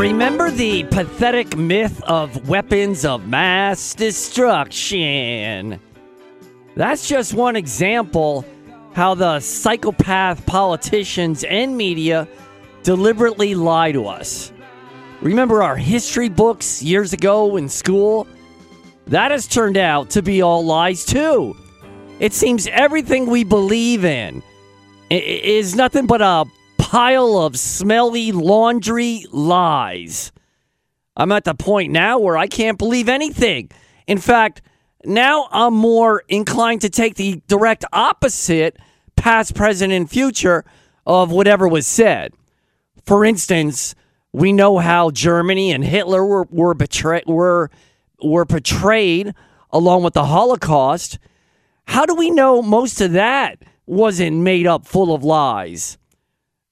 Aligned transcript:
Remember 0.00 0.50
the 0.50 0.84
pathetic 0.84 1.58
myth 1.58 2.02
of 2.04 2.48
weapons 2.48 3.04
of 3.04 3.28
mass 3.28 3.94
destruction? 3.94 5.78
That's 6.74 7.06
just 7.06 7.34
one 7.34 7.54
example 7.54 8.46
how 8.94 9.14
the 9.14 9.40
psychopath 9.40 10.46
politicians 10.46 11.44
and 11.44 11.76
media 11.76 12.26
deliberately 12.82 13.54
lie 13.54 13.92
to 13.92 14.06
us. 14.06 14.54
Remember 15.20 15.62
our 15.62 15.76
history 15.76 16.30
books 16.30 16.82
years 16.82 17.12
ago 17.12 17.58
in 17.58 17.68
school? 17.68 18.26
That 19.08 19.30
has 19.32 19.46
turned 19.46 19.76
out 19.76 20.08
to 20.10 20.22
be 20.22 20.40
all 20.40 20.64
lies 20.64 21.04
too. 21.04 21.54
It 22.20 22.32
seems 22.32 22.66
everything 22.68 23.26
we 23.26 23.44
believe 23.44 24.06
in 24.06 24.42
is 25.10 25.76
nothing 25.76 26.06
but 26.06 26.22
a 26.22 26.46
pile 26.90 27.38
of 27.38 27.56
smelly 27.56 28.32
laundry 28.32 29.24
lies. 29.30 30.32
I'm 31.16 31.30
at 31.30 31.44
the 31.44 31.54
point 31.54 31.92
now 31.92 32.18
where 32.18 32.36
I 32.36 32.48
can't 32.48 32.78
believe 32.78 33.08
anything. 33.08 33.70
In 34.08 34.18
fact, 34.18 34.60
now 35.04 35.46
I'm 35.52 35.72
more 35.72 36.24
inclined 36.28 36.80
to 36.80 36.90
take 36.90 37.14
the 37.14 37.42
direct 37.46 37.84
opposite, 37.92 38.76
past, 39.14 39.54
present, 39.54 39.92
and 39.92 40.10
future, 40.10 40.64
of 41.06 41.30
whatever 41.30 41.68
was 41.68 41.86
said. 41.86 42.32
For 43.06 43.24
instance, 43.24 43.94
we 44.32 44.52
know 44.52 44.78
how 44.78 45.12
Germany 45.12 45.70
and 45.70 45.84
Hitler 45.84 46.26
were 46.26 46.48
were, 46.50 46.74
betray- 46.74 47.22
were 47.24 47.70
were 48.20 48.44
portrayed 48.44 49.32
along 49.70 50.02
with 50.02 50.14
the 50.14 50.24
Holocaust. 50.24 51.20
How 51.84 52.04
do 52.04 52.16
we 52.16 52.32
know 52.32 52.62
most 52.62 53.00
of 53.00 53.12
that 53.12 53.62
wasn't 53.86 54.38
made 54.38 54.66
up 54.66 54.88
full 54.88 55.14
of 55.14 55.22
lies? 55.22 55.96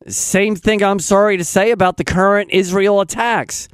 Same 0.09 0.57
thing 0.57 0.83
I'm 0.83 1.01
sorry 1.01 1.37
to 1.37 1.45
say 1.45 1.71
about 1.71 1.97
the 1.97 2.05
current 2.05 2.51
Israel 2.51 3.01
attacks. 3.01 3.69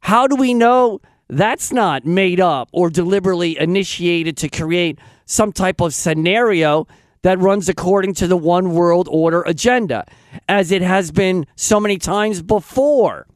How 0.00 0.26
do 0.26 0.36
we 0.36 0.54
know 0.54 1.00
that's 1.28 1.72
not 1.72 2.04
made 2.04 2.40
up 2.40 2.68
or 2.72 2.90
deliberately 2.90 3.58
initiated 3.58 4.36
to 4.38 4.48
create 4.48 4.98
some 5.26 5.52
type 5.52 5.80
of 5.80 5.94
scenario 5.94 6.86
that 7.22 7.38
runs 7.38 7.68
according 7.68 8.14
to 8.14 8.26
the 8.26 8.36
one 8.36 8.72
world 8.72 9.08
order 9.10 9.42
agenda, 9.42 10.04
as 10.48 10.70
it 10.70 10.82
has 10.82 11.10
been 11.10 11.46
so 11.56 11.78
many 11.78 11.98
times 11.98 12.40
before? 12.42 13.26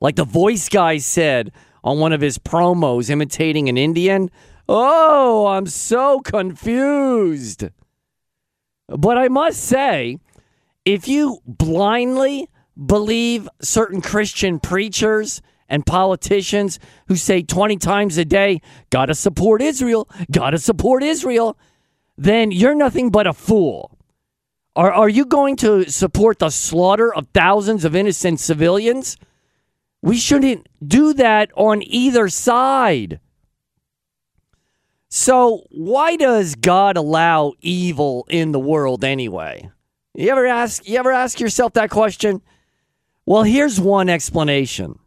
Like 0.00 0.16
the 0.16 0.24
voice 0.24 0.68
guy 0.68 0.98
said 0.98 1.52
on 1.84 1.98
one 1.98 2.12
of 2.12 2.20
his 2.20 2.38
promos 2.38 3.10
imitating 3.10 3.68
an 3.68 3.78
Indian. 3.78 4.30
Oh, 4.68 5.46
I'm 5.46 5.66
so 5.66 6.20
confused. 6.20 7.68
But 8.88 9.18
I 9.18 9.28
must 9.28 9.62
say, 9.62 10.18
if 10.86 11.08
you 11.08 11.40
blindly 11.44 12.48
believe 12.86 13.48
certain 13.60 14.00
Christian 14.00 14.60
preachers 14.60 15.42
and 15.68 15.84
politicians 15.84 16.78
who 17.08 17.16
say 17.16 17.42
20 17.42 17.76
times 17.76 18.16
a 18.16 18.24
day, 18.24 18.60
gotta 18.90 19.14
support 19.14 19.60
Israel, 19.60 20.08
gotta 20.30 20.58
support 20.58 21.02
Israel, 21.02 21.58
then 22.16 22.52
you're 22.52 22.76
nothing 22.76 23.10
but 23.10 23.26
a 23.26 23.32
fool. 23.32 23.98
Are, 24.76 24.92
are 24.92 25.08
you 25.08 25.24
going 25.24 25.56
to 25.56 25.90
support 25.90 26.38
the 26.38 26.50
slaughter 26.50 27.12
of 27.12 27.26
thousands 27.34 27.84
of 27.84 27.96
innocent 27.96 28.38
civilians? 28.38 29.16
We 30.02 30.18
shouldn't 30.18 30.68
do 30.86 31.14
that 31.14 31.50
on 31.56 31.82
either 31.82 32.28
side. 32.28 33.18
So, 35.08 35.64
why 35.70 36.16
does 36.16 36.54
God 36.54 36.96
allow 36.96 37.54
evil 37.60 38.26
in 38.28 38.52
the 38.52 38.60
world 38.60 39.02
anyway? 39.02 39.70
You 40.16 40.30
ever 40.30 40.46
ask 40.46 40.88
you 40.88 40.98
ever 40.98 41.12
ask 41.12 41.40
yourself 41.40 41.74
that 41.74 41.90
question? 41.90 42.40
Well, 43.26 43.42
here's 43.42 43.78
one 43.78 44.08
explanation. 44.08 44.98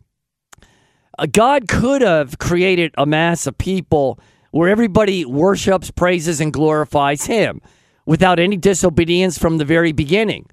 Uh, 1.17 1.25
God 1.25 1.67
could 1.67 2.03
have 2.03 2.37
created 2.37 2.93
a 2.95 3.07
mass 3.07 3.47
of 3.47 3.57
people 3.57 4.19
where 4.51 4.69
everybody 4.69 5.25
worships, 5.25 5.89
praises, 5.89 6.39
and 6.39 6.53
glorifies 6.53 7.25
Him 7.25 7.59
without 8.05 8.37
any 8.39 8.55
disobedience 8.55 9.39
from 9.39 9.57
the 9.57 9.65
very 9.65 9.91
beginning, 9.91 10.45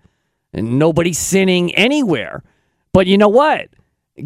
and 0.54 0.78
nobody 0.78 1.12
sinning 1.12 1.74
anywhere. 1.74 2.42
But 2.94 3.06
you 3.06 3.18
know 3.18 3.28
what? 3.28 3.68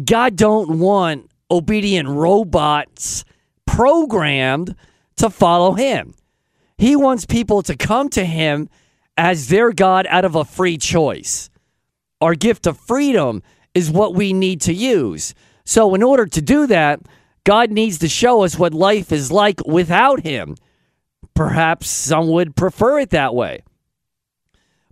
God 0.05 0.37
don't 0.37 0.79
want 0.79 1.29
obedient 1.49 2.07
robots 2.07 3.25
programmed 3.65 4.75
to 5.17 5.29
follow 5.29 5.73
Him. 5.73 6.13
He 6.77 6.95
wants 6.95 7.25
people 7.25 7.63
to 7.63 7.75
come 7.75 8.07
to 8.11 8.23
Him 8.23 8.69
as 9.17 9.49
their 9.49 9.71
God 9.71 10.07
out 10.09 10.25
of 10.25 10.35
a 10.35 10.45
free 10.45 10.77
choice. 10.77 11.49
Our 12.19 12.35
gift 12.35 12.67
of 12.67 12.77
freedom 12.77 13.41
is 13.73 13.91
what 13.91 14.15
we 14.15 14.33
need 14.33 14.61
to 14.61 14.73
use. 14.73 15.33
So, 15.65 15.95
in 15.95 16.03
order 16.03 16.25
to 16.25 16.41
do 16.41 16.67
that, 16.67 17.01
God 17.43 17.71
needs 17.71 17.99
to 17.99 18.09
show 18.09 18.43
us 18.43 18.57
what 18.57 18.73
life 18.73 19.11
is 19.11 19.31
like 19.31 19.65
without 19.65 20.21
Him. 20.21 20.55
Perhaps 21.33 21.89
some 21.89 22.27
would 22.29 22.55
prefer 22.55 22.99
it 22.99 23.11
that 23.11 23.33
way. 23.33 23.63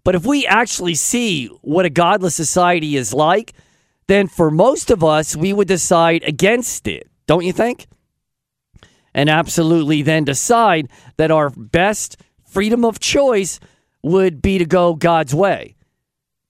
But 0.03 0.15
if 0.15 0.25
we 0.25 0.47
actually 0.47 0.95
see 0.95 1.47
what 1.61 1.85
a 1.85 1.89
godless 1.89 2.35
society 2.35 2.95
is 2.95 3.13
like, 3.13 3.53
then 4.07 4.27
for 4.27 4.49
most 4.49 4.89
of 4.89 5.03
us, 5.03 5.35
we 5.35 5.53
would 5.53 5.67
decide 5.67 6.23
against 6.23 6.87
it, 6.87 7.07
don't 7.27 7.45
you 7.45 7.53
think? 7.53 7.87
And 9.13 9.29
absolutely 9.29 10.01
then 10.01 10.23
decide 10.23 10.89
that 11.17 11.29
our 11.29 11.51
best 11.51 12.17
freedom 12.43 12.83
of 12.85 12.99
choice 12.99 13.59
would 14.03 14.41
be 14.41 14.57
to 14.57 14.65
go 14.65 14.95
God's 14.95 15.33
way 15.35 15.75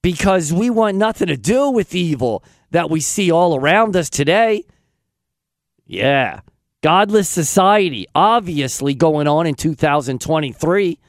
because 0.02 0.54
we 0.54 0.70
want 0.70 0.98
nothing 0.98 1.28
to 1.28 1.38
do 1.38 1.70
with 1.70 1.94
evil 1.94 2.44
that 2.72 2.90
we 2.90 3.00
see 3.00 3.32
all 3.32 3.56
around 3.56 3.96
us 3.96 4.10
today. 4.10 4.64
Yeah, 5.86 6.42
godless 6.82 7.28
society 7.28 8.06
obviously 8.14 8.94
going 8.94 9.28
on 9.28 9.48
in 9.48 9.56
2023. 9.56 11.00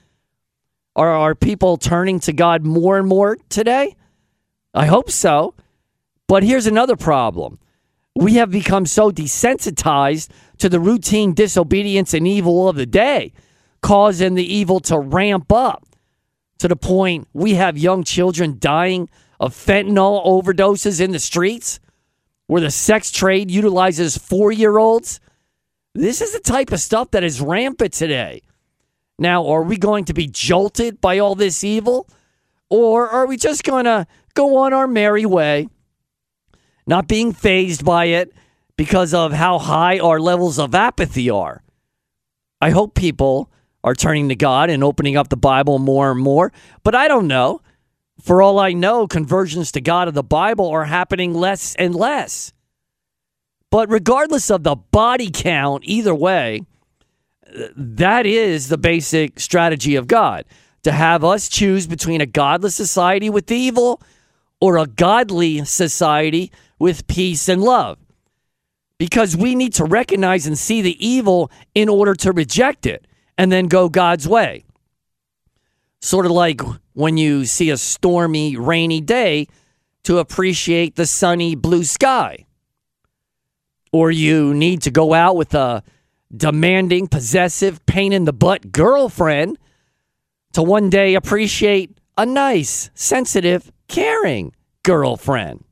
Are, 0.97 1.09
are 1.09 1.35
people 1.35 1.77
turning 1.77 2.19
to 2.21 2.33
God 2.33 2.65
more 2.65 2.99
and 2.99 3.07
more 3.07 3.37
today? 3.49 3.97
I 4.75 4.87
hope 4.87 5.11
so. 5.11 5.55
But 6.27 6.43
here's 6.43 6.67
another 6.67 6.97
problem 6.97 7.59
we 8.15 8.35
have 8.35 8.51
become 8.51 8.87
so 8.87 9.11
desensitized 9.11 10.29
to 10.59 10.69
the 10.69 10.81
routine 10.81 11.33
disobedience 11.33 12.13
and 12.13 12.27
evil 12.27 12.69
of 12.69 12.77
the 12.77 12.87
day, 12.87 13.33
causing 13.83 14.35
the 14.35 14.55
evil 14.55 14.81
to 14.81 14.99
ramp 14.99 15.53
up 15.53 15.87
to 16.61 16.69
the 16.69 16.77
point 16.77 17.29
we 17.33 17.55
have 17.55 17.77
young 17.77 18.05
children 18.05 18.57
dying 18.59 19.09
of 19.39 19.55
fentanyl 19.55 20.25
overdoses 20.25 21.01
in 21.01 21.11
the 21.11 21.19
streets, 21.19 21.81
where 22.47 22.61
the 22.61 22.71
sex 22.71 23.11
trade 23.11 23.51
utilizes 23.51 24.17
four 24.17 24.53
year 24.53 24.79
olds. 24.79 25.21
This 25.95 26.21
is 26.21 26.33
the 26.33 26.41
type 26.41 26.71
of 26.73 26.81
stuff 26.81 27.11
that 27.11 27.25
is 27.25 27.41
rampant 27.41 27.93
today. 27.93 28.43
Now, 29.19 29.47
are 29.49 29.63
we 29.63 29.77
going 29.77 30.05
to 30.07 30.15
be 30.15 30.27
jolted 30.27 31.01
by 31.01 31.19
all 31.19 31.35
this 31.35 31.65
evil? 31.65 32.09
Or 32.69 33.09
are 33.09 33.27
we 33.27 33.37
just 33.37 33.65
going 33.65 33.85
to 33.85 34.07
go 34.35 34.59
on 34.59 34.73
our 34.73 34.87
merry 34.87 35.27
way, 35.27 35.69
not 36.87 37.09
being 37.09 37.33
fazed 37.33 37.85
by 37.85 38.07
it 38.07 38.33
because 38.77 39.13
of 39.13 39.33
how 39.33 39.59
high 39.59 39.99
our 39.99 40.21
levels 40.21 40.59
of 40.59 40.75
apathy 40.75 41.29
are? 41.29 41.63
I 42.61 42.71
hope 42.71 42.95
people 42.95 43.51
are 43.83 43.95
turning 43.95 44.29
to 44.29 44.37
God 44.37 44.71
and 44.71 44.85
opening 44.85 45.17
up 45.17 45.29
the 45.29 45.37
Bible 45.37 45.79
more 45.79 46.11
and 46.11 46.21
more. 46.21 46.53
But 46.83 46.95
I 46.95 47.09
don't 47.09 47.27
know. 47.27 47.63
For 48.21 48.43
all 48.43 48.59
I 48.59 48.75
know, 48.75 49.07
conversions 49.07 49.73
to 49.73 49.81
God 49.81 50.07
of 50.07 50.15
the 50.15 50.23
Bible 50.23 50.69
are 50.69 50.85
happening 50.85 51.33
less 51.33 51.75
and 51.77 51.95
less. 51.95 52.53
But 53.71 53.89
regardless 53.89 54.51
of 54.51 54.63
the 54.63 54.77
body 54.77 55.31
count, 55.33 55.85
either 55.87 56.15
way, 56.15 56.63
that 57.77 58.27
is 58.27 58.69
the 58.69 58.79
basic 58.79 59.41
strategy 59.41 59.97
of 59.97 60.07
God 60.07 60.45
to 60.83 60.93
have 60.93 61.25
us 61.25 61.49
choose 61.49 61.87
between 61.87 62.21
a 62.21 62.27
godless 62.27 62.75
society 62.75 63.31
with 63.31 63.51
evil 63.51 64.03
or 64.61 64.77
a 64.77 64.87
godly 64.87 65.65
society 65.65 66.53
with 66.79 67.07
peace 67.07 67.49
and 67.49 67.63
love. 67.63 67.99
Because 68.99 69.37
we 69.37 69.55
need 69.55 69.73
to 69.75 69.85
recognize 69.85 70.47
and 70.47 70.59
see 70.59 70.83
the 70.83 71.07
evil 71.07 71.51
in 71.75 71.89
order 71.89 72.15
to 72.17 72.33
reject 72.33 72.85
it 72.85 73.07
and 73.41 73.51
then 73.51 73.69
go 73.69 73.89
God's 73.89 74.29
way. 74.29 74.65
Sort 76.03 76.27
of 76.27 76.33
like 76.33 76.61
when 76.93 77.17
you 77.17 77.47
see 77.47 77.71
a 77.71 77.79
stormy, 77.79 78.59
rainy 78.59 79.01
day 79.01 79.49
to 80.03 80.19
appreciate 80.19 80.95
the 80.95 81.07
sunny 81.07 81.55
blue 81.55 81.85
sky. 81.85 82.45
Or 83.93 84.11
you 84.11 84.53
need 84.53 84.83
to 84.83 84.91
go 84.91 85.15
out 85.15 85.37
with 85.37 85.55
a 85.55 85.83
demanding, 86.37 87.09
possessive, 87.09 87.87
pain 87.87 88.13
in 88.13 88.27
the 88.27 88.35
butt 88.35 88.73
girlfriend 88.73 89.57
to 90.53 90.63
one 90.63 90.91
day 90.91 91.15
appreciate 91.15 91.97
a 92.19 92.27
nice, 92.27 92.91
sensitive, 92.93 93.73
caring 93.89 94.55
girlfriend. 94.83 95.65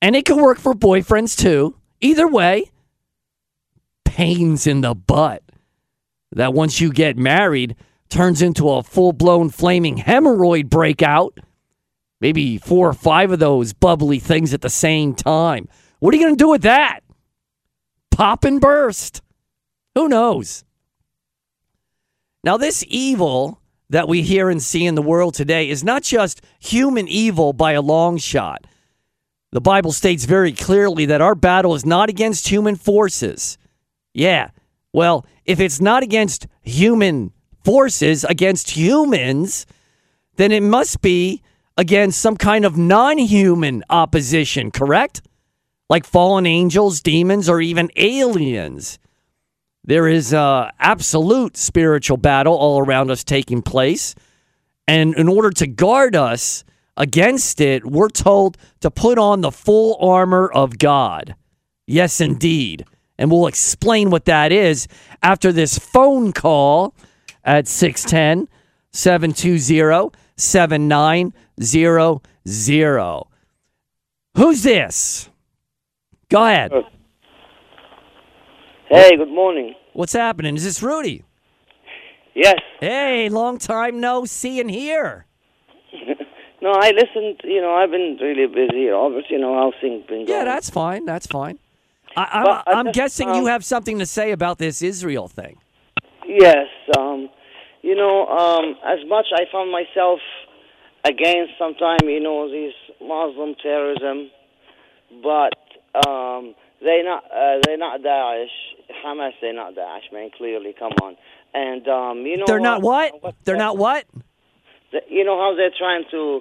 And 0.00 0.16
it 0.16 0.24
can 0.24 0.40
work 0.40 0.58
for 0.58 0.72
boyfriends 0.72 1.36
too. 1.36 1.76
Either 2.00 2.26
way, 2.26 2.70
pains 4.06 4.66
in 4.66 4.80
the 4.80 4.94
butt 4.94 5.42
that 6.36 6.54
once 6.54 6.80
you 6.80 6.92
get 6.92 7.18
married 7.18 7.76
turns 8.08 8.40
into 8.40 8.70
a 8.70 8.82
full 8.82 9.12
blown 9.12 9.50
flaming 9.50 9.96
hemorrhoid 9.98 10.70
breakout 10.70 11.38
maybe 12.20 12.58
four 12.58 12.88
or 12.88 12.94
five 12.94 13.30
of 13.30 13.38
those 13.38 13.72
bubbly 13.72 14.18
things 14.18 14.54
at 14.54 14.62
the 14.62 14.70
same 14.70 15.14
time. 15.14 15.68
What 15.98 16.14
are 16.14 16.16
you 16.16 16.24
going 16.24 16.36
to 16.36 16.44
do 16.44 16.50
with 16.50 16.62
that? 16.62 17.00
Pop 18.10 18.44
and 18.44 18.60
burst. 18.60 19.22
Who 19.94 20.08
knows? 20.08 20.64
Now, 22.44 22.56
this 22.56 22.84
evil 22.88 23.60
that 23.90 24.08
we 24.08 24.22
hear 24.22 24.50
and 24.50 24.62
see 24.62 24.86
in 24.86 24.94
the 24.94 25.02
world 25.02 25.34
today 25.34 25.68
is 25.68 25.84
not 25.84 26.02
just 26.02 26.40
human 26.58 27.08
evil 27.08 27.52
by 27.52 27.72
a 27.72 27.80
long 27.80 28.18
shot. 28.18 28.66
The 29.52 29.60
Bible 29.60 29.92
states 29.92 30.24
very 30.24 30.52
clearly 30.52 31.06
that 31.06 31.20
our 31.20 31.34
battle 31.34 31.74
is 31.74 31.86
not 31.86 32.08
against 32.08 32.48
human 32.48 32.76
forces. 32.76 33.58
Yeah, 34.12 34.50
well, 34.96 35.26
if 35.44 35.60
it's 35.60 35.78
not 35.78 36.02
against 36.02 36.46
human 36.62 37.30
forces, 37.62 38.24
against 38.24 38.70
humans, 38.70 39.66
then 40.36 40.50
it 40.50 40.62
must 40.62 41.02
be 41.02 41.42
against 41.76 42.18
some 42.18 42.34
kind 42.38 42.64
of 42.64 42.78
non 42.78 43.18
human 43.18 43.84
opposition, 43.90 44.70
correct? 44.70 45.20
Like 45.90 46.06
fallen 46.06 46.46
angels, 46.46 47.02
demons, 47.02 47.46
or 47.46 47.60
even 47.60 47.90
aliens. 47.96 48.98
There 49.84 50.08
is 50.08 50.32
a 50.32 50.72
absolute 50.80 51.58
spiritual 51.58 52.16
battle 52.16 52.54
all 52.54 52.78
around 52.80 53.10
us 53.10 53.22
taking 53.22 53.60
place. 53.60 54.14
And 54.88 55.14
in 55.14 55.28
order 55.28 55.50
to 55.50 55.66
guard 55.66 56.16
us 56.16 56.64
against 56.96 57.60
it, 57.60 57.84
we're 57.84 58.08
told 58.08 58.56
to 58.80 58.90
put 58.90 59.18
on 59.18 59.42
the 59.42 59.52
full 59.52 59.98
armor 60.00 60.50
of 60.50 60.78
God. 60.78 61.34
Yes, 61.86 62.18
indeed. 62.18 62.86
And 63.18 63.30
we'll 63.30 63.46
explain 63.46 64.10
what 64.10 64.24
that 64.26 64.52
is 64.52 64.86
after 65.22 65.50
this 65.52 65.78
phone 65.78 66.32
call 66.32 66.94
at 67.44 67.68
610 67.68 68.48
720 68.90 70.10
7900. 70.36 73.22
Who's 74.36 74.62
this? 74.62 75.30
Go 76.28 76.44
ahead. 76.44 76.72
Uh, 76.72 76.82
hey, 78.88 79.16
good 79.16 79.30
morning. 79.30 79.74
What's 79.94 80.12
happening? 80.12 80.56
Is 80.56 80.64
this 80.64 80.82
Rudy? 80.82 81.24
Yes. 82.34 82.58
Hey, 82.80 83.30
long 83.30 83.56
time 83.58 84.00
no 84.00 84.26
see 84.26 84.60
and 84.60 84.70
hear. 84.70 85.24
No, 86.62 86.72
I 86.72 86.90
listened. 86.90 87.40
You 87.44 87.60
know, 87.60 87.74
I've 87.74 87.90
been 87.90 88.18
really 88.20 88.46
busy. 88.46 88.90
Obviously, 88.90 89.36
you 89.36 89.40
know 89.40 89.54
how 89.54 89.72
things 89.80 90.04
been 90.06 90.24
going. 90.24 90.28
Yeah, 90.28 90.44
that's 90.44 90.68
fine. 90.68 91.04
That's 91.04 91.26
fine. 91.26 91.58
I, 92.16 92.28
I'm, 92.32 92.44
Well, 92.44 92.62
I 92.66 92.72
I'm 92.72 92.86
just, 92.86 92.94
guessing 92.94 93.28
you 93.34 93.42
um, 93.42 93.46
have 93.46 93.64
something 93.64 93.98
to 93.98 94.06
say 94.06 94.32
about 94.32 94.58
this 94.58 94.82
Israel 94.82 95.28
thing. 95.28 95.58
Yes. 96.26 96.66
Um, 96.96 97.28
you 97.82 97.94
know, 97.94 98.26
um, 98.26 98.74
as 98.84 98.98
much 99.06 99.26
I 99.34 99.44
found 99.52 99.70
myself 99.70 100.20
against 101.04 101.52
sometimes, 101.58 102.02
you 102.04 102.20
know, 102.20 102.50
this 102.50 102.74
Muslim 103.00 103.54
terrorism, 103.62 104.30
but 105.22 105.54
um, 106.06 106.54
they 106.80 107.02
not 107.04 107.24
uh, 107.24 107.60
they 107.66 107.76
not 107.76 108.00
Daesh. 108.00 108.48
Hamas, 109.04 109.32
they 109.40 109.52
not 109.52 109.74
Daesh, 109.74 110.12
man. 110.12 110.30
Clearly, 110.36 110.74
come 110.78 110.92
on. 111.02 111.16
And 111.54 111.86
um, 111.88 112.26
you 112.26 112.36
know, 112.36 112.44
They're 112.46 112.60
not 112.60 112.82
what? 112.82 113.22
what? 113.22 113.34
They're 113.44 113.56
not 113.56 113.78
what? 113.78 114.04
the- 114.92 115.02
you 115.08 115.24
know 115.24 115.38
how 115.38 115.54
they're 115.56 115.74
trying 115.76 116.04
to 116.10 116.40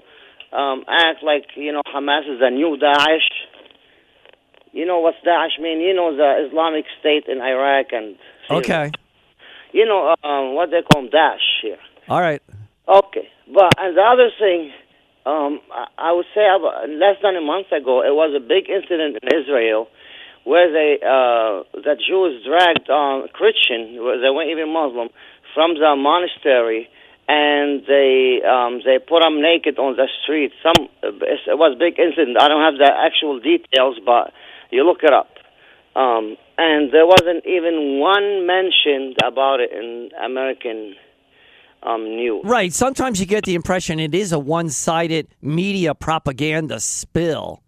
um, 0.56 0.84
act 0.88 1.24
like 1.24 1.46
you 1.56 1.72
know 1.72 1.82
Hamas 1.94 2.22
is 2.34 2.42
a 2.42 2.50
new 2.50 2.78
Daesh. 2.82 3.28
You 4.76 4.86
know 4.86 5.00
what's 5.00 5.18
Daesh 5.26 5.58
mean? 5.58 5.80
You 5.80 5.94
know 5.94 6.12
the 6.12 6.46
Islamic 6.46 6.84
State 7.00 7.32
in 7.32 7.40
Iraq 7.40 7.94
and 7.94 8.18
Syria. 8.46 8.60
Okay. 8.60 8.92
You 9.72 9.86
know 9.86 10.14
um, 10.22 10.54
what 10.54 10.70
they 10.70 10.82
call 10.84 11.08
Daesh 11.08 11.48
here. 11.62 11.80
All 12.10 12.20
right. 12.20 12.44
Okay, 12.86 13.30
but 13.48 13.72
and 13.80 13.96
the 13.96 14.04
other 14.04 14.30
thing, 14.38 14.74
um, 15.26 15.62
I, 15.72 15.88
I 15.98 16.12
would 16.12 16.28
say 16.36 16.44
about 16.44 16.90
less 16.90 17.16
than 17.24 17.38
a 17.38 17.42
month 17.42 17.72
ago, 17.72 18.04
it 18.04 18.14
was 18.14 18.36
a 18.36 18.44
big 18.44 18.70
incident 18.70 19.18
in 19.24 19.26
Israel 19.32 19.88
where 20.44 20.68
they 20.68 21.00
uh, 21.00 21.64
the 21.72 21.96
Jews 21.96 22.44
dragged 22.44 22.90
um, 22.90 23.32
Christian, 23.32 23.96
they 23.96 24.30
weren't 24.30 24.52
even 24.52 24.76
Muslim, 24.76 25.08
from 25.56 25.76
the 25.76 25.96
monastery, 25.96 26.90
and 27.32 27.80
they 27.88 28.44
um, 28.44 28.82
they 28.84 29.00
put 29.00 29.24
them 29.24 29.42
naked 29.42 29.80
on 29.80 29.96
the 29.96 30.12
street. 30.22 30.52
Some 30.62 30.92
it 31.02 31.58
was 31.58 31.74
a 31.74 31.80
big 31.80 31.98
incident. 31.98 32.36
I 32.36 32.50
don't 32.52 32.62
have 32.62 32.76
the 32.76 32.92
actual 32.92 33.40
details, 33.40 33.98
but 34.06 34.36
you 34.72 34.86
look 34.86 35.04
it 35.04 35.14
up. 35.14 35.30
Um, 35.96 36.38
and 36.58 36.92
there 36.92 37.06
wasn't 37.06 37.46
even 37.46 38.00
one 38.00 38.46
mentioned 38.46 39.18
about 39.24 39.60
it 39.60 39.72
in 39.72 40.10
American 40.24 40.96
um, 41.84 42.04
news. 42.04 42.44
Right. 42.46 42.74
Sometimes 42.74 43.20
you 43.20 43.26
get 43.26 43.46
the 43.46 43.56
impression 43.56 44.00
it 44.00 44.16
is 44.16 44.32
a 44.32 44.40
one 44.40 44.70
sided 44.70 45.28
media 45.42 45.94
propaganda 45.94 46.80
spill. 46.80 47.62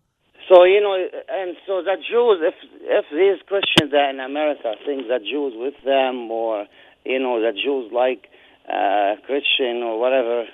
So 0.50 0.64
you 0.64 0.80
know, 0.82 0.96
and 0.96 1.58
so 1.66 1.82
the 1.84 1.96
Jews, 1.96 2.40
if 2.42 2.56
if 2.84 3.06
these 3.12 3.42
Christians 3.48 3.94
are 3.94 4.10
in 4.10 4.20
America 4.20 4.74
think 4.86 5.08
that 5.10 5.22
Jews 5.22 5.54
with 5.56 5.74
them, 5.84 6.32
or 6.32 6.66
you 7.06 7.20
know, 7.20 7.42
that 7.42 7.56
Jews 7.56 7.92
like 7.92 8.28
uh, 8.68 9.16
Christian 9.26 9.84
or 9.84 10.00
whatever, 10.00 10.46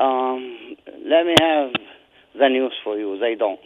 um, 0.00 0.76
let 1.04 1.26
me 1.26 1.34
have 1.40 1.72
the 2.38 2.48
news 2.48 2.72
for 2.82 2.98
you. 2.98 3.18
They 3.18 3.34
don't. 3.34 3.60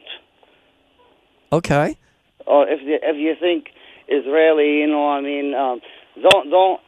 Okay. 1.53 1.97
Or 2.47 2.69
if 2.69 2.81
you, 2.83 2.99
if 3.03 3.17
you 3.17 3.35
think 3.39 3.69
Israeli, 4.09 4.81
you 4.81 4.87
know, 4.87 5.09
I 5.09 5.21
mean, 5.21 5.55
um, 5.55 5.81
don't 6.21 6.51
don't 6.51 6.81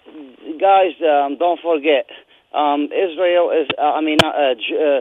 guys, 0.61 0.93
um, 1.01 1.39
don't 1.39 1.61
forget, 1.61 2.07
um, 2.55 2.89
Israel 2.93 3.51
is, 3.51 3.69
uh, 3.79 3.83
I 3.83 4.01
mean, 4.01 4.19
uh, 4.25 4.29
uh, 4.29 4.85
uh, 4.85 5.01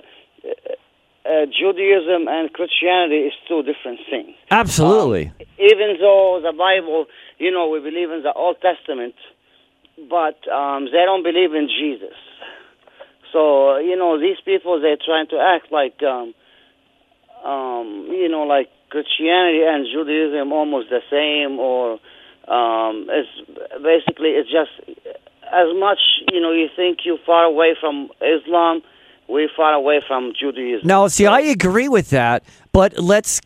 uh, 1.23 1.45
Judaism 1.45 2.27
and 2.27 2.51
Christianity 2.53 3.27
is 3.29 3.33
two 3.47 3.61
different 3.63 3.99
things. 4.09 4.35
Absolutely. 4.49 5.31
even 5.59 5.97
though 5.99 6.39
the 6.41 6.53
Bible, 6.57 7.05
you 7.37 7.51
know, 7.51 7.69
we 7.69 7.79
believe 7.79 8.09
in 8.11 8.23
the 8.23 8.33
Old 8.33 8.57
Testament, 8.61 9.15
but 10.09 10.39
um, 10.49 10.85
they 10.85 11.03
don't 11.05 11.23
believe 11.23 11.53
in 11.53 11.67
Jesus. 11.67 12.17
So 13.31 13.77
you 13.77 13.95
know, 13.95 14.19
these 14.19 14.37
people 14.43 14.81
they're 14.81 14.97
trying 15.03 15.27
to 15.27 15.39
act 15.39 15.71
like, 15.71 16.01
um, 17.43 18.07
you 18.09 18.29
know, 18.29 18.43
like 18.43 18.69
Christianity 18.89 19.63
and 19.63 19.85
Judaism 19.91 20.51
almost 20.51 20.89
the 20.89 21.01
same, 21.09 21.59
or 21.59 21.93
um, 22.47 23.07
it's 23.09 23.29
basically 23.81 24.29
it's 24.29 24.49
just 24.51 24.71
as 25.51 25.67
much 25.75 25.99
you 26.31 26.39
know 26.39 26.51
you 26.51 26.69
think 26.75 26.99
you're 27.05 27.17
far 27.25 27.45
away 27.45 27.75
from 27.79 28.09
Islam, 28.21 28.81
we're 29.27 29.49
far 29.55 29.73
away 29.73 30.01
from 30.07 30.33
Judaism. 30.37 30.87
Now, 30.87 31.07
see, 31.07 31.25
I 31.25 31.39
agree 31.39 31.87
with 31.87 32.09
that, 32.09 32.43
but 32.71 32.97
let's 32.99 33.41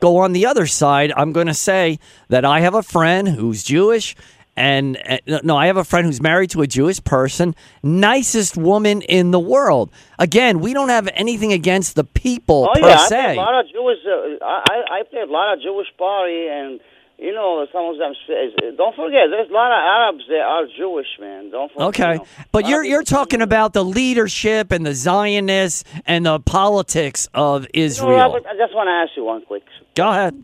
go 0.00 0.18
on 0.18 0.32
the 0.32 0.46
other 0.46 0.66
side. 0.66 1.12
I'm 1.16 1.32
going 1.32 1.46
to 1.46 1.54
say 1.54 1.98
that 2.28 2.44
I 2.44 2.60
have 2.60 2.74
a 2.74 2.82
friend 2.82 3.28
who's 3.28 3.62
Jewish. 3.62 4.14
And 4.58 4.96
uh, 5.08 5.38
no, 5.44 5.56
I 5.56 5.66
have 5.66 5.76
a 5.76 5.84
friend 5.84 6.04
who's 6.06 6.20
married 6.20 6.50
to 6.50 6.62
a 6.62 6.66
Jewish 6.66 7.02
person, 7.04 7.54
nicest 7.82 8.56
woman 8.56 9.02
in 9.02 9.30
the 9.30 9.38
world. 9.40 9.90
Again, 10.18 10.58
we 10.60 10.74
don't 10.74 10.88
have 10.88 11.08
anything 11.14 11.52
against 11.52 11.94
the 11.94 12.04
people 12.04 12.68
Oh 12.70 12.80
per 12.80 12.88
yeah, 12.88 13.06
se. 13.06 13.32
a 13.34 13.36
lot 13.36 13.60
of 13.60 13.66
Jewish. 13.70 13.98
Uh, 14.04 14.44
I 14.44 14.76
I 14.98 15.02
played 15.08 15.28
a 15.28 15.32
lot 15.32 15.54
of 15.54 15.62
Jewish 15.62 15.86
party, 15.96 16.48
and 16.48 16.80
you 17.18 17.32
know 17.32 17.66
some 17.72 17.84
of 17.86 17.98
them. 17.98 18.14
say- 18.26 18.50
Don't 18.76 18.96
forget, 18.96 19.24
there's 19.30 19.48
a 19.48 19.52
lot 19.52 19.70
of 19.70 19.78
Arabs 19.78 20.24
that 20.28 20.40
are 20.40 20.64
Jewish, 20.76 21.06
man. 21.20 21.50
Don't 21.50 21.70
forget. 21.72 21.88
Okay, 21.88 22.12
you 22.14 22.18
know. 22.18 22.26
but 22.52 22.66
you're 22.68 22.84
you're 22.84 23.02
talking 23.04 23.42
about 23.42 23.72
the 23.74 23.84
leadership 23.84 24.72
and 24.72 24.84
the 24.84 24.94
Zionists 24.94 25.84
and 26.04 26.26
the 26.26 26.40
politics 26.40 27.28
of 27.32 27.62
You 27.62 27.82
know, 27.82 27.86
Israel. 27.86 28.16
Robert, 28.18 28.44
I 28.46 28.56
just 28.56 28.74
want 28.74 28.88
to 28.88 28.92
ask 28.92 29.10
you 29.16 29.24
one 29.24 29.42
quick. 29.42 29.62
Go 29.94 30.08
ahead. 30.10 30.34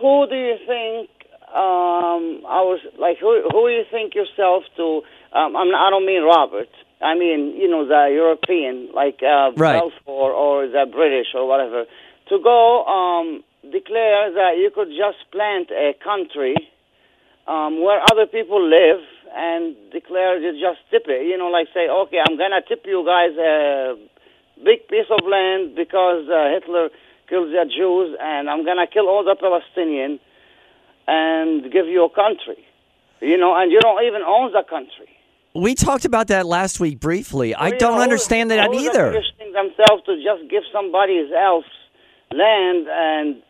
Who 0.00 0.26
do 0.28 0.36
you 0.36 0.56
think? 0.66 1.10
Um, 1.54 2.42
I 2.42 2.60
was 2.66 2.80
like, 2.98 3.18
who 3.18 3.42
who 3.52 3.68
do 3.68 3.74
you 3.74 3.84
think 3.90 4.14
yourself 4.14 4.64
to? 4.76 5.02
Um, 5.32 5.56
I'm 5.56 5.70
I 5.74 5.90
don't 5.90 6.04
mean 6.06 6.22
Robert. 6.22 6.68
I 7.00 7.14
mean, 7.14 7.54
you 7.56 7.68
know, 7.68 7.86
the 7.86 8.08
European, 8.12 8.90
like 8.94 9.22
uh, 9.22 9.52
Right. 9.54 9.78
Balfour 9.78 10.32
or 10.32 10.66
the 10.66 10.86
British 10.90 11.28
or 11.34 11.46
whatever, 11.46 11.84
to 12.28 12.38
go 12.42 12.84
um, 12.84 13.44
declare 13.62 14.32
that 14.32 14.56
you 14.56 14.70
could 14.74 14.88
just 14.88 15.20
plant 15.30 15.70
a 15.70 15.92
country 16.02 16.56
um, 17.46 17.82
where 17.82 18.00
other 18.10 18.26
people 18.26 18.60
live 18.64 19.00
and 19.34 19.76
declare 19.92 20.40
you 20.40 20.52
just 20.58 20.80
tip 20.90 21.04
it. 21.06 21.26
You 21.26 21.38
know, 21.38 21.48
like 21.48 21.68
say, 21.74 21.88
okay, 21.88 22.18
I'm 22.26 22.36
gonna 22.36 22.62
tip 22.66 22.82
you 22.86 23.04
guys 23.04 23.36
a 23.38 23.94
big 24.64 24.88
piece 24.88 25.08
of 25.10 25.20
land 25.28 25.76
because 25.76 26.26
uh, 26.28 26.50
Hitler 26.58 26.88
killed 27.28 27.50
the 27.52 27.64
Jews, 27.70 28.16
and 28.20 28.48
I'm 28.50 28.64
gonna 28.64 28.86
kill 28.86 29.08
all 29.08 29.22
the 29.22 29.36
Palestinians 29.36 30.18
and 31.06 31.62
give 31.72 31.86
you 31.86 32.04
a 32.04 32.10
country. 32.10 32.64
You 33.20 33.38
know, 33.38 33.54
and 33.54 33.72
you 33.72 33.80
don't 33.80 34.04
even 34.04 34.22
own 34.22 34.52
the 34.52 34.62
country. 34.68 35.08
We 35.54 35.74
talked 35.74 36.04
about 36.04 36.26
that 36.28 36.44
last 36.44 36.80
week 36.80 37.00
briefly. 37.00 37.54
I 37.54 37.70
don't 37.70 37.94
who- 37.94 38.02
understand 38.02 38.50
that 38.50 38.72
either. 38.74 39.12
Thing 39.38 39.52
themselves 39.52 40.04
to 40.04 40.16
just 40.22 40.50
give 40.50 40.62
somebody 40.72 41.30
else 41.34 41.64
land 42.32 42.86
and 42.90 43.42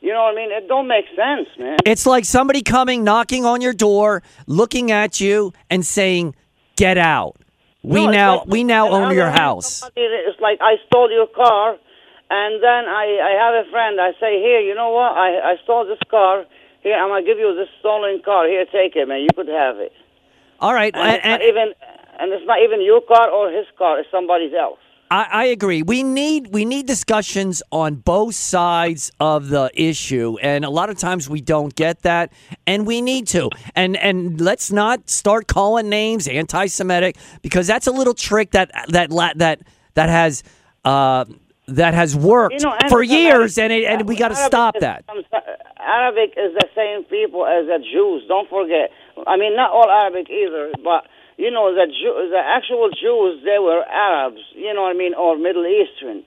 you 0.00 0.12
know 0.12 0.24
what 0.24 0.34
I 0.34 0.36
mean? 0.36 0.52
It 0.52 0.68
don't 0.68 0.86
make 0.86 1.06
sense, 1.16 1.48
man. 1.58 1.78
It's 1.86 2.04
like 2.04 2.26
somebody 2.26 2.60
coming, 2.60 3.04
knocking 3.04 3.46
on 3.46 3.62
your 3.62 3.72
door, 3.72 4.22
looking 4.46 4.90
at 4.90 5.18
you, 5.18 5.54
and 5.70 5.86
saying, 5.86 6.34
"Get 6.76 6.98
out. 6.98 7.36
We 7.82 8.04
No, 8.04 8.10
now 8.12 8.36
like- 8.40 8.46
we 8.48 8.64
now 8.64 8.88
own 8.90 9.04
your 9.04 9.14
the 9.14 9.22
other 9.22 9.30
hand, 9.30 9.38
house." 9.40 9.66
somebody 9.80 10.02
It's 10.02 10.38
like 10.40 10.58
I 10.60 10.76
stole 10.88 11.10
your 11.10 11.26
car, 11.28 11.76
and 12.30 12.62
then 12.62 12.84
I 12.86 13.04
I 13.30 13.32
have 13.44 13.66
a 13.66 13.70
friend. 13.70 13.98
I 13.98 14.12
say, 14.20 14.40
here, 14.42 14.60
you 14.60 14.74
know 14.74 14.90
what? 14.90 15.12
I 15.16 15.52
I 15.52 15.56
stole 15.64 15.86
this 15.86 16.02
car. 16.10 16.44
Here, 16.84 16.94
I'm 16.94 17.08
gonna 17.08 17.24
give 17.24 17.38
you 17.38 17.54
this 17.56 17.68
stolen 17.80 18.20
car. 18.24 18.46
Here, 18.46 18.64
take 18.66 18.94
it, 18.94 19.08
man. 19.08 19.20
You 19.22 19.28
could 19.34 19.48
have 19.48 19.78
it. 19.78 19.92
All 20.60 20.72
right, 20.72 20.94
And, 20.94 21.16
it's 21.16 21.24
and- 21.24 21.40
not 21.40 21.42
even 21.42 21.72
and 22.20 22.32
it's 22.32 22.46
not 22.46 22.60
even 22.62 22.80
your 22.80 23.00
car 23.00 23.28
or 23.28 23.50
his 23.50 23.66
car. 23.76 23.98
It's 23.98 24.08
somebody 24.10 24.52
else. 24.56 24.78
I, 25.10 25.26
I 25.30 25.44
agree. 25.46 25.82
We 25.82 26.02
need 26.02 26.48
we 26.52 26.64
need 26.64 26.86
discussions 26.86 27.62
on 27.72 27.96
both 27.96 28.34
sides 28.34 29.10
of 29.20 29.48
the 29.48 29.70
issue, 29.74 30.36
and 30.42 30.64
a 30.64 30.70
lot 30.70 30.90
of 30.90 30.98
times 30.98 31.28
we 31.28 31.40
don't 31.40 31.74
get 31.74 32.02
that, 32.02 32.32
and 32.66 32.86
we 32.86 33.00
need 33.00 33.26
to. 33.28 33.50
And 33.74 33.96
and 33.96 34.40
let's 34.40 34.70
not 34.72 35.10
start 35.10 35.46
calling 35.46 35.88
names 35.88 36.26
anti-Semitic 36.28 37.16
because 37.42 37.66
that's 37.66 37.86
a 37.86 37.92
little 37.92 38.14
trick 38.14 38.52
that 38.52 38.70
that 38.88 39.10
that 39.36 39.60
that 39.94 40.08
has 40.08 40.42
uh, 40.84 41.24
that 41.66 41.94
has 41.94 42.14
worked 42.14 42.60
You 42.60 42.68
know, 42.68 42.76
for 42.88 43.02
years, 43.02 43.58
Arabic- 43.58 43.58
and 43.58 43.72
it, 43.72 44.00
and 44.00 44.08
we 44.08 44.16
got 44.16 44.28
to 44.28 44.36
stop 44.36 44.76
is 44.76 44.80
that. 44.80 45.04
Arabic 45.78 46.34
is 46.36 46.54
the 46.54 46.68
same 46.74 47.04
people 47.04 47.46
as 47.46 47.66
the 47.66 47.78
Jews. 47.78 48.24
Don't 48.28 48.48
forget. 48.48 48.90
I 49.26 49.36
mean, 49.36 49.56
not 49.56 49.70
all 49.70 49.88
Arabic 49.88 50.28
either, 50.30 50.72
but 50.82 51.06
you 51.36 51.50
know, 51.50 51.74
the 51.74 51.86
Jew, 51.86 52.28
the 52.30 52.38
actual 52.38 52.90
Jews, 52.90 53.42
they 53.44 53.58
were 53.58 53.82
Arabs. 53.82 54.40
You 54.54 54.72
know 54.74 54.82
what 54.82 54.94
I 54.94 54.98
mean, 54.98 55.14
or 55.14 55.36
Middle 55.36 55.66
Eastern, 55.66 56.22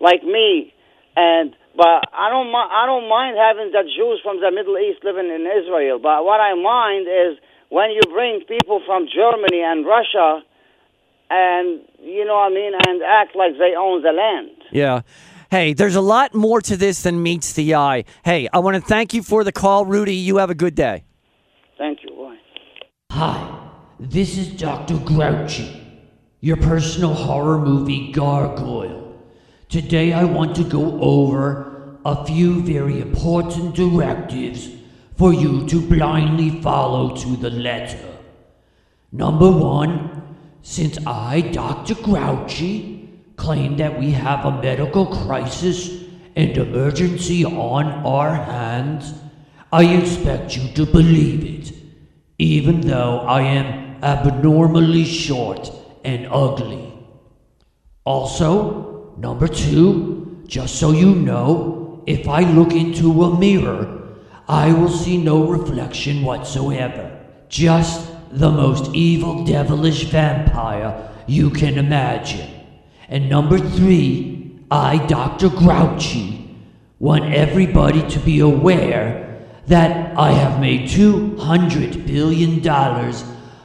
like 0.00 0.22
me. 0.24 0.72
And 1.16 1.54
but 1.76 2.08
I 2.12 2.28
don't 2.28 2.48
I 2.54 2.86
don't 2.86 3.08
mind 3.08 3.36
having 3.36 3.72
the 3.72 3.84
Jews 3.84 4.20
from 4.22 4.40
the 4.40 4.50
Middle 4.50 4.78
East 4.78 5.04
living 5.04 5.28
in 5.28 5.46
Israel. 5.46 5.98
But 5.98 6.24
what 6.24 6.40
I 6.40 6.54
mind 6.54 7.06
is 7.08 7.38
when 7.68 7.90
you 7.90 8.00
bring 8.08 8.40
people 8.48 8.80
from 8.84 9.06
Germany 9.08 9.62
and 9.62 9.86
Russia, 9.86 10.42
and 11.30 11.80
you 12.02 12.24
know 12.24 12.34
what 12.34 12.52
I 12.52 12.54
mean, 12.54 12.72
and 12.74 13.02
act 13.02 13.36
like 13.36 13.56
they 13.58 13.74
own 13.76 14.02
the 14.02 14.12
land. 14.12 14.61
Yeah. 14.72 15.02
Hey, 15.50 15.74
there's 15.74 15.96
a 15.96 16.00
lot 16.00 16.34
more 16.34 16.62
to 16.62 16.76
this 16.78 17.02
than 17.02 17.22
meets 17.22 17.52
the 17.52 17.74
eye. 17.74 18.04
Hey, 18.24 18.48
I 18.52 18.58
want 18.60 18.74
to 18.76 18.80
thank 18.80 19.12
you 19.12 19.22
for 19.22 19.44
the 19.44 19.52
call, 19.52 19.84
Rudy. 19.84 20.14
You 20.14 20.38
have 20.38 20.48
a 20.48 20.54
good 20.54 20.74
day. 20.74 21.04
Thank 21.76 21.98
you. 22.02 22.16
Bye. 22.16 22.38
Hi, 23.10 23.70
this 24.00 24.38
is 24.38 24.48
Dr. 24.48 24.96
Grouchy, 24.96 25.78
your 26.40 26.56
personal 26.56 27.12
horror 27.12 27.58
movie 27.58 28.12
gargoyle. 28.12 29.14
Today 29.68 30.14
I 30.14 30.24
want 30.24 30.56
to 30.56 30.64
go 30.64 30.98
over 31.00 31.98
a 32.04 32.24
few 32.24 32.62
very 32.62 33.00
important 33.00 33.74
directives 33.74 34.70
for 35.16 35.34
you 35.34 35.66
to 35.68 35.86
blindly 35.86 36.62
follow 36.62 37.14
to 37.16 37.36
the 37.36 37.50
letter. 37.50 37.98
Number 39.12 39.50
one, 39.50 40.36
since 40.62 40.98
I, 41.06 41.42
Dr. 41.42 41.94
Grouchy, 41.96 42.91
claim 43.42 43.76
that 43.76 43.98
we 43.98 44.12
have 44.12 44.44
a 44.44 44.62
medical 44.62 45.04
crisis 45.04 46.04
and 46.36 46.56
emergency 46.56 47.44
on 47.44 47.86
our 48.06 48.32
hands, 48.34 49.12
I 49.72 49.82
expect 49.96 50.56
you 50.56 50.72
to 50.74 50.86
believe 50.86 51.42
it, 51.44 51.74
even 52.38 52.82
though 52.82 53.18
I 53.18 53.42
am 53.42 54.02
abnormally 54.02 55.04
short 55.04 55.72
and 56.04 56.28
ugly. 56.30 56.92
Also, 58.04 59.12
number 59.18 59.48
two, 59.48 60.44
just 60.46 60.76
so 60.76 60.92
you 60.92 61.12
know, 61.12 62.04
if 62.06 62.28
I 62.28 62.42
look 62.42 62.72
into 62.72 63.24
a 63.24 63.38
mirror, 63.38 64.02
I 64.46 64.72
will 64.72 64.88
see 64.88 65.18
no 65.18 65.48
reflection 65.48 66.22
whatsoever. 66.22 67.10
Just 67.48 68.08
the 68.30 68.50
most 68.50 68.94
evil, 68.94 69.44
devilish 69.44 70.04
vampire 70.04 71.10
you 71.26 71.50
can 71.50 71.76
imagine. 71.76 72.61
And 73.12 73.28
number 73.28 73.58
three, 73.58 74.58
I, 74.70 74.96
Dr. 75.06 75.50
Grouchy, 75.50 76.56
want 76.98 77.26
everybody 77.26 78.08
to 78.08 78.18
be 78.18 78.40
aware 78.40 79.46
that 79.66 80.16
I 80.18 80.30
have 80.30 80.58
made 80.58 80.88
$200 80.88 82.06
billion 82.06 82.66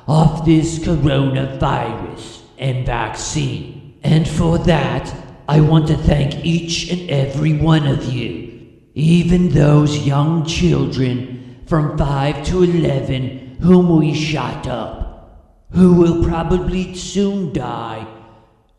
off 0.06 0.46
this 0.46 0.80
coronavirus 0.80 2.42
and 2.58 2.86
vaccine. 2.86 3.98
And 4.04 4.27
for 4.27 4.58
that, 4.58 5.16
I 5.48 5.62
want 5.62 5.88
to 5.88 5.96
thank 5.96 6.44
each 6.44 6.92
and 6.92 7.10
every 7.10 7.54
one 7.54 7.88
of 7.88 8.04
you, 8.04 8.51
even 8.96 9.48
those 9.48 10.06
young 10.06 10.46
children 10.46 11.63
from 11.68 11.98
5 11.98 12.46
to 12.48 12.63
11 12.63 13.60
whom 13.62 13.98
we 13.98 14.13
shot 14.13 14.68
up, 14.68 15.63
who 15.72 15.94
will 15.94 16.22
probably 16.22 16.94
soon 16.96 17.54
die, 17.54 18.06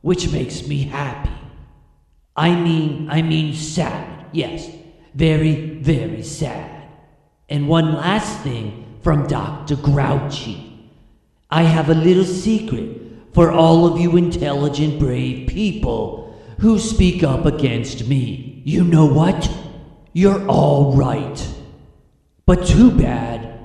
which 0.01 0.31
makes 0.31 0.67
me 0.67 0.83
happy. 0.85 1.31
I 2.37 2.55
mean, 2.55 3.09
I 3.11 3.23
mean 3.23 3.55
sad. 3.55 4.27
Yes, 4.33 4.71
very, 5.15 5.81
very 5.81 6.23
sad. 6.23 6.89
And 7.49 7.69
one 7.69 7.95
last 7.95 8.43
thing 8.43 8.97
from 9.03 9.27
Dr. 9.27 9.77
Grouchy. 9.77 10.91
I 11.51 11.63
have 11.63 11.89
a 11.89 11.95
little 11.95 12.25
secret 12.25 13.01
for 13.33 13.51
all 13.51 13.87
of 13.87 13.99
you 14.01 14.17
intelligent, 14.17 14.99
brave 14.99 15.49
people 15.49 16.39
who 16.61 16.79
speak 16.79 17.23
up 17.23 17.47
against 17.47 18.07
me. 18.07 18.63
You 18.65 18.85
know 18.85 19.07
what? 19.07 19.51
You're 20.13 20.47
all 20.47 20.95
right. 20.95 21.49
But 22.47 22.67
too 22.67 22.91
bad, 22.91 23.59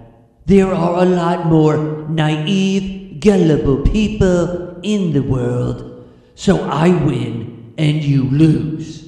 there 0.46 0.74
are 0.74 1.04
a 1.04 1.06
lot 1.06 1.48
more 1.48 2.08
naive, 2.10 3.20
gullible 3.20 3.82
people 3.82 4.80
in 4.82 5.14
the 5.14 5.22
world. 5.22 5.93
So 6.36 6.64
I 6.64 6.90
win 6.90 7.74
and 7.78 8.04
you 8.04 8.24
lose. 8.24 9.08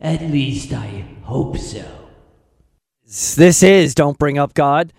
At 0.00 0.22
least 0.22 0.72
I 0.72 1.04
hope 1.22 1.56
so. 1.56 1.84
This 3.36 3.62
is 3.62 3.94
Don't 3.94 4.18
Bring 4.18 4.38
Up 4.38 4.54
God. 4.54 4.92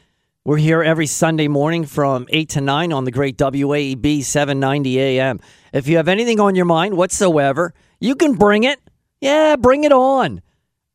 We're 0.46 0.58
here 0.58 0.84
every 0.84 1.08
Sunday 1.08 1.48
morning 1.48 1.86
from 1.86 2.28
8 2.30 2.50
to 2.50 2.62
9 2.62 2.94
on 2.94 3.06
the 3.06 3.12
great 3.12 3.38
WAEB 3.38 4.24
790 4.24 5.00
AM. 5.00 5.40
If 5.74 5.88
you 5.88 5.98
have 5.98 6.08
anything 6.08 6.40
on 6.40 6.56
your 6.56 6.66
mind 6.66 6.96
whatsoever, 6.96 7.74
you 8.00 8.16
can 8.16 8.36
bring 8.36 8.64
it. 8.64 8.80
Yeah, 9.20 9.56
bring 9.56 9.84
it 9.84 9.92
on 9.92 10.42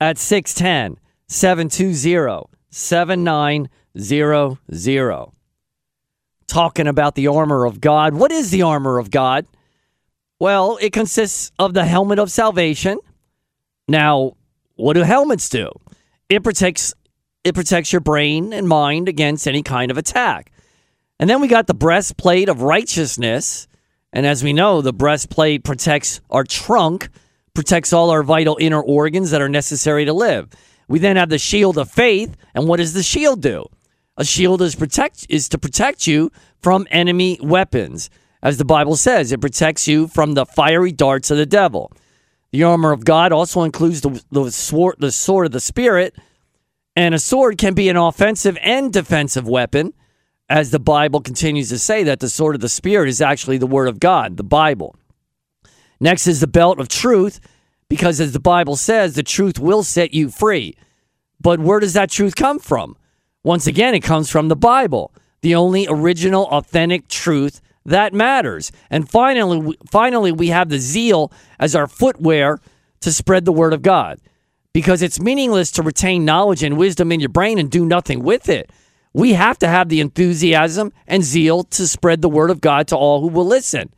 at 0.00 0.18
610 0.18 0.98
720 1.28 2.48
7900. 2.70 5.32
Talking 6.46 6.86
about 6.86 7.14
the 7.14 7.26
armor 7.26 7.66
of 7.66 7.80
God. 7.80 8.14
What 8.14 8.32
is 8.32 8.50
the 8.50 8.62
armor 8.62 8.98
of 8.98 9.10
God? 9.10 9.46
Well, 10.40 10.78
it 10.80 10.92
consists 10.92 11.50
of 11.58 11.74
the 11.74 11.84
helmet 11.84 12.18
of 12.18 12.30
salvation. 12.30 12.98
Now, 13.88 14.36
what 14.76 14.92
do 14.92 15.02
helmets 15.02 15.48
do? 15.48 15.70
It 16.28 16.44
protects 16.44 16.94
it 17.44 17.54
protects 17.54 17.92
your 17.92 18.00
brain 18.00 18.52
and 18.52 18.68
mind 18.68 19.08
against 19.08 19.48
any 19.48 19.62
kind 19.62 19.90
of 19.90 19.96
attack. 19.96 20.52
And 21.18 21.30
then 21.30 21.40
we 21.40 21.48
got 21.48 21.66
the 21.66 21.74
breastplate 21.74 22.48
of 22.48 22.62
righteousness. 22.62 23.66
And 24.12 24.26
as 24.26 24.42
we 24.42 24.52
know, 24.52 24.82
the 24.82 24.92
breastplate 24.92 25.64
protects 25.64 26.20
our 26.30 26.44
trunk, 26.44 27.08
protects 27.54 27.92
all 27.92 28.10
our 28.10 28.22
vital 28.22 28.58
inner 28.60 28.82
organs 28.82 29.30
that 29.30 29.40
are 29.40 29.48
necessary 29.48 30.04
to 30.04 30.12
live. 30.12 30.48
We 30.88 30.98
then 30.98 31.16
have 31.16 31.28
the 31.28 31.38
shield 31.38 31.78
of 31.78 31.90
faith. 31.90 32.36
And 32.54 32.68
what 32.68 32.78
does 32.78 32.92
the 32.92 33.02
shield 33.02 33.40
do? 33.40 33.66
A 34.16 34.24
shield 34.24 34.60
is 34.62 34.74
protect 34.74 35.26
is 35.28 35.48
to 35.50 35.58
protect 35.58 36.06
you 36.06 36.30
from 36.60 36.86
enemy 36.90 37.38
weapons. 37.40 38.10
As 38.42 38.58
the 38.58 38.64
Bible 38.64 38.96
says, 38.96 39.32
it 39.32 39.40
protects 39.40 39.88
you 39.88 40.06
from 40.06 40.34
the 40.34 40.46
fiery 40.46 40.92
darts 40.92 41.30
of 41.30 41.38
the 41.38 41.46
devil. 41.46 41.92
The 42.52 42.62
armor 42.62 42.92
of 42.92 43.04
God 43.04 43.32
also 43.32 43.62
includes 43.62 44.00
the, 44.00 44.22
the, 44.30 44.50
sword, 44.50 44.96
the 44.98 45.12
sword 45.12 45.46
of 45.46 45.52
the 45.52 45.60
Spirit, 45.60 46.16
and 46.96 47.14
a 47.14 47.18
sword 47.18 47.58
can 47.58 47.74
be 47.74 47.88
an 47.88 47.96
offensive 47.96 48.56
and 48.62 48.92
defensive 48.92 49.46
weapon, 49.46 49.92
as 50.48 50.70
the 50.70 50.78
Bible 50.78 51.20
continues 51.20 51.68
to 51.68 51.78
say 51.78 52.02
that 52.04 52.20
the 52.20 52.28
sword 52.28 52.54
of 52.54 52.60
the 52.62 52.68
Spirit 52.68 53.08
is 53.08 53.20
actually 53.20 53.58
the 53.58 53.66
Word 53.66 53.88
of 53.88 54.00
God, 54.00 54.36
the 54.36 54.44
Bible. 54.44 54.96
Next 56.00 56.26
is 56.26 56.40
the 56.40 56.46
belt 56.46 56.80
of 56.80 56.88
truth, 56.88 57.40
because 57.88 58.20
as 58.20 58.32
the 58.32 58.40
Bible 58.40 58.76
says, 58.76 59.14
the 59.14 59.22
truth 59.22 59.58
will 59.58 59.82
set 59.82 60.14
you 60.14 60.30
free. 60.30 60.76
But 61.40 61.60
where 61.60 61.80
does 61.80 61.92
that 61.94 62.10
truth 62.10 62.34
come 62.34 62.58
from? 62.58 62.96
Once 63.44 63.66
again, 63.66 63.94
it 63.94 64.00
comes 64.00 64.30
from 64.30 64.48
the 64.48 64.56
Bible, 64.56 65.12
the 65.42 65.54
only 65.54 65.86
original, 65.88 66.46
authentic 66.46 67.08
truth 67.08 67.60
that 67.84 68.12
matters. 68.12 68.70
And 68.90 69.08
finally, 69.08 69.76
finally, 69.90 70.32
we 70.32 70.48
have 70.48 70.68
the 70.68 70.78
zeal 70.78 71.32
as 71.58 71.74
our 71.74 71.86
footwear 71.86 72.60
to 73.00 73.12
spread 73.12 73.44
the 73.44 73.52
word 73.52 73.72
of 73.72 73.82
God 73.82 74.20
because 74.72 75.02
it's 75.02 75.20
meaningless 75.20 75.70
to 75.72 75.82
retain 75.82 76.24
knowledge 76.24 76.62
and 76.62 76.76
wisdom 76.76 77.10
in 77.12 77.20
your 77.20 77.28
brain 77.28 77.58
and 77.58 77.70
do 77.70 77.84
nothing 77.84 78.22
with 78.22 78.48
it. 78.48 78.70
We 79.12 79.32
have 79.32 79.58
to 79.58 79.68
have 79.68 79.88
the 79.88 80.00
enthusiasm 80.00 80.92
and 81.06 81.24
zeal 81.24 81.64
to 81.64 81.88
spread 81.88 82.22
the 82.22 82.28
word 82.28 82.50
of 82.50 82.60
God 82.60 82.86
to 82.88 82.96
all 82.96 83.20
who 83.20 83.28
will 83.28 83.46
listen. 83.46 83.92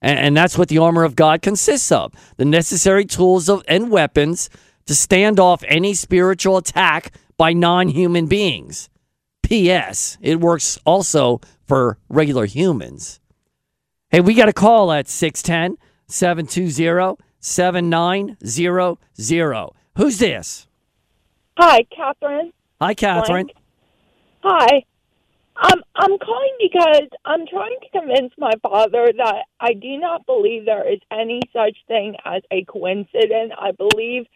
And, 0.00 0.18
and 0.18 0.36
that's 0.36 0.56
what 0.56 0.68
the 0.68 0.78
armor 0.78 1.04
of 1.04 1.16
God 1.16 1.42
consists 1.42 1.90
of 1.90 2.12
the 2.36 2.44
necessary 2.44 3.04
tools 3.04 3.48
of, 3.48 3.62
and 3.66 3.90
weapons 3.90 4.48
to 4.86 4.94
stand 4.94 5.40
off 5.40 5.64
any 5.66 5.94
spiritual 5.94 6.56
attack 6.56 7.12
by 7.36 7.52
non 7.52 7.88
human 7.88 8.26
beings. 8.26 8.88
P.S. 9.44 10.18
It 10.20 10.40
works 10.40 10.78
also 10.84 11.40
for 11.66 11.98
regular 12.08 12.46
humans. 12.46 13.20
Hey, 14.08 14.20
we 14.20 14.34
got 14.34 14.48
a 14.48 14.52
call 14.52 14.90
at 14.90 15.06
610 15.08 15.78
720 16.08 17.22
7900. 17.40 19.70
Who's 19.96 20.18
this? 20.18 20.66
Hi, 21.58 21.84
Catherine. 21.94 22.52
Hi, 22.80 22.94
Catherine. 22.94 23.46
Blank. 23.46 23.52
Hi. 24.42 24.84
Um, 25.56 25.82
I'm 25.94 26.18
calling 26.18 26.56
because 26.58 27.08
I'm 27.24 27.46
trying 27.46 27.76
to 27.80 28.00
convince 28.00 28.32
my 28.38 28.50
father 28.60 29.12
that 29.16 29.44
I 29.60 29.74
do 29.74 29.98
not 29.98 30.26
believe 30.26 30.64
there 30.64 30.90
is 30.90 30.98
any 31.12 31.40
such 31.52 31.76
thing 31.86 32.16
as 32.24 32.42
a 32.50 32.64
coincidence. 32.64 33.52
I 33.56 33.70
believe 33.70 34.26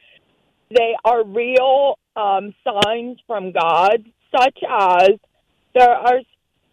they 0.70 0.94
are 1.04 1.24
real 1.24 1.98
um, 2.14 2.54
signs 2.62 3.18
from 3.26 3.52
God, 3.52 4.04
such 4.34 4.58
as 4.68 5.10
there 5.74 5.90
are 5.90 6.20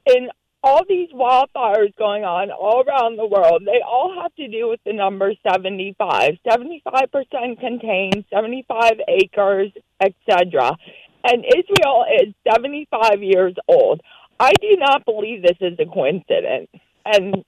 in 0.07 0.29
all 0.63 0.81
these 0.89 1.09
wildfires 1.11 1.95
going 1.95 2.23
on 2.23 2.49
all 2.49 2.83
around 2.87 3.17
the 3.17 3.25
world. 3.25 3.61
They 3.65 3.81
all 3.85 4.19
have 4.21 4.33
to 4.35 4.47
do 4.47 4.67
with 4.67 4.79
the 4.83 4.93
number 4.93 5.31
75. 5.47 6.31
75% 6.47 7.59
contains 7.59 8.25
75 8.33 8.93
acres, 9.07 9.71
etc. 10.01 10.75
And 11.23 11.45
Israel 11.45 12.05
is 12.19 12.33
75 12.51 13.21
years 13.21 13.53
old. 13.67 14.01
I 14.39 14.53
do 14.59 14.75
not 14.77 15.05
believe 15.05 15.43
this 15.43 15.57
is 15.61 15.77
a 15.79 15.85
coincidence. 15.85 16.69
And 17.05 17.45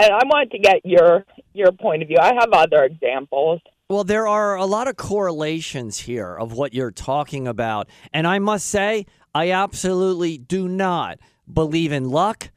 and 0.00 0.12
I 0.12 0.22
want 0.26 0.52
to 0.52 0.58
get 0.58 0.84
your 0.84 1.24
your 1.54 1.72
point 1.72 2.02
of 2.02 2.08
view. 2.08 2.18
I 2.20 2.34
have 2.38 2.50
other 2.52 2.84
examples. 2.84 3.60
Well, 3.90 4.04
there 4.04 4.28
are 4.28 4.54
a 4.54 4.66
lot 4.66 4.86
of 4.86 4.96
correlations 4.96 6.00
here 6.00 6.34
of 6.36 6.52
what 6.52 6.74
you're 6.74 6.90
talking 6.90 7.48
about. 7.48 7.88
And 8.12 8.26
I 8.26 8.38
must 8.38 8.66
say, 8.66 9.06
I 9.34 9.50
absolutely 9.50 10.38
do 10.38 10.68
not 10.68 11.18
believe 11.52 11.92
in 11.92 12.10
luck 12.10 12.50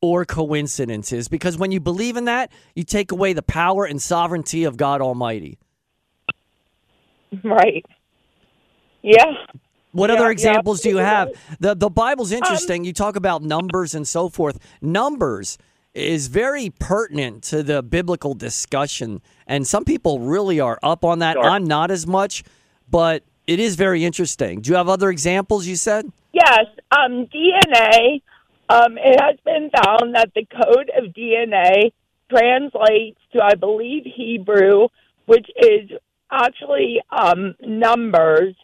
or 0.00 0.24
coincidences 0.24 1.28
because 1.28 1.58
when 1.58 1.72
you 1.72 1.80
believe 1.80 2.16
in 2.16 2.24
that, 2.26 2.52
you 2.74 2.84
take 2.84 3.10
away 3.12 3.32
the 3.32 3.42
power 3.42 3.84
and 3.84 4.00
sovereignty 4.00 4.64
of 4.64 4.76
God 4.76 5.00
Almighty. 5.00 5.58
Right. 7.42 7.84
Yeah. 9.02 9.32
What 9.92 10.10
Yeah, 10.10 10.16
other 10.16 10.24
yeah, 10.26 10.30
examples 10.32 10.80
do 10.80 10.90
you 10.90 10.98
have? 10.98 11.30
The 11.60 11.74
the 11.74 11.90
Bible's 11.90 12.32
um, 12.32 12.38
interesting. 12.38 12.84
you 12.84 12.92
talk 12.92 13.16
about 13.16 13.42
numbers 13.42 13.94
and 13.94 14.06
so 14.06 14.28
forth. 14.28 14.58
Numbers 14.80 15.58
is 15.94 16.28
very 16.28 16.70
pertinent 16.70 17.42
to 17.44 17.62
the 17.62 17.82
biblical 17.82 18.34
discussion, 18.34 19.20
and 19.46 19.66
some 19.66 19.84
people 19.84 20.20
really 20.20 20.60
are 20.60 20.78
up 20.82 21.04
on 21.04 21.18
that. 21.20 21.34
Sure. 21.34 21.44
I'm 21.44 21.64
not 21.64 21.90
as 21.90 22.06
much, 22.06 22.44
but 22.88 23.24
it 23.48 23.58
is 23.58 23.74
very 23.76 24.04
interesting. 24.04 24.60
Do 24.60 24.70
you 24.70 24.76
have 24.76 24.88
other 24.88 25.08
examples? 25.10 25.66
You 25.66 25.74
said. 25.76 26.12
Yes, 26.32 26.66
um, 26.92 27.26
DNA. 27.26 28.22
Um, 28.68 28.98
it 28.98 29.18
has 29.20 29.36
been 29.44 29.70
found 29.70 30.14
that 30.14 30.30
the 30.34 30.44
code 30.44 30.90
of 30.96 31.12
DNA 31.14 31.90
translates 32.30 33.18
to, 33.32 33.42
I 33.42 33.54
believe, 33.54 34.04
Hebrew, 34.04 34.88
which 35.24 35.48
is 35.56 35.90
actually 36.30 37.00
um, 37.10 37.54
numbers. 37.60 38.54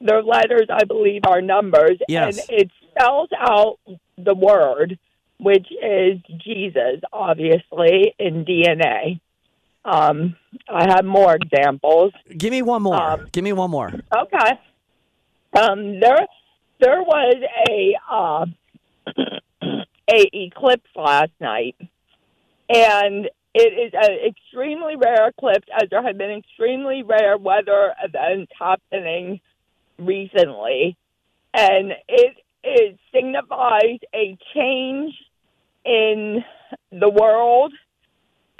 Their 0.00 0.22
letters, 0.22 0.68
I 0.72 0.84
believe, 0.84 1.20
are 1.26 1.42
numbers, 1.42 1.98
Yes. 2.08 2.38
and 2.48 2.58
it 2.60 2.70
spells 2.90 3.28
out 3.38 3.78
the 4.16 4.34
word, 4.34 4.98
which 5.38 5.68
is 5.70 6.18
Jesus, 6.42 7.00
obviously, 7.12 8.14
in 8.18 8.46
DNA. 8.46 9.20
Um, 9.84 10.36
I 10.68 10.84
have 10.90 11.04
more 11.04 11.34
examples. 11.34 12.12
Give 12.36 12.50
me 12.50 12.62
one 12.62 12.82
more. 12.82 13.00
Um, 13.00 13.28
Give 13.32 13.44
me 13.44 13.52
one 13.52 13.70
more. 13.70 13.88
Okay. 13.88 14.58
Um, 15.58 16.00
there, 16.00 16.26
there 16.80 17.02
was 17.02 17.36
a 17.68 17.96
uh, 18.10 18.46
a 20.10 20.30
eclipse 20.32 20.88
last 20.94 21.32
night, 21.40 21.76
and 22.68 23.28
it 23.54 23.58
is 23.58 23.92
an 23.94 24.18
extremely 24.28 24.96
rare 24.96 25.28
eclipse, 25.28 25.66
as 25.74 25.88
there 25.90 26.02
have 26.02 26.18
been 26.18 26.30
extremely 26.30 27.02
rare 27.02 27.36
weather 27.36 27.94
events 28.02 28.52
happening 28.58 29.40
recently, 29.98 30.96
and 31.54 31.92
it 32.08 32.36
it 32.62 32.98
signifies 33.12 33.98
a 34.14 34.36
change 34.54 35.14
in 35.84 36.44
the 36.92 37.08
world 37.08 37.72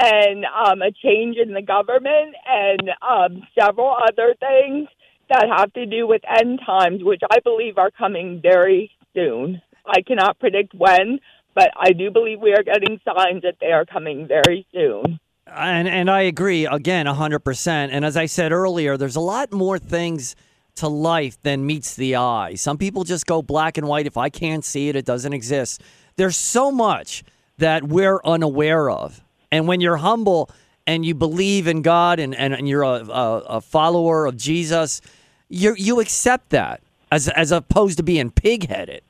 and 0.02 0.44
um, 0.44 0.82
a 0.82 0.90
change 0.90 1.36
in 1.36 1.52
the 1.52 1.62
government 1.62 2.34
and 2.48 2.90
um, 3.02 3.42
several 3.58 3.94
other 4.08 4.34
things 4.40 4.88
that 5.28 5.46
have 5.54 5.72
to 5.74 5.86
do 5.86 6.06
with 6.06 6.22
end 6.40 6.60
times, 6.64 7.02
which 7.02 7.20
I 7.30 7.38
believe 7.40 7.78
are 7.78 7.90
coming 7.90 8.40
very 8.42 8.90
soon. 9.14 9.60
I 9.86 10.02
cannot 10.02 10.38
predict 10.38 10.74
when, 10.74 11.20
but 11.54 11.70
I 11.76 11.92
do 11.92 12.10
believe 12.10 12.40
we 12.40 12.52
are 12.52 12.62
getting 12.62 13.00
signs 13.04 13.42
that 13.42 13.56
they 13.60 13.72
are 13.72 13.84
coming 13.84 14.26
very 14.26 14.66
soon. 14.72 15.20
And 15.46 15.88
and 15.88 16.08
I 16.08 16.22
agree 16.22 16.66
again, 16.66 17.06
hundred 17.06 17.40
percent. 17.40 17.92
And 17.92 18.04
as 18.04 18.16
I 18.16 18.26
said 18.26 18.52
earlier, 18.52 18.96
there's 18.96 19.16
a 19.16 19.20
lot 19.20 19.52
more 19.52 19.78
things 19.78 20.36
to 20.76 20.88
life 20.88 21.42
than 21.42 21.66
meets 21.66 21.96
the 21.96 22.16
eye. 22.16 22.54
Some 22.54 22.78
people 22.78 23.02
just 23.02 23.26
go 23.26 23.42
black 23.42 23.76
and 23.76 23.86
white. 23.88 24.06
If 24.06 24.16
I 24.16 24.30
can't 24.30 24.64
see 24.64 24.88
it, 24.88 24.96
it 24.96 25.04
doesn't 25.04 25.32
exist. 25.32 25.82
There's 26.16 26.36
so 26.36 26.70
much 26.70 27.24
that 27.58 27.84
we're 27.84 28.20
unaware 28.24 28.90
of. 28.90 29.22
And 29.52 29.66
when 29.66 29.80
you're 29.80 29.96
humble 29.96 30.50
and 30.86 31.04
you 31.04 31.14
believe 31.14 31.66
in 31.66 31.82
God 31.82 32.18
and, 32.18 32.34
and, 32.34 32.54
and 32.54 32.68
you're 32.68 32.82
a, 32.82 33.04
a, 33.08 33.38
a 33.38 33.60
follower 33.60 34.26
of 34.26 34.36
Jesus, 34.36 35.00
you 35.48 35.74
you 35.76 36.00
accept 36.00 36.50
that 36.50 36.80
as 37.10 37.28
as 37.28 37.52
opposed 37.52 37.96
to 37.98 38.02
being 38.02 38.30
pigheaded. 38.30 39.00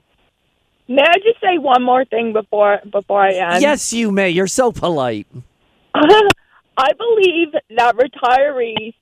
May 0.88 1.02
I 1.02 1.18
just 1.22 1.40
say 1.40 1.58
one 1.58 1.82
more 1.82 2.04
thing 2.04 2.32
before 2.32 2.80
before 2.90 3.22
I 3.22 3.32
end? 3.32 3.62
yes, 3.62 3.92
you 3.92 4.10
may. 4.10 4.30
You're 4.30 4.46
so 4.46 4.72
polite. 4.72 5.26
I 5.94 6.92
believe 6.96 7.52
that 7.76 7.94
retirees 7.96 8.94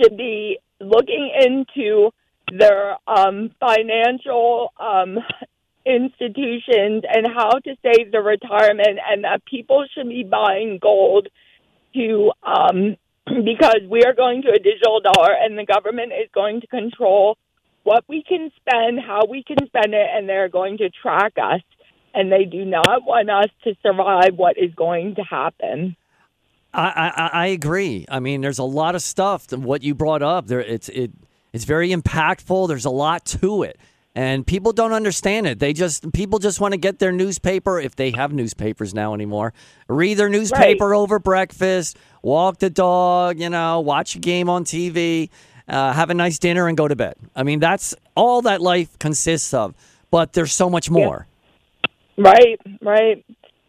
should 0.00 0.16
be 0.16 0.58
looking 0.80 1.30
into 1.40 2.10
their 2.52 2.96
um, 3.08 3.50
financial 3.58 4.72
um, 4.78 5.18
institutions 5.86 7.04
and 7.08 7.26
how 7.26 7.58
to 7.58 7.76
save 7.82 8.12
the 8.12 8.20
retirement, 8.20 8.98
and 9.08 9.24
that 9.24 9.44
people 9.44 9.84
should 9.94 10.08
be 10.08 10.24
buying 10.24 10.78
gold 10.80 11.28
to 11.94 12.32
um, 12.42 12.96
because 13.26 13.80
we 13.88 14.02
are 14.04 14.14
going 14.14 14.42
to 14.42 14.50
a 14.50 14.58
digital 14.58 15.00
dollar, 15.00 15.32
and 15.32 15.58
the 15.58 15.64
government 15.64 16.12
is 16.12 16.28
going 16.34 16.60
to 16.60 16.66
control 16.66 17.36
what 17.82 18.04
we 18.08 18.22
can 18.26 18.50
spend, 18.56 18.98
how 18.98 19.26
we 19.28 19.42
can 19.42 19.58
spend 19.66 19.94
it, 19.94 20.06
and 20.12 20.28
they're 20.28 20.48
going 20.48 20.78
to 20.78 20.90
track 20.90 21.34
us. 21.36 21.60
And 22.16 22.30
they 22.30 22.44
do 22.44 22.64
not 22.64 23.04
want 23.04 23.28
us 23.28 23.50
to 23.64 23.74
survive 23.82 24.36
what 24.36 24.56
is 24.56 24.72
going 24.74 25.16
to 25.16 25.22
happen. 25.22 25.96
I, 26.72 27.12
I 27.16 27.30
I 27.32 27.46
agree. 27.46 28.04
I 28.08 28.20
mean, 28.20 28.40
there's 28.40 28.58
a 28.58 28.64
lot 28.64 28.94
of 28.94 29.02
stuff. 29.02 29.48
that 29.48 29.58
What 29.58 29.82
you 29.82 29.94
brought 29.94 30.22
up 30.22 30.46
there, 30.46 30.60
it's 30.60 30.88
it 30.88 31.12
it's 31.52 31.64
very 31.64 31.90
impactful. 31.90 32.68
There's 32.68 32.84
a 32.84 32.90
lot 32.90 33.24
to 33.26 33.62
it, 33.62 33.78
and 34.14 34.46
people 34.46 34.72
don't 34.72 34.92
understand 34.92 35.46
it. 35.46 35.58
They 35.58 35.72
just 35.72 36.12
people 36.12 36.38
just 36.38 36.60
want 36.60 36.72
to 36.72 36.78
get 36.78 36.98
their 36.98 37.12
newspaper 37.12 37.80
if 37.80 37.96
they 37.96 38.12
have 38.12 38.32
newspapers 38.32 38.94
now 38.94 39.14
anymore. 39.14 39.52
Read 39.88 40.14
their 40.14 40.28
newspaper 40.28 40.94
over 40.94 41.18
breakfast, 41.18 41.96
walk 42.22 42.58
the 42.58 42.70
dog, 42.70 43.40
you 43.40 43.50
know, 43.50 43.80
watch 43.80 44.14
a 44.14 44.18
game 44.18 44.48
on 44.48 44.64
TV, 44.64 45.30
uh, 45.68 45.92
have 45.92 46.10
a 46.10 46.14
nice 46.14 46.38
dinner, 46.38 46.68
and 46.68 46.76
go 46.76 46.86
to 46.86 46.96
bed. 46.96 47.14
I 47.34 47.42
mean, 47.42 47.58
that's 47.58 47.94
all 48.14 48.42
that 48.42 48.60
life 48.60 48.98
consists 48.98 49.52
of. 49.52 49.74
But 50.10 50.32
there's 50.32 50.52
so 50.52 50.70
much 50.70 50.90
more. 50.90 51.26
Right, 52.16 52.60
right. 52.80 53.24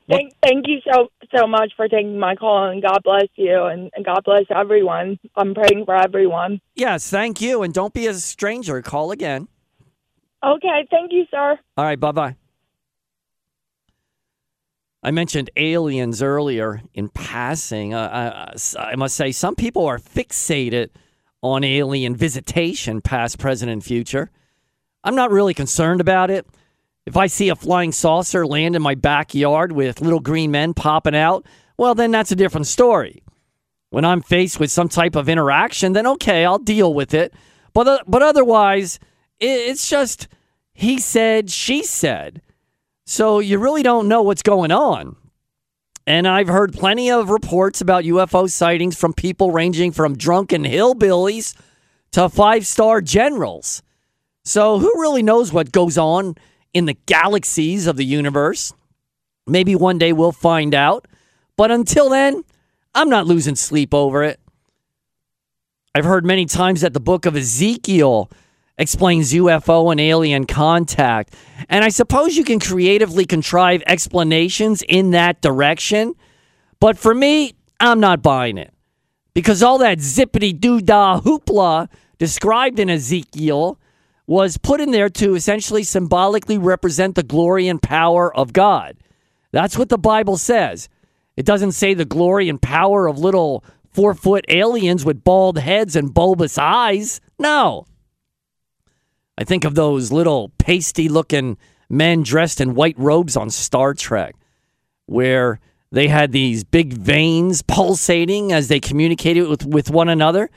Thank, 0.08 0.34
thank 0.44 0.68
you 0.68 0.80
so 0.88 1.08
so 1.36 1.48
much 1.48 1.72
for 1.76 1.88
taking 1.88 2.20
my 2.20 2.36
call, 2.36 2.66
and 2.70 2.80
God 2.82 3.00
bless 3.04 3.28
you, 3.36 3.64
and, 3.64 3.90
and 3.96 4.06
God 4.06 4.22
bless 4.24 4.46
everyone. 4.56 5.18
I'm 5.36 5.56
praying 5.56 5.86
for 5.86 5.96
everyone. 5.96 6.62
Yes, 6.76 7.10
thank 7.10 7.42
you, 7.42 7.64
and 7.64 7.74
don't 7.74 7.94
be 7.94 8.06
a 8.06 8.14
stranger. 8.14 8.84
Call 8.84 9.12
again. 9.12 9.48
Okay, 10.46 10.86
thank 10.92 11.12
you, 11.12 11.26
sir. 11.32 11.58
All 11.78 11.86
right, 11.86 12.00
bye 12.00 12.12
bye. 12.12 12.36
I 15.02 15.12
mentioned 15.12 15.50
aliens 15.56 16.22
earlier 16.22 16.82
in 16.94 17.10
passing. 17.10 17.94
Uh, 17.94 18.50
I, 18.78 18.82
I 18.92 18.96
must 18.96 19.16
say, 19.16 19.32
some 19.32 19.56
people 19.56 19.86
are 19.86 20.00
fixated 20.00 20.90
on 21.42 21.64
alien 21.64 22.16
visitation, 22.16 23.02
past, 23.02 23.38
present, 23.38 23.72
and 23.72 23.84
future. 23.84 24.32
I'm 25.04 25.16
not 25.16 25.30
really 25.30 25.54
concerned 25.54 26.02
about 26.02 26.32
it. 26.32 26.48
If 27.06 27.16
I 27.18 27.28
see 27.28 27.50
a 27.50 27.56
flying 27.56 27.92
saucer 27.92 28.48
land 28.48 28.76
in 28.76 28.82
my 28.82 28.96
backyard 28.96 29.72
with 29.72 30.02
little 30.02 30.20
green 30.20 30.50
men 30.50 30.74
popping 30.74 31.16
out, 31.16 31.46
well, 31.78 31.94
then 31.94 32.10
that's 32.10 32.32
a 32.32 32.36
different 32.36 32.66
story. 32.66 33.22
When 33.92 34.06
I'm 34.06 34.22
faced 34.22 34.60
with 34.60 34.72
some 34.72 34.90
type 34.90 35.16
of 35.16 35.30
interaction, 35.30 35.94
then 35.94 36.08
okay, 36.08 36.46
I'll 36.46 36.58
deal 36.58 36.94
with 36.94 37.14
it. 37.14 37.32
But 37.74 37.88
uh, 37.88 38.00
but 38.08 38.24
otherwise, 38.24 39.00
it's 39.40 39.90
just 39.90 40.28
he 40.74 41.00
said, 41.00 41.50
she 41.50 41.84
said. 41.84 42.42
So 43.06 43.40
you 43.40 43.58
really 43.58 43.82
don't 43.82 44.08
know 44.08 44.22
what's 44.22 44.42
going 44.42 44.72
on. 44.72 45.16
And 46.06 46.28
I've 46.28 46.48
heard 46.48 46.74
plenty 46.74 47.10
of 47.10 47.30
reports 47.30 47.82
about 47.82 48.04
UFO 48.04 48.50
sightings 48.50 49.00
from 49.00 49.14
people 49.14 49.52
ranging 49.52 49.92
from 49.92 50.18
drunken 50.18 50.64
hillbillies 50.64 51.56
to 52.12 52.30
five 52.30 52.68
star 52.68 53.02
generals. 53.02 53.82
So 54.44 54.78
who 54.80 54.92
really 55.02 55.24
knows 55.24 55.52
what 55.52 55.72
goes 55.72 55.98
on 55.98 56.36
in 56.74 56.86
the 56.86 56.98
galaxies 57.06 57.88
of 57.88 57.98
the 57.98 58.06
universe? 58.06 58.74
Maybe 59.48 59.76
one 59.76 59.98
day 59.98 60.14
we'll 60.14 60.32
find 60.32 60.76
out. 60.76 61.08
But 61.58 61.72
until 61.72 62.10
then, 62.10 62.44
I'm 62.94 63.10
not 63.10 63.28
losing 63.28 63.56
sleep 63.56 63.94
over 63.94 64.24
it. 64.24 64.40
I've 65.96 66.06
heard 66.06 66.26
many 66.26 66.46
times 66.46 66.82
that 66.82 66.94
the 66.94 67.00
book 67.00 67.26
of 67.26 67.36
Ezekiel 67.36 68.30
explains 68.78 69.34
UFO 69.34 69.92
and 69.92 70.00
alien 70.00 70.46
contact. 70.46 71.36
And 71.70 71.84
I 71.84 71.90
suppose 71.90 72.36
you 72.36 72.44
can 72.44 72.60
creatively 72.60 73.26
contrive 73.26 73.82
explanations 73.86 74.84
in 74.88 75.12
that 75.12 75.42
direction. 75.42 76.14
But 76.80 76.98
for 76.98 77.14
me, 77.16 77.54
I'm 77.80 78.00
not 78.00 78.22
buying 78.22 78.58
it. 78.58 78.74
Because 79.34 79.62
all 79.62 79.78
that 79.80 80.00
zippity 80.00 80.58
doo 80.58 80.82
dah 80.82 81.22
hoopla 81.22 81.90
described 82.18 82.80
in 82.80 82.90
Ezekiel 82.90 83.80
was 84.28 84.58
put 84.58 84.82
in 84.82 84.92
there 84.92 85.10
to 85.10 85.36
essentially 85.36 85.84
symbolically 85.84 86.58
represent 86.58 87.16
the 87.16 87.24
glory 87.24 87.68
and 87.68 87.82
power 87.82 88.36
of 88.36 88.54
God. 88.54 88.98
That's 89.52 89.78
what 89.78 89.90
the 89.90 89.98
Bible 89.98 90.38
says. 90.38 90.90
It 91.38 91.46
doesn't 91.46 91.74
say 91.74 91.94
the 91.94 92.06
glory 92.06 92.50
and 92.50 92.62
power 92.62 93.08
of 93.08 93.20
little 93.20 93.64
four 93.92 94.14
foot 94.14 94.46
aliens 94.48 95.06
with 95.06 95.24
bald 95.24 95.58
heads 95.58 95.96
and 95.96 96.14
bulbous 96.14 96.58
eyes. 96.58 97.22
No. 97.38 97.86
I 99.38 99.44
think 99.44 99.66
of 99.66 99.76
those 99.76 100.12
little 100.12 100.50
pasty 100.58 101.10
looking 101.10 101.58
men 101.90 102.24
dressed 102.24 102.62
in 102.62 102.76
white 102.76 102.98
robes 102.98 103.36
on 103.36 103.50
Star 103.50 103.94
Trek, 103.94 104.36
where 105.06 105.60
they 105.92 106.08
had 106.08 106.32
these 106.32 106.64
big 106.64 106.94
veins 106.94 107.62
pulsating 107.62 108.52
as 108.52 108.68
they 108.68 108.80
communicated 108.80 109.48
with, 109.48 109.66
with 109.66 109.90
one 109.90 110.10
another. 110.10 110.50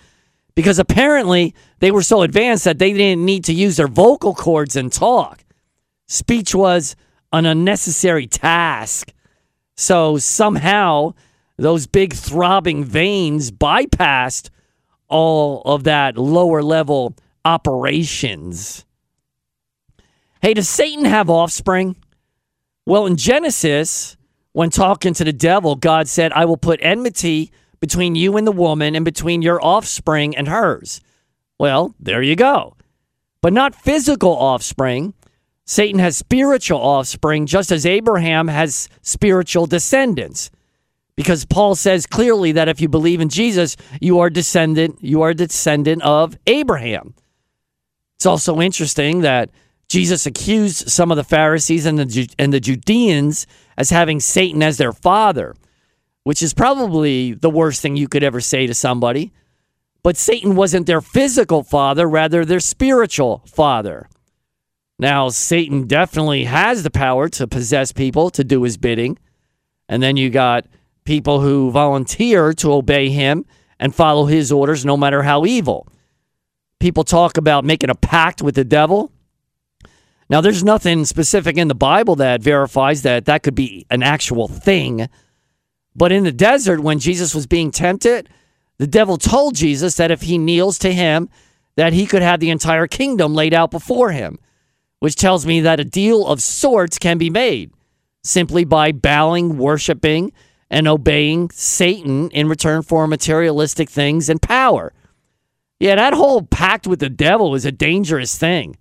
Because 0.55 0.79
apparently 0.81 1.55
they 1.79 1.93
were 1.93 2.03
so 2.03 2.23
advanced 2.23 2.65
that 2.65 2.79
they 2.79 2.93
didn't 2.93 3.25
need 3.25 3.45
to 3.45 3.53
use 3.53 3.77
their 3.77 3.87
vocal 3.87 4.35
cords 4.35 4.75
and 4.75 4.93
talk. 4.93 5.45
Speech 6.09 6.55
was 6.55 6.97
an 7.33 7.47
unnecessary 7.47 8.27
task. 8.27 9.13
So 9.77 10.19
somehow 10.19 11.15
those 11.57 11.87
big 11.87 12.13
throbbing 12.15 12.83
veins 12.83 13.53
bypassed 13.53 14.51
all 15.09 15.63
of 15.65 15.85
that 15.85 16.19
lower 16.19 16.63
level 16.63 17.15
operations. 17.49 18.85
Hey, 20.43 20.53
does 20.53 20.69
Satan 20.69 21.07
have 21.07 21.31
offspring? 21.31 21.97
Well, 22.85 23.07
in 23.07 23.17
Genesis, 23.17 24.17
when 24.53 24.69
talking 24.69 25.15
to 25.15 25.25
the 25.25 25.33
devil, 25.33 25.75
God 25.75 26.09
said, 26.09 26.31
I 26.33 26.45
will 26.45 26.59
put 26.59 26.79
enmity 26.83 27.51
between 27.81 28.15
you 28.15 28.37
and 28.37 28.47
the 28.47 28.53
woman 28.53 28.95
and 28.95 29.05
between 29.05 29.41
your 29.41 29.65
offspring 29.65 30.37
and 30.37 30.47
hers. 30.47 31.01
Well, 31.59 31.95
there 31.99 32.23
you 32.23 32.37
go. 32.37 32.77
But 33.41 33.55
not 33.55 33.75
physical 33.75 34.37
offspring. 34.37 35.15
Satan 35.65 36.01
has 36.01 36.17
spiritual 36.17 36.81
offspring, 36.81 37.47
just 37.47 37.73
as 37.73 37.87
Abraham 37.87 38.49
has 38.49 38.89
spiritual 39.01 39.67
descendants. 39.67 40.51
Because 41.17 41.45
Paul 41.45 41.75
says 41.75 42.07
clearly 42.07 42.53
that 42.53 42.69
if 42.69 42.81
you 42.81 42.89
believe 42.89 43.21
in 43.21 43.29
Jesus, 43.29 43.77
you 44.01 44.21
are 44.21 44.31
descendant, 44.31 44.99
you 45.03 45.23
are 45.23 45.35
descendant 45.35 46.03
of 46.03 46.39
Abraham. 46.47 47.15
It's 48.19 48.27
also 48.27 48.61
interesting 48.61 49.21
that 49.21 49.51
Jesus 49.89 50.27
accused 50.27 50.91
some 50.91 51.13
of 51.13 51.17
the 51.17 51.23
Pharisees 51.23 51.87
and 51.87 52.01
the 52.01 52.29
and 52.37 52.53
the 52.53 52.59
Judeans 52.59 53.47
as 53.77 53.91
having 53.91 54.19
Satan 54.19 54.61
as 54.61 54.77
their 54.77 54.93
father, 54.93 55.55
which 56.25 56.43
is 56.43 56.53
probably 56.53 57.33
the 57.33 57.49
worst 57.49 57.81
thing 57.81 57.97
you 57.97 58.09
could 58.09 58.25
ever 58.25 58.41
say 58.41 58.67
to 58.67 58.75
somebody. 58.75 59.33
But 60.03 60.17
Satan 60.17 60.57
wasn't 60.57 60.89
their 60.89 61.01
physical 61.01 61.63
father, 61.63 62.09
rather 62.09 62.45
their 62.45 62.59
spiritual 62.59 63.45
father. 63.47 64.09
Now, 64.99 65.29
Satan 65.29 65.87
definitely 65.87 66.45
has 66.45 66.83
the 66.83 66.91
power 66.91 67.29
to 67.29 67.47
possess 67.47 67.93
people 67.93 68.31
to 68.31 68.43
do 68.43 68.65
his 68.65 68.77
bidding. 68.77 69.17
And 69.89 70.03
then 70.03 70.17
you 70.17 70.29
got 70.29 70.67
people 71.05 71.41
who 71.41 71.71
volunteer 71.71 72.53
to 72.55 72.73
obey 72.73 73.11
him 73.11 73.47
and 73.79 73.95
follow 73.95 74.27
his 74.27 74.51
orders 74.51 74.85
no 74.85 74.97
matter 74.97 75.23
how 75.23 75.47
evil. 75.47 75.87
People 76.81 77.05
talk 77.05 77.37
about 77.37 77.65
making 77.65 77.91
a 77.91 77.95
pact 77.95 78.43
with 78.43 78.55
the 78.55 78.65
devil. 78.65 79.13
Now, 80.31 80.41
there's 80.41 80.63
nothing 80.63 81.05
specific 81.05 81.57
in 81.57 81.69
the 81.69 81.75
Bible 81.75 82.17
that 82.17 82.43
verifies 82.43 83.03
that 83.03 83.25
that 83.25 83.43
could 83.43 83.55
be 83.55 83.87
an 83.91 84.03
actual 84.03 84.47
thing. 84.47 85.09
But 85.97 86.13
in 86.13 86.25
the 86.25 86.33
desert, 86.33 86.81
when 86.81 86.99
Jesus 86.99 87.35
was 87.35 87.47
being 87.47 87.71
tempted, 87.71 88.29
the 88.79 88.87
devil 88.87 89.17
told 89.17 89.55
Jesus 89.55 89.97
that 89.97 90.11
if 90.11 90.23
he 90.23 90.39
kneels 90.39 90.79
to 90.81 90.93
him, 90.93 91.29
that 91.77 91.93
he 91.93 92.07
could 92.07 92.23
have 92.23 92.41
the 92.41 92.51
entire 92.51 92.87
kingdom 92.87 93.35
laid 93.35 93.55
out 93.55 93.71
before 93.71 94.13
him, 94.13 94.39
which 95.01 95.17
tells 95.17 95.47
me 95.47 95.61
that 95.61 95.81
a 95.81 95.85
deal 95.85 96.27
of 96.27 96.43
sorts 96.43 96.99
can 96.99 97.19
be 97.19 97.31
made 97.31 97.73
simply 98.23 98.65
by 98.65 98.93
bowing, 98.93 99.57
worshiping, 99.57 100.33
and 100.71 100.87
obeying 100.87 101.51
Satan 101.51 102.31
in 102.31 102.49
return 102.49 102.83
for 102.83 103.07
materialistic 103.07 103.89
things 103.89 104.29
and 104.29 104.43
power. 104.43 104.93
Yeah, 105.81 105.95
that 105.95 106.15
whole 106.15 106.43
pact 106.43 106.87
with 106.87 106.99
the 106.99 107.09
devil 107.09 107.55
is 107.55 107.65
a 107.65 107.73
dangerous 107.73 108.37
thing 108.37 108.77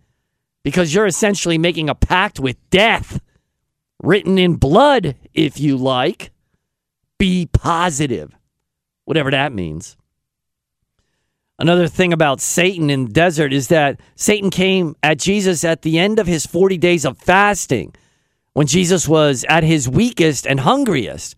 because 0.63 0.93
you're 0.93 1.05
essentially 1.05 1.57
making 1.57 1.89
a 1.89 1.95
pact 1.95 2.39
with 2.39 2.57
death, 2.69 3.21
written 4.03 4.37
in 4.37 4.55
blood, 4.55 5.15
if 5.33 5.59
you 5.59 5.77
like. 5.77 6.31
Be 7.19 7.47
positive, 7.51 8.35
whatever 9.05 9.31
that 9.31 9.53
means. 9.53 9.95
Another 11.57 11.87
thing 11.87 12.13
about 12.13 12.41
Satan 12.41 12.89
in 12.89 13.05
the 13.05 13.11
desert 13.13 13.53
is 13.53 13.69
that 13.69 13.99
Satan 14.15 14.49
came 14.49 14.95
at 15.01 15.17
Jesus 15.17 15.63
at 15.63 15.83
the 15.83 15.97
end 15.97 16.19
of 16.19 16.27
his 16.27 16.45
40 16.45 16.77
days 16.77 17.05
of 17.05 17.17
fasting 17.17 17.95
when 18.51 18.67
Jesus 18.67 19.07
was 19.07 19.45
at 19.47 19.63
his 19.63 19.87
weakest 19.87 20.45
and 20.45 20.59
hungriest. 20.59 21.36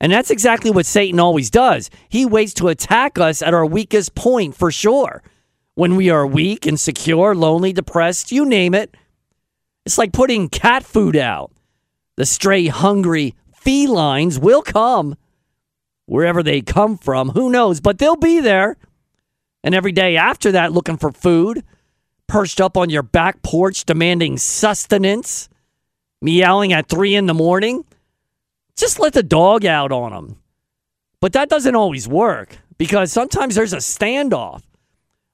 And 0.00 0.12
that's 0.12 0.30
exactly 0.30 0.70
what 0.70 0.86
Satan 0.86 1.18
always 1.18 1.50
does. 1.50 1.90
He 2.08 2.24
waits 2.24 2.54
to 2.54 2.68
attack 2.68 3.18
us 3.18 3.42
at 3.42 3.54
our 3.54 3.66
weakest 3.66 4.14
point 4.14 4.54
for 4.54 4.70
sure. 4.70 5.22
When 5.74 5.96
we 5.96 6.10
are 6.10 6.26
weak, 6.26 6.66
insecure, 6.66 7.34
lonely, 7.34 7.72
depressed, 7.72 8.32
you 8.32 8.44
name 8.44 8.74
it. 8.74 8.96
It's 9.84 9.98
like 9.98 10.12
putting 10.12 10.48
cat 10.48 10.84
food 10.84 11.16
out. 11.16 11.52
The 12.16 12.26
stray, 12.26 12.66
hungry 12.66 13.34
felines 13.52 14.38
will 14.38 14.62
come. 14.62 15.16
Wherever 16.06 16.42
they 16.42 16.62
come 16.62 16.96
from, 16.96 17.30
who 17.30 17.50
knows, 17.50 17.80
but 17.80 17.98
they'll 17.98 18.16
be 18.16 18.40
there. 18.40 18.76
And 19.62 19.74
every 19.74 19.92
day 19.92 20.16
after 20.16 20.52
that, 20.52 20.72
looking 20.72 20.96
for 20.96 21.12
food, 21.12 21.62
perched 22.26 22.60
up 22.60 22.76
on 22.76 22.90
your 22.90 23.02
back 23.02 23.42
porch, 23.42 23.84
demanding 23.84 24.38
sustenance, 24.38 25.48
meowing 26.22 26.72
at 26.72 26.88
three 26.88 27.14
in 27.14 27.26
the 27.26 27.34
morning 27.34 27.84
just 28.78 28.98
let 28.98 29.12
the 29.12 29.22
dog 29.22 29.64
out 29.64 29.92
on 29.92 30.12
them. 30.12 30.38
But 31.20 31.32
that 31.32 31.48
doesn't 31.48 31.74
always 31.74 32.06
work 32.06 32.56
because 32.78 33.12
sometimes 33.12 33.54
there's 33.54 33.72
a 33.72 33.78
standoff. 33.78 34.62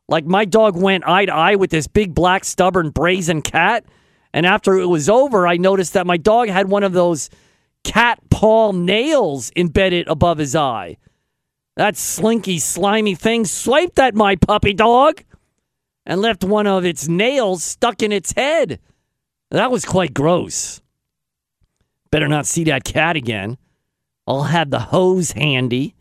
Like 0.08 0.24
my 0.24 0.44
dog 0.44 0.76
went 0.76 1.06
eye 1.06 1.26
to 1.26 1.34
eye 1.34 1.56
with 1.56 1.70
this 1.70 1.86
big, 1.86 2.14
black, 2.14 2.44
stubborn, 2.44 2.90
brazen 2.90 3.42
cat. 3.42 3.84
And 4.32 4.46
after 4.46 4.78
it 4.78 4.86
was 4.86 5.08
over, 5.08 5.46
I 5.46 5.56
noticed 5.56 5.92
that 5.92 6.06
my 6.06 6.16
dog 6.16 6.48
had 6.48 6.68
one 6.68 6.82
of 6.82 6.92
those 6.92 7.30
cat 7.84 8.18
paw 8.30 8.72
nails 8.72 9.52
embedded 9.56 10.08
above 10.08 10.38
his 10.38 10.56
eye. 10.56 10.96
That 11.76 11.96
slinky, 11.96 12.58
slimy 12.58 13.14
thing 13.14 13.44
swiped 13.44 13.98
at 13.98 14.14
my 14.14 14.36
puppy 14.36 14.74
dog 14.74 15.22
and 16.06 16.20
left 16.20 16.44
one 16.44 16.66
of 16.66 16.84
its 16.84 17.08
nails 17.08 17.64
stuck 17.64 18.02
in 18.02 18.12
its 18.12 18.32
head. 18.32 18.80
That 19.50 19.70
was 19.70 19.84
quite 19.84 20.14
gross. 20.14 20.80
Better 22.14 22.28
not 22.28 22.46
see 22.46 22.62
that 22.62 22.84
cat 22.84 23.16
again. 23.16 23.58
I'll 24.24 24.44
have 24.44 24.70
the 24.70 24.78
hose 24.78 25.32
handy. 25.32 25.96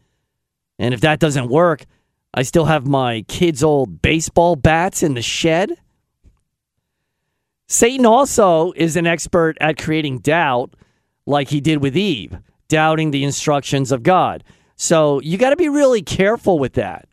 And 0.78 0.94
if 0.94 1.02
that 1.02 1.20
doesn't 1.20 1.50
work, 1.50 1.86
I 2.36 2.44
still 2.44 2.66
have 2.66 2.86
my 2.86 3.24
kids' 3.28 3.64
old 3.64 4.00
baseball 4.04 4.56
bats 4.56 5.02
in 5.02 5.16
the 5.16 5.24
shed. 5.24 5.72
Satan 7.68 8.06
also 8.06 8.74
is 8.76 8.96
an 8.96 9.08
expert 9.08 9.58
at 9.60 9.80
creating 9.80 10.20
doubt, 10.20 10.76
like 11.26 11.48
he 11.48 11.60
did 11.60 11.82
with 11.82 11.98
Eve, 11.98 12.38
doubting 12.68 13.10
the 13.10 13.24
instructions 13.24 13.92
of 13.92 14.04
God. 14.04 14.44
So 14.76 15.20
you 15.22 15.40
got 15.40 15.50
to 15.50 15.56
be 15.56 15.68
really 15.68 16.04
careful 16.04 16.60
with 16.60 16.74
that. 16.74 17.08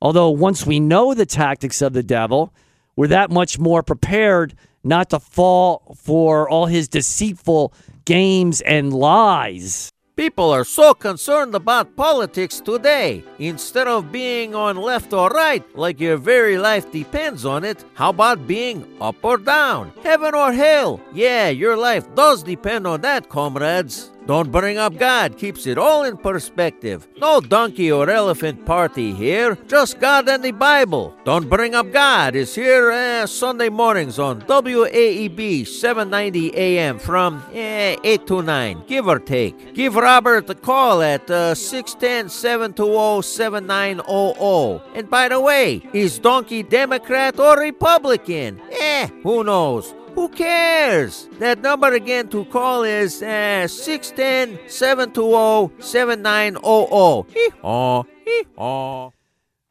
Although, 0.00 0.30
once 0.30 0.64
we 0.64 0.80
know 0.80 1.12
the 1.12 1.26
tactics 1.26 1.82
of 1.82 1.92
the 1.92 2.02
devil, 2.02 2.54
we're 2.96 3.08
that 3.08 3.30
much 3.30 3.58
more 3.58 3.82
prepared 3.82 4.54
not 4.82 5.10
to 5.10 5.20
fall 5.20 5.94
for 5.94 6.48
all 6.48 6.64
his 6.64 6.88
deceitful 6.88 7.74
games 8.10 8.60
and 8.62 8.92
lies. 8.92 9.88
People 10.16 10.50
are 10.50 10.64
so 10.64 10.92
concerned 10.92 11.54
about 11.54 11.94
politics 11.94 12.58
today. 12.58 13.22
Instead 13.38 13.86
of 13.86 14.10
being 14.10 14.52
on 14.52 14.74
left 14.74 15.12
or 15.12 15.28
right, 15.30 15.62
like 15.78 16.00
your 16.00 16.16
very 16.16 16.58
life 16.58 16.90
depends 16.90 17.46
on 17.46 17.62
it, 17.62 17.84
how 17.94 18.10
about 18.10 18.48
being 18.48 18.84
up 19.00 19.14
or 19.22 19.38
down? 19.38 19.92
Heaven 20.02 20.34
or 20.34 20.52
hell? 20.52 21.00
Yeah, 21.14 21.50
your 21.50 21.76
life 21.76 22.12
does 22.16 22.42
depend 22.42 22.84
on 22.84 23.00
that, 23.02 23.28
comrades. 23.28 24.10
Don't 24.30 24.52
Bring 24.52 24.78
Up 24.78 24.96
God 24.96 25.36
keeps 25.36 25.66
it 25.66 25.76
all 25.76 26.04
in 26.04 26.16
perspective. 26.16 27.08
No 27.16 27.40
donkey 27.40 27.90
or 27.90 28.08
elephant 28.08 28.64
party 28.64 29.12
here, 29.12 29.58
just 29.66 29.98
God 29.98 30.28
and 30.28 30.44
the 30.44 30.52
Bible. 30.52 31.16
Don't 31.24 31.50
Bring 31.50 31.74
Up 31.74 31.90
God 31.90 32.36
is 32.36 32.54
here 32.54 32.92
uh, 32.92 33.26
Sunday 33.26 33.68
mornings 33.70 34.20
on 34.20 34.42
WAEB 34.42 35.66
790 35.66 36.56
AM 36.56 37.00
from 37.00 37.42
eh, 37.52 37.96
8 38.04 38.26
to 38.28 38.42
9, 38.42 38.84
give 38.86 39.08
or 39.08 39.18
take. 39.18 39.74
Give 39.74 39.96
Robert 39.96 40.48
a 40.48 40.54
call 40.54 41.02
at 41.02 41.28
uh, 41.28 41.56
610 41.56 42.28
720 42.28 43.22
7900. 43.22 44.80
And 44.94 45.10
by 45.10 45.28
the 45.28 45.40
way, 45.40 45.82
is 45.92 46.20
Donkey 46.20 46.62
Democrat 46.62 47.36
or 47.40 47.58
Republican? 47.58 48.60
Eh, 48.70 49.08
who 49.24 49.42
knows? 49.42 49.92
Who 50.20 50.28
cares? 50.28 51.30
That 51.38 51.62
number 51.62 51.94
again 51.94 52.28
to 52.28 52.44
call 52.44 52.82
is 52.82 53.22
uh, 53.22 53.66
610 53.66 54.68
720 54.68 55.82
7900. 55.82 57.32
Hee 57.32 57.48
haw, 57.62 58.02
hee 58.26 58.44
haw. 58.54 59.12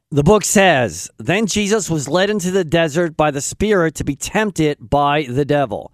The 0.09 0.23
book 0.23 0.43
says, 0.43 1.11
Then 1.19 1.45
Jesus 1.45 1.87
was 1.87 2.07
led 2.07 2.31
into 2.31 2.49
the 2.49 2.63
desert 2.63 3.15
by 3.15 3.29
the 3.29 3.41
Spirit 3.41 3.93
to 3.93 4.03
be 4.03 4.15
tempted 4.15 4.89
by 4.89 5.27
the 5.29 5.45
devil. 5.45 5.91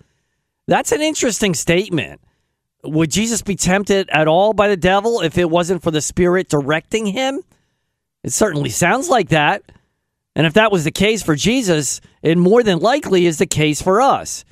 That's 0.67 0.93
an 0.93 1.01
interesting 1.01 1.53
statement. 1.53 2.21
Would 2.85 3.11
Jesus 3.11 3.41
be 3.41 3.57
tempted 3.57 4.09
at 4.09 4.29
all 4.29 4.53
by 4.53 4.69
the 4.69 4.77
devil 4.77 5.19
if 5.19 5.37
it 5.37 5.49
wasn't 5.49 5.83
for 5.83 5.91
the 5.91 5.99
Spirit 5.99 6.47
directing 6.47 7.07
him? 7.07 7.41
It 8.23 8.31
certainly 8.31 8.69
sounds 8.69 9.09
like 9.09 9.27
that. 9.29 9.63
And 10.35 10.45
if 10.45 10.53
that 10.53 10.71
was 10.71 10.83
the 10.83 10.91
case 10.91 11.23
for 11.23 11.35
Jesus, 11.35 12.01
it 12.21 12.37
more 12.37 12.61
than 12.61 12.79
likely 12.79 13.25
is 13.25 13.37
the 13.37 13.45
case 13.45 13.81
for 13.81 14.01
us, 14.01 14.43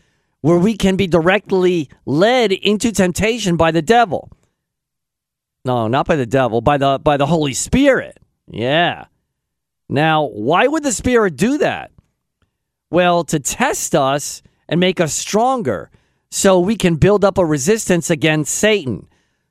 where 0.42 0.58
we 0.58 0.78
can 0.78 0.96
be 0.96 1.08
directly 1.08 1.90
led 2.06 2.52
into 2.52 2.92
temptation 2.92 3.58
by 3.58 3.72
the 3.72 3.82
devil. 3.82 4.32
No, 5.66 5.88
not 5.88 6.06
by 6.06 6.16
the 6.16 6.26
devil, 6.26 6.62
by 6.62 6.78
the 6.78 7.00
by 7.04 7.18
the 7.18 7.26
Holy 7.26 7.54
Spirit. 7.54 8.18
Yeah. 8.48 9.06
Now, 9.90 10.24
why 10.24 10.68
would 10.68 10.84
the 10.84 10.92
Spirit 10.92 11.36
do 11.36 11.58
that? 11.60 11.92
Well, 12.90 13.24
to 13.26 13.40
test 13.40 13.96
us 13.96 14.42
and 14.70 14.80
make 14.80 15.00
us 15.00 15.14
stronger 15.14 15.90
so 16.30 16.60
we 16.60 16.76
can 16.76 16.96
build 16.96 17.24
up 17.24 17.38
a 17.38 17.46
resistance 17.46 18.10
against 18.10 18.54
Satan, 18.54 19.08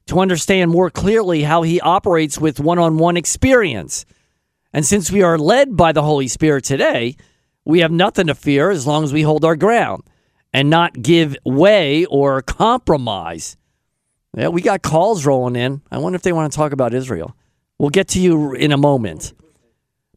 to 0.06 0.18
understand 0.18 0.70
more 0.70 0.90
clearly 0.90 1.44
how 1.44 1.62
he 1.62 1.80
operates 1.80 2.40
with 2.40 2.58
one 2.58 2.78
on 2.78 2.98
one 2.98 3.16
experience. 3.16 4.04
And 4.72 4.86
since 4.86 5.10
we 5.10 5.22
are 5.22 5.38
led 5.38 5.76
by 5.76 5.92
the 5.92 6.02
Holy 6.02 6.28
Spirit 6.28 6.64
today, 6.64 7.16
we 7.64 7.80
have 7.80 7.92
nothing 7.92 8.26
to 8.28 8.34
fear 8.34 8.70
as 8.70 8.86
long 8.86 9.04
as 9.04 9.12
we 9.12 9.22
hold 9.22 9.44
our 9.44 9.56
ground 9.56 10.02
and 10.52 10.70
not 10.70 11.02
give 11.02 11.36
way 11.44 12.04
or 12.06 12.42
compromise. 12.42 13.56
Yeah, 14.36 14.48
we 14.48 14.62
got 14.62 14.82
calls 14.82 15.26
rolling 15.26 15.56
in. 15.56 15.82
I 15.90 15.98
wonder 15.98 16.16
if 16.16 16.22
they 16.22 16.32
want 16.32 16.50
to 16.52 16.56
talk 16.56 16.72
about 16.72 16.94
Israel. 16.94 17.36
We'll 17.78 17.90
get 17.90 18.08
to 18.08 18.20
you 18.20 18.54
in 18.54 18.72
a 18.72 18.76
moment. 18.76 19.34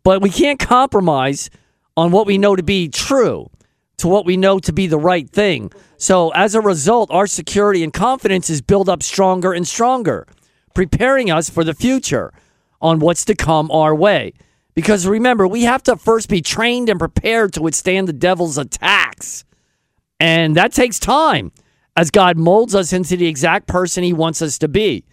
But 0.03 0.21
we 0.21 0.29
can't 0.29 0.59
compromise 0.59 1.49
on 1.97 2.11
what 2.11 2.27
we 2.27 2.37
know 2.37 2.55
to 2.55 2.63
be 2.63 2.87
true, 2.87 3.49
to 3.97 4.07
what 4.07 4.25
we 4.25 4.37
know 4.37 4.59
to 4.59 4.71
be 4.71 4.87
the 4.87 4.99
right 4.99 5.29
thing. 5.29 5.71
So 5.97 6.29
as 6.29 6.55
a 6.55 6.61
result, 6.61 7.09
our 7.11 7.27
security 7.27 7.83
and 7.83 7.91
confidence 7.91 8.49
is 8.49 8.61
built 8.61 8.87
up 8.87 9.03
stronger 9.03 9.51
and 9.51 9.67
stronger, 9.67 10.27
preparing 10.73 11.31
us 11.31 11.49
for 11.49 11.63
the 11.63 11.73
future 11.73 12.31
on 12.81 12.99
what's 12.99 13.25
to 13.25 13.35
come 13.35 13.71
our 13.71 13.95
way. 13.95 14.33
Because 14.75 15.07
remember, 15.07 15.47
we 15.47 15.63
have 15.63 15.83
to 15.83 15.95
first 15.95 16.29
be 16.29 16.41
trained 16.41 16.89
and 16.89 16.99
prepared 16.99 17.53
to 17.53 17.61
withstand 17.61 18.07
the 18.07 18.13
devil's 18.13 18.57
attacks. 18.57 19.45
And 20.19 20.55
that 20.55 20.73
takes 20.73 20.99
time 20.99 21.51
as 21.95 22.11
God 22.11 22.37
molds 22.37 22.75
us 22.75 22.91
into 22.91 23.15
the 23.15 23.27
exact 23.27 23.67
person 23.67 24.03
he 24.03 24.13
wants 24.13 24.41
us 24.41 24.57
to 24.59 24.67
be. 24.67 25.05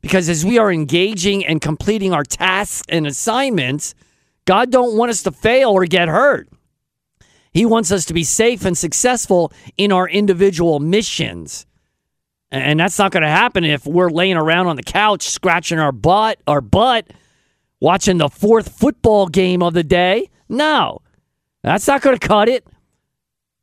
Because 0.00 0.28
as 0.28 0.44
we 0.44 0.58
are 0.58 0.72
engaging 0.72 1.44
and 1.44 1.60
completing 1.60 2.12
our 2.12 2.24
tasks 2.24 2.82
and 2.88 3.06
assignments, 3.06 3.94
God 4.46 4.72
don't 4.72 4.96
want 4.96 5.10
us 5.10 5.22
to 5.24 5.30
fail 5.30 5.70
or 5.70 5.84
get 5.84 6.08
hurt. 6.08 6.48
He 7.52 7.66
wants 7.66 7.92
us 7.92 8.06
to 8.06 8.14
be 8.14 8.24
safe 8.24 8.64
and 8.64 8.76
successful 8.76 9.52
in 9.76 9.92
our 9.92 10.08
individual 10.08 10.80
missions. 10.80 11.66
And 12.50 12.80
that's 12.80 12.98
not 12.98 13.12
going 13.12 13.22
to 13.22 13.28
happen 13.28 13.64
if 13.64 13.86
we're 13.86 14.10
laying 14.10 14.36
around 14.36 14.66
on 14.66 14.76
the 14.76 14.82
couch 14.82 15.28
scratching 15.28 15.78
our 15.78 15.92
butt, 15.92 16.40
our 16.46 16.60
butt, 16.60 17.06
watching 17.82 18.18
the 18.18 18.28
fourth 18.28 18.78
football 18.78 19.26
game 19.26 19.60
of 19.60 19.74
the 19.74 19.82
day. 19.82 20.30
No. 20.48 21.02
That's 21.64 21.88
not 21.88 22.00
going 22.00 22.16
to 22.16 22.28
cut 22.28 22.48
it. 22.48 22.64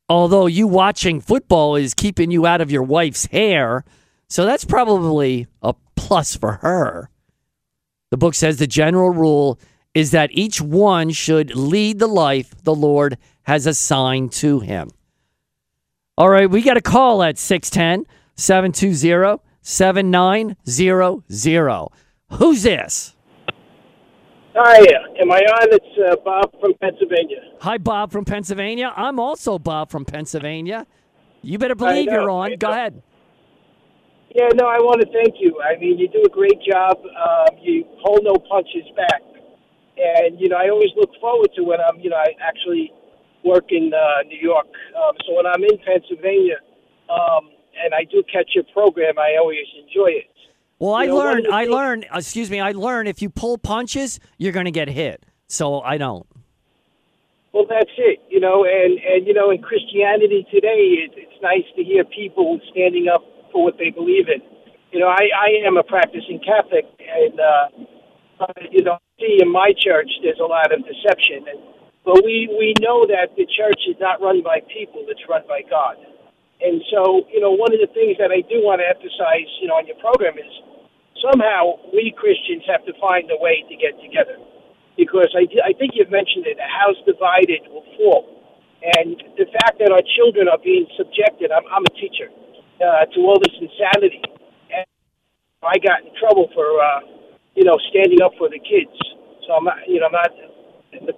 Although 0.09 0.47
you 0.47 0.67
watching 0.67 1.21
football 1.21 1.77
is 1.77 1.93
keeping 1.93 2.29
you 2.29 2.45
out 2.45 2.59
of 2.59 2.69
your 2.69 2.83
wife's 2.83 3.27
hair, 3.27 3.85
so 4.27 4.45
that's 4.45 4.65
probably 4.65 5.47
a 5.61 5.73
plus 5.95 6.35
for 6.35 6.53
her. 6.53 7.09
The 8.11 8.17
book 8.17 8.35
says 8.35 8.57
the 8.57 8.67
general 8.67 9.11
rule 9.11 9.57
is 9.93 10.11
that 10.11 10.31
each 10.33 10.59
one 10.59 11.11
should 11.11 11.55
lead 11.55 11.99
the 11.99 12.07
life 12.07 12.53
the 12.63 12.75
Lord 12.75 13.17
has 13.43 13.65
assigned 13.65 14.33
to 14.33 14.59
him. 14.59 14.89
All 16.17 16.29
right, 16.29 16.49
we 16.49 16.61
got 16.61 16.75
a 16.75 16.81
call 16.81 17.23
at 17.23 17.37
610 17.37 18.05
720 18.35 19.41
7900. 19.61 21.87
Who's 22.31 22.63
this? 22.63 23.15
Hi, 24.61 24.83
am 25.21 25.31
I 25.31 25.39
on? 25.39 25.71
It's 25.71 25.95
uh, 26.03 26.17
Bob 26.19 26.51
from 26.59 26.73
Pennsylvania. 26.81 27.39
Hi, 27.61 27.77
Bob 27.77 28.11
from 28.11 28.25
Pennsylvania. 28.25 28.91
I'm 28.93 29.17
also 29.17 29.57
Bob 29.57 29.89
from 29.89 30.03
Pennsylvania. 30.03 30.85
You 31.41 31.57
better 31.57 31.75
believe 31.75 32.11
you're 32.11 32.29
on. 32.29 32.57
Go 32.57 32.69
ahead. 32.69 33.01
Yeah, 34.35 34.49
no, 34.55 34.67
I 34.67 34.83
want 34.83 34.99
to 34.99 35.07
thank 35.15 35.39
you. 35.39 35.61
I 35.63 35.79
mean, 35.79 35.97
you 35.97 36.09
do 36.09 36.23
a 36.27 36.29
great 36.29 36.59
job. 36.59 36.99
Um, 36.99 37.55
you 37.61 37.85
hold 38.03 38.19
no 38.23 38.35
punches 38.35 38.83
back, 38.97 39.23
and 39.95 40.37
you 40.37 40.49
know, 40.49 40.57
I 40.57 40.67
always 40.67 40.91
look 40.97 41.11
forward 41.21 41.51
to 41.55 41.63
when 41.63 41.79
I'm, 41.79 41.97
you 42.01 42.09
know, 42.09 42.17
I 42.17 42.35
actually 42.43 42.91
work 43.45 43.71
in 43.71 43.93
uh, 43.95 44.27
New 44.27 44.43
York. 44.43 44.67
Um, 44.91 45.15
so 45.25 45.37
when 45.37 45.47
I'm 45.47 45.63
in 45.63 45.79
Pennsylvania, 45.87 46.59
um, 47.07 47.47
and 47.79 47.93
I 47.95 48.03
do 48.11 48.23
catch 48.27 48.51
your 48.55 48.65
program, 48.73 49.17
I 49.19 49.37
always 49.39 49.71
enjoy 49.87 50.19
it. 50.19 50.38
Well, 50.79 50.93
I 50.93 51.03
You 51.03 51.09
know, 51.09 51.17
learned. 51.17 51.47
I 51.51 51.63
things- 51.63 51.73
learned. 51.75 52.05
Excuse 52.13 52.49
me. 52.49 52.59
I 52.59 52.71
learned 52.71 53.07
if 53.09 53.21
you 53.21 53.29
pull 53.29 53.57
punches, 53.57 54.19
you're 54.37 54.53
going 54.53 54.65
to 54.65 54.71
get 54.71 54.87
hit. 54.87 55.23
So 55.47 55.81
I 55.81 55.97
don't. 55.97 56.25
Well, 57.51 57.65
that's 57.67 57.89
it, 57.97 58.21
you 58.29 58.39
know, 58.39 58.63
and 58.63 58.99
and 59.01 59.25
you 59.25 59.33
know, 59.33 59.49
in 59.49 59.57
Christianity 59.59 60.45
today, 60.53 61.01
it, 61.01 61.11
it's 61.17 61.41
nice 61.41 61.65
to 61.75 61.83
hear 61.83 62.05
people 62.05 62.61
standing 62.69 63.07
up 63.09 63.25
for 63.51 63.63
what 63.63 63.73
they 63.81 63.89
believe 63.89 64.29
in. 64.29 64.37
You 64.93 64.99
know, 65.01 65.07
I 65.09 65.33
I 65.33 65.65
am 65.65 65.75
a 65.75 65.81
practicing 65.81 66.37
Catholic, 66.45 66.85
and 67.01 67.39
uh, 67.41 68.45
uh, 68.45 68.53
you 68.69 68.83
know, 68.85 68.99
see 69.19 69.39
in 69.41 69.49
my 69.51 69.73
church 69.73 70.07
there's 70.21 70.37
a 70.39 70.45
lot 70.45 70.69
of 70.71 70.85
deception, 70.85 71.49
and 71.49 71.59
but 72.05 72.21
we 72.23 72.45
we 72.53 72.77
know 72.85 73.07
that 73.09 73.33
the 73.35 73.49
church 73.49 73.81
is 73.89 73.97
not 73.99 74.21
run 74.21 74.43
by 74.45 74.61
people; 74.69 75.01
it's 75.09 75.25
run 75.27 75.41
by 75.49 75.65
God. 75.67 75.97
And 76.61 76.83
so, 76.93 77.25
you 77.33 77.39
know, 77.41 77.49
one 77.49 77.73
of 77.73 77.79
the 77.81 77.89
things 77.97 78.19
that 78.21 78.29
I 78.29 78.45
do 78.45 78.61
want 78.61 78.83
to 78.83 78.87
emphasize, 78.87 79.49
you 79.63 79.67
know, 79.71 79.79
on 79.81 79.87
your 79.87 79.95
program 79.97 80.37
is 80.37 80.53
somehow 81.21 81.79
we 81.93 82.13
Christians 82.15 82.63
have 82.67 82.85
to 82.85 82.93
find 82.99 83.29
a 83.31 83.37
way 83.39 83.63
to 83.69 83.75
get 83.75 83.99
together 84.01 84.37
because 84.97 85.31
I, 85.31 85.47
I 85.63 85.73
think 85.73 85.95
you've 85.95 86.11
mentioned 86.11 86.47
it. 86.47 86.59
A 86.59 86.67
house 86.67 86.99
divided 87.07 87.63
will 87.71 87.87
fall, 87.95 88.27
and 88.83 89.15
the 89.39 89.47
fact 89.63 89.79
that 89.79 89.91
our 89.91 90.03
children 90.19 90.47
are 90.51 90.59
being 90.59 90.87
subjected. 90.97 91.51
I'm, 91.51 91.63
I'm 91.71 91.87
a 91.87 91.93
teacher 91.95 92.27
uh, 92.83 93.07
to 93.07 93.19
all 93.23 93.39
this 93.39 93.55
insanity, 93.55 94.21
and 94.75 94.85
I 95.63 95.79
got 95.79 96.03
in 96.03 96.11
trouble 96.19 96.51
for 96.53 96.67
uh, 96.83 96.99
you 97.55 97.63
know 97.63 97.79
standing 97.89 98.21
up 98.21 98.33
for 98.37 98.49
the 98.49 98.59
kids. 98.59 98.91
So 99.47 99.55
I'm 99.55 99.65
not, 99.65 99.79
you 99.87 99.99
know, 99.99 100.07
I'm 100.07 100.17
not 100.19 100.31
in, 100.93 101.05
the, 101.07 101.13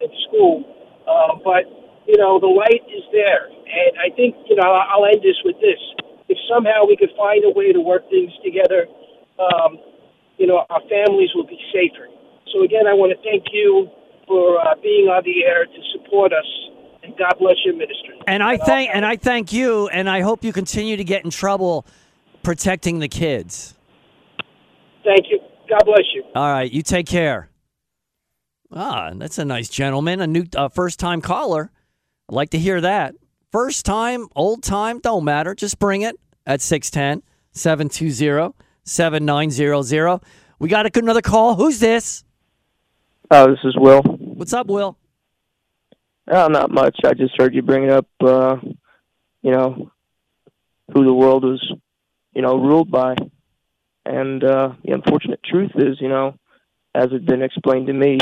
in 0.00 0.10
school, 0.28 0.64
um, 1.10 1.42
but 1.44 1.66
you 2.06 2.16
know 2.18 2.38
the 2.38 2.48
light 2.50 2.86
is 2.86 3.04
there, 3.12 3.50
and 3.50 3.92
I 3.98 4.14
think 4.14 4.36
you 4.46 4.56
know 4.56 4.70
I'll 4.70 5.06
end 5.06 5.22
this 5.22 5.38
with 5.44 5.58
this. 5.60 5.82
If 6.28 6.38
somehow 6.50 6.86
we 6.86 6.96
could 6.96 7.14
find 7.16 7.44
a 7.44 7.50
way 7.50 7.72
to 7.72 7.80
work 7.80 8.08
things 8.10 8.32
together. 8.42 8.86
Um, 9.38 9.78
you 10.38 10.46
know, 10.46 10.64
our 10.68 10.80
families 10.88 11.30
will 11.34 11.46
be 11.46 11.58
safer. 11.72 12.08
So 12.52 12.62
again, 12.62 12.86
I 12.86 12.94
want 12.94 13.12
to 13.12 13.22
thank 13.22 13.44
you 13.52 13.88
for 14.26 14.60
uh, 14.60 14.74
being 14.82 15.06
on 15.08 15.22
the 15.24 15.44
air 15.44 15.64
to 15.64 15.80
support 15.92 16.32
us, 16.32 16.46
and 17.02 17.16
God 17.16 17.34
bless 17.38 17.56
your 17.64 17.74
ministry. 17.74 18.20
And 18.26 18.42
I 18.42 18.56
thank 18.58 18.90
and 18.94 19.04
I 19.04 19.16
thank 19.16 19.52
you, 19.52 19.88
and 19.88 20.08
I 20.08 20.20
hope 20.20 20.44
you 20.44 20.52
continue 20.52 20.96
to 20.96 21.04
get 21.04 21.24
in 21.24 21.30
trouble 21.30 21.86
protecting 22.42 22.98
the 22.98 23.08
kids. 23.08 23.74
thank 25.04 25.26
you. 25.30 25.40
God 25.68 25.84
bless 25.84 26.04
you. 26.14 26.22
All 26.34 26.52
right, 26.52 26.70
you 26.70 26.82
take 26.82 27.06
care. 27.06 27.50
Ah, 28.72 29.12
that's 29.14 29.38
a 29.38 29.44
nice 29.44 29.68
gentleman, 29.68 30.20
a 30.20 30.26
new 30.26 30.44
uh, 30.56 30.68
first 30.68 31.00
time 31.00 31.20
caller. 31.20 31.70
I'd 32.28 32.34
like 32.34 32.50
to 32.50 32.58
hear 32.58 32.80
that. 32.80 33.14
First 33.52 33.86
time, 33.86 34.28
old 34.34 34.62
time, 34.62 34.98
don't 34.98 35.24
matter. 35.24 35.54
Just 35.54 35.78
bring 35.78 36.02
it 36.02 36.16
at 36.46 36.60
610 36.60 37.22
720 37.52 38.54
7900. 38.84 40.20
We 40.58 40.68
got 40.68 40.96
another 40.96 41.22
call. 41.22 41.54
Who's 41.54 41.80
this? 41.80 42.24
Oh, 43.30 43.50
this 43.50 43.58
is 43.64 43.76
Will. 43.76 44.02
What's 44.02 44.52
up, 44.52 44.66
Will? 44.66 44.96
Oh, 46.28 46.48
not 46.48 46.70
much. 46.70 46.98
I 47.04 47.14
just 47.14 47.34
heard 47.38 47.54
you 47.54 47.62
bring 47.62 47.90
up, 47.90 48.06
uh, 48.20 48.56
you 49.42 49.52
know, 49.52 49.90
who 50.92 51.04
the 51.04 51.12
world 51.12 51.44
was 51.44 51.60
you 52.36 52.42
know, 52.42 52.58
ruled 52.58 52.90
by. 52.90 53.16
And 54.04 54.44
uh, 54.44 54.74
the 54.84 54.92
unfortunate 54.92 55.40
truth 55.42 55.72
is, 55.74 55.96
you 56.00 56.08
know, 56.08 56.34
as 56.94 57.08
it's 57.10 57.24
been 57.24 57.42
explained 57.42 57.86
to 57.86 57.94
me, 57.94 58.18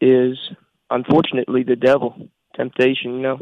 is 0.00 0.38
unfortunately 0.88 1.62
the 1.62 1.76
devil, 1.76 2.30
temptation. 2.56 3.16
You 3.16 3.20
know, 3.20 3.38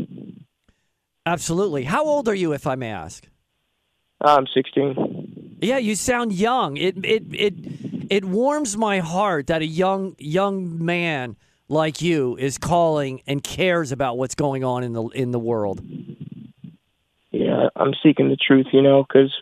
Absolutely. 1.27 1.83
How 1.83 2.05
old 2.05 2.29
are 2.29 2.35
you, 2.35 2.53
if 2.53 2.67
I 2.67 2.77
may 2.77 2.91
ask? 2.91 3.27
I'm 4.21 4.47
16. 4.47 5.59
Yeah, 5.61 5.79
you 5.79 5.97
sound 5.97 6.33
young. 6.33 6.77
It 6.77 7.05
it 7.05 7.25
it 7.33 7.55
it 8.11 8.25
warms 8.25 8.77
my 8.77 9.01
heart 9.01 9.49
that 9.49 9.63
a 9.63 9.67
young 9.67 10.15
young 10.19 10.85
man 10.85 11.37
like 11.69 12.01
you 12.01 12.37
is 12.37 12.59
calling 12.59 13.23
and 13.27 13.43
cares 13.43 13.91
about 13.91 14.19
what's 14.19 14.35
going 14.35 14.65
on 14.65 14.85
in 14.85 14.93
the 14.93 15.05
in 15.09 15.33
the 15.33 15.39
world. 15.39 15.81
Yeah, 17.31 17.69
I'm 17.75 17.95
seeking 18.03 18.29
the 18.29 18.37
truth. 18.37 18.67
You 18.73 18.83
know, 18.83 19.03
because 19.03 19.33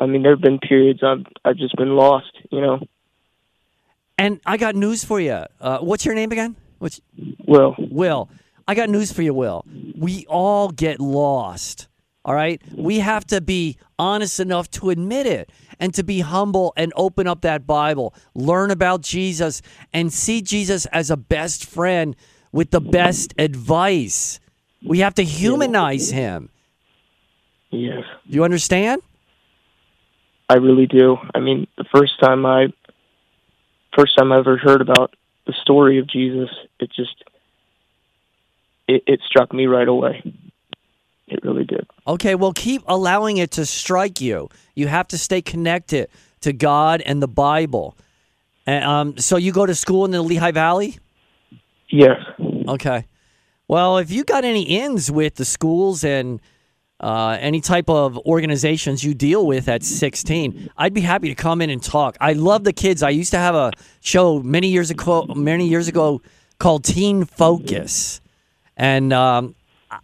I 0.00 0.06
mean, 0.06 0.22
there 0.22 0.32
have 0.32 0.40
been 0.40 0.58
periods 0.58 1.00
I've 1.02 1.26
I've 1.44 1.56
just 1.56 1.76
been 1.76 1.96
lost. 1.96 2.32
You 2.50 2.60
know, 2.60 2.80
And 4.18 4.40
I 4.46 4.56
got 4.56 4.74
news 4.74 5.04
for 5.04 5.20
you. 5.20 5.44
Uh, 5.60 5.78
what's 5.78 6.04
your 6.04 6.14
name 6.14 6.32
again? 6.32 6.56
What's 6.78 7.00
well, 7.46 7.76
Will? 7.78 8.30
I 8.66 8.74
got 8.74 8.88
news 8.88 9.12
for 9.12 9.22
you, 9.22 9.34
Will. 9.34 9.64
We 9.96 10.26
all 10.26 10.70
get 10.70 11.00
lost. 11.00 11.88
All 12.24 12.34
right? 12.34 12.62
We 12.72 13.00
have 13.00 13.26
to 13.26 13.40
be 13.40 13.76
honest 13.98 14.38
enough 14.38 14.70
to 14.72 14.90
admit 14.90 15.26
it 15.26 15.50
and 15.80 15.92
to 15.94 16.04
be 16.04 16.20
humble 16.20 16.72
and 16.76 16.92
open 16.94 17.26
up 17.26 17.40
that 17.40 17.66
Bible, 17.66 18.14
learn 18.34 18.70
about 18.70 19.00
Jesus, 19.00 19.60
and 19.92 20.12
see 20.12 20.40
Jesus 20.40 20.86
as 20.86 21.10
a 21.10 21.16
best 21.16 21.64
friend 21.64 22.14
with 22.52 22.70
the 22.70 22.80
best 22.80 23.34
advice. 23.38 24.38
We 24.84 25.00
have 25.00 25.14
to 25.14 25.24
humanize 25.24 26.10
him. 26.10 26.50
yes, 27.70 28.04
Do 28.28 28.34
You 28.34 28.44
understand? 28.44 29.02
I 30.48 30.56
really 30.56 30.86
do. 30.86 31.16
I 31.34 31.40
mean, 31.40 31.66
the 31.78 31.86
first 31.92 32.20
time 32.20 32.44
I 32.44 32.66
first 33.96 34.16
time 34.16 34.32
I 34.32 34.38
ever 34.38 34.56
heard 34.56 34.80
about 34.80 35.14
the 35.46 35.54
story 35.62 35.98
of 35.98 36.06
Jesus, 36.06 36.50
it 36.78 36.90
just 36.94 37.24
it, 38.88 39.02
it 39.06 39.20
struck 39.26 39.52
me 39.52 39.66
right 39.66 39.88
away. 39.88 40.22
It 41.28 41.40
really 41.42 41.64
did. 41.64 41.86
Okay, 42.06 42.34
well, 42.34 42.52
keep 42.52 42.82
allowing 42.86 43.38
it 43.38 43.52
to 43.52 43.64
strike 43.64 44.20
you. 44.20 44.48
You 44.74 44.88
have 44.88 45.08
to 45.08 45.18
stay 45.18 45.40
connected 45.40 46.08
to 46.42 46.52
God 46.52 47.00
and 47.00 47.22
the 47.22 47.28
Bible. 47.28 47.96
And, 48.66 48.84
um, 48.84 49.18
so 49.18 49.36
you 49.36 49.52
go 49.52 49.66
to 49.66 49.74
school 49.74 50.04
in 50.04 50.10
the 50.10 50.22
Lehigh 50.22 50.50
Valley? 50.50 50.98
Yes. 51.88 52.18
Okay. 52.68 53.06
Well, 53.68 53.98
if 53.98 54.10
you 54.10 54.24
got 54.24 54.44
any 54.44 54.62
ins 54.62 55.10
with 55.10 55.36
the 55.36 55.44
schools 55.44 56.04
and 56.04 56.40
uh, 57.00 57.36
any 57.40 57.60
type 57.60 57.88
of 57.88 58.18
organizations 58.18 59.02
you 59.02 59.14
deal 59.14 59.46
with 59.46 59.68
at 59.68 59.82
16, 59.82 60.70
I'd 60.76 60.94
be 60.94 61.00
happy 61.00 61.28
to 61.28 61.34
come 61.34 61.60
in 61.60 61.70
and 61.70 61.82
talk. 61.82 62.16
I 62.20 62.32
love 62.32 62.64
the 62.64 62.72
kids. 62.72 63.02
I 63.02 63.10
used 63.10 63.30
to 63.32 63.38
have 63.38 63.54
a 63.54 63.72
show 64.00 64.40
many 64.40 64.68
years 64.68 64.90
ago, 64.90 65.26
many 65.34 65.68
years 65.68 65.88
ago 65.88 66.22
called 66.58 66.84
Teen 66.84 67.24
Focus, 67.24 68.20
and 68.82 69.12
um, 69.12 69.54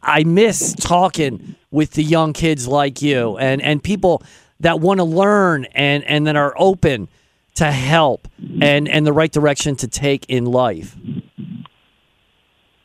I 0.03 0.23
miss 0.23 0.73
talking 0.73 1.57
with 1.73 1.93
the 1.93 2.05
young 2.05 2.33
kids 2.33 2.69
like 2.69 3.03
you 3.03 3.37
and 3.37 3.61
and 3.61 3.83
people 3.83 4.23
that 4.61 4.79
want 4.79 4.99
to 4.99 5.05
learn 5.05 5.65
and 5.75 6.05
and 6.05 6.29
that 6.29 6.37
are 6.37 6.55
open 6.57 7.09
to 7.57 7.73
help 7.73 8.29
and 8.63 8.89
and 8.89 9.05
the 9.05 9.13
right 9.13 9.33
direction 9.33 9.75
to 9.77 9.89
take 9.89 10.27
in 10.29 10.45
life. 10.45 10.97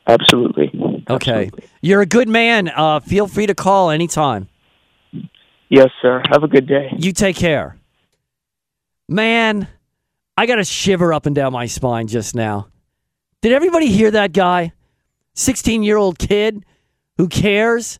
Absolutely. 0.07 0.71
Okay. 1.07 1.45
Absolutely. 1.45 1.69
You're 1.81 2.01
a 2.01 2.07
good 2.07 2.27
man. 2.27 2.69
Uh, 2.69 2.99
feel 2.99 3.27
free 3.27 3.45
to 3.45 3.53
call 3.53 3.91
anytime. 3.91 4.49
Yes, 5.69 5.89
sir. 6.01 6.23
Have 6.31 6.43
a 6.43 6.47
good 6.47 6.67
day. 6.67 6.89
You 6.97 7.13
take 7.13 7.35
care. 7.35 7.77
Man, 9.07 9.67
I 10.35 10.47
got 10.47 10.57
a 10.57 10.65
shiver 10.65 11.13
up 11.13 11.27
and 11.27 11.35
down 11.35 11.53
my 11.53 11.67
spine 11.67 12.07
just 12.07 12.35
now. 12.35 12.67
Did 13.41 13.51
everybody 13.51 13.87
hear 13.87 14.09
that 14.11 14.33
guy? 14.33 14.73
16 15.33 15.83
year 15.83 15.97
old 15.97 16.19
kid 16.19 16.65
who 17.17 17.27
cares 17.27 17.99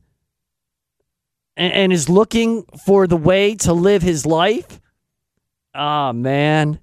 and, 1.56 1.74
and 1.74 1.94
is 1.94 2.10
looking 2.10 2.64
for 2.86 3.08
the 3.08 3.18
way 3.18 3.56
to 3.56 3.74
live 3.74 4.02
his 4.02 4.26
life? 4.26 4.80
Ah, 5.74 6.12
man. 6.12 6.80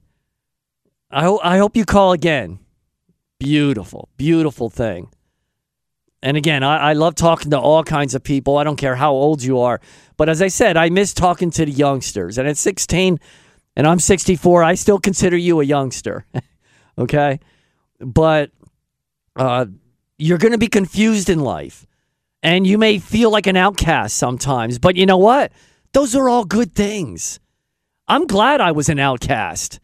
I, 1.11 1.25
ho- 1.25 1.41
I 1.43 1.59
hope 1.59 1.77
you 1.77 1.85
call 1.85 2.13
again. 2.13 2.61
Beautiful, 3.39 4.09
beautiful 4.17 4.71
thing. 4.71 5.11
And 6.23 6.37
again, 6.37 6.63
I, 6.63 6.91
I 6.91 6.93
love 6.93 7.15
talking 7.15 7.51
to 7.51 7.59
all 7.59 7.83
kinds 7.83 8.15
of 8.15 8.23
people. 8.23 8.59
I 8.59 8.65
don't 8.65 8.77
care 8.77 8.95
how 8.95 9.13
old 9.13 9.43
you 9.43 9.59
are. 9.61 9.81
But 10.17 10.29
as 10.29 10.43
I 10.43 10.49
said, 10.49 10.77
I 10.77 10.91
miss 10.91 11.15
talking 11.15 11.51
to 11.53 11.65
the 11.65 11.73
youngsters. 11.73 12.37
And 12.37 12.47
at 12.47 12.59
16, 12.59 13.19
and 13.77 13.87
I'm 13.87 13.99
64, 13.99 14.63
I 14.63 14.75
still 14.75 14.99
consider 14.99 15.37
you 15.37 15.61
a 15.61 15.65
youngster. 15.65 16.27
okay? 16.99 17.41
But 17.99 18.51
uh, 19.37 19.67
you're 20.21 20.39
going 20.39 20.53
to 20.53 20.59
be 20.59 20.69
confused 20.69 21.31
in 21.31 21.41
life. 21.41 21.87
And 22.43 22.67
you 22.67 22.79
may 22.79 22.99
feel 22.99 23.31
like 23.31 23.47
an 23.47 23.57
outcast 23.57 24.17
sometimes. 24.17 24.79
But 24.79 24.97
you 24.97 25.07
know 25.07 25.19
what? 25.19 25.53
Those 25.93 26.15
are 26.15 26.29
all 26.29 26.45
good 26.45 26.75
things. 26.75 27.41
I'm 28.09 28.27
glad 28.27 28.61
I 28.61 28.73
was 28.73 28.89
an 28.89 28.99
outcast. 28.99 29.81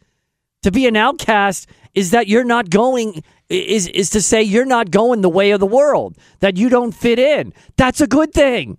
To 0.63 0.71
be 0.71 0.87
an 0.87 0.97
outcast 0.97 1.69
is 1.95 2.11
that 2.11 2.29
you're 2.29 2.45
not 2.45 2.71
going 2.71 3.23
is 3.49 3.87
is 3.89 4.11
to 4.11 4.21
say 4.21 4.43
you're 4.43 4.65
not 4.65 4.91
going 4.91 5.21
the 5.21 5.29
way 5.29 5.53
of 5.53 5.61
the 5.61 5.67
world, 5.67 6.17
that 6.41 6.57
you 6.57 6.69
don't 6.69 6.93
fit 6.93 7.19
in. 7.19 7.53
That's 7.77 8.01
a 8.01 8.07
good 8.07 8.33
thing. 8.33 8.79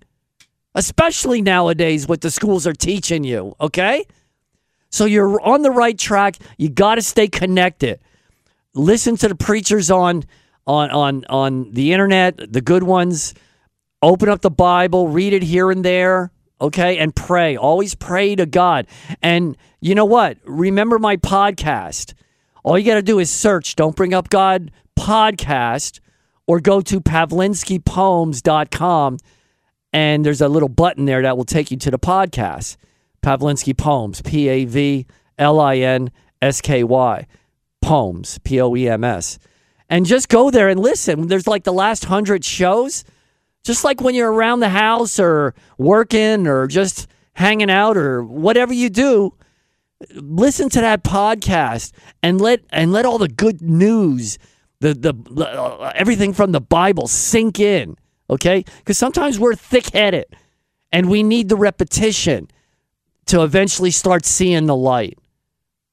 Especially 0.75 1.41
nowadays 1.41 2.07
what 2.07 2.21
the 2.21 2.29
schools 2.29 2.67
are 2.67 2.73
teaching 2.73 3.23
you, 3.23 3.55
okay? 3.61 4.05
So 4.89 5.05
you're 5.05 5.41
on 5.41 5.61
the 5.61 5.71
right 5.71 5.97
track. 5.97 6.37
You 6.57 6.69
got 6.69 6.95
to 6.95 7.01
stay 7.01 7.27
connected. 7.27 7.99
Listen 8.73 9.15
to 9.17 9.27
the 9.29 9.35
preachers 9.35 9.89
on 9.89 10.23
on 10.67 10.91
on 10.91 11.25
on 11.29 11.71
the 11.71 11.93
internet, 11.93 12.53
the 12.53 12.61
good 12.61 12.83
ones. 12.83 13.33
Open 14.03 14.29
up 14.29 14.41
the 14.41 14.51
Bible, 14.51 15.07
read 15.07 15.33
it 15.33 15.41
here 15.41 15.71
and 15.71 15.83
there, 15.83 16.31
okay? 16.61 16.99
And 16.99 17.15
pray. 17.15 17.57
Always 17.57 17.95
pray 17.95 18.35
to 18.35 18.45
God. 18.45 18.85
And 19.23 19.57
you 19.81 19.95
know 19.95 20.05
what? 20.05 20.37
Remember 20.43 20.99
my 20.99 21.17
podcast. 21.17 22.13
All 22.63 22.77
you 22.77 22.85
got 22.85 22.93
to 22.95 23.01
do 23.01 23.17
is 23.17 23.31
search 23.31 23.75
Don't 23.75 23.95
Bring 23.95 24.13
Up 24.13 24.29
God 24.29 24.69
podcast 24.99 25.99
or 26.45 26.59
go 26.59 26.81
to 26.81 27.01
pavlinskypoems.com 27.01 29.17
and 29.93 30.25
there's 30.25 30.41
a 30.41 30.47
little 30.47 30.69
button 30.69 31.05
there 31.05 31.21
that 31.21 31.37
will 31.37 31.45
take 31.45 31.71
you 31.71 31.77
to 31.77 31.89
the 31.89 31.99
podcast. 31.99 32.77
Pavlinsky 33.23 33.75
Poems, 33.75 34.21
P 34.21 34.47
A 34.47 34.65
V 34.65 35.05
L 35.37 35.59
I 35.59 35.77
N 35.77 36.11
S 36.41 36.61
K 36.61 36.83
Y. 36.83 37.27
Poems, 37.81 38.39
P 38.39 38.61
O 38.61 38.75
E 38.75 38.87
M 38.87 39.03
S. 39.03 39.39
And 39.89 40.05
just 40.05 40.29
go 40.29 40.51
there 40.51 40.67
and 40.67 40.79
listen. 40.79 41.27
There's 41.27 41.47
like 41.47 41.63
the 41.63 41.73
last 41.73 42.05
hundred 42.05 42.43
shows. 42.43 43.05
Just 43.63 43.83
like 43.83 44.01
when 44.01 44.15
you're 44.15 44.31
around 44.31 44.59
the 44.59 44.69
house 44.69 45.19
or 45.19 45.53
working 45.77 46.47
or 46.47 46.67
just 46.67 47.07
hanging 47.33 47.69
out 47.69 47.97
or 47.97 48.23
whatever 48.23 48.73
you 48.73 48.89
do, 48.89 49.33
listen 50.13 50.69
to 50.69 50.81
that 50.81 51.03
podcast 51.03 51.91
and 52.21 52.39
let 52.39 52.61
and 52.69 52.91
let 52.91 53.05
all 53.05 53.17
the 53.17 53.27
good 53.27 53.61
news, 53.61 54.37
the 54.79 54.93
the 54.93 55.13
uh, 55.43 55.91
everything 55.95 56.33
from 56.33 56.51
the 56.51 56.61
Bible 56.61 57.07
sink 57.07 57.59
in. 57.59 57.97
Okay, 58.29 58.65
because 58.79 58.97
sometimes 58.97 59.39
we're 59.39 59.55
thick 59.55 59.89
headed, 59.93 60.25
and 60.91 61.09
we 61.09 61.23
need 61.23 61.47
the 61.47 61.55
repetition 61.55 62.49
to 63.27 63.43
eventually 63.43 63.91
start 63.91 64.25
seeing 64.25 64.65
the 64.65 64.75
light. 64.75 65.17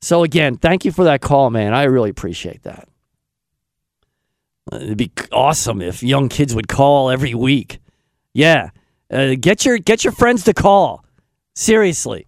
So 0.02 0.22
again, 0.22 0.56
thank 0.56 0.84
you 0.84 0.92
for 0.92 1.04
that 1.04 1.20
call, 1.20 1.50
man. 1.50 1.74
I 1.74 1.84
really 1.84 2.10
appreciate 2.10 2.62
that. 2.64 2.88
It'd 4.72 4.96
be 4.96 5.12
awesome 5.30 5.82
if 5.82 6.02
young 6.02 6.28
kids 6.28 6.54
would 6.54 6.68
call 6.68 7.10
every 7.10 7.34
week. 7.34 7.80
Yeah, 8.32 8.70
uh, 9.10 9.34
get 9.38 9.64
your 9.64 9.78
get 9.78 10.04
your 10.04 10.12
friends 10.12 10.44
to 10.44 10.54
call. 10.54 11.04
Seriously, 11.54 12.26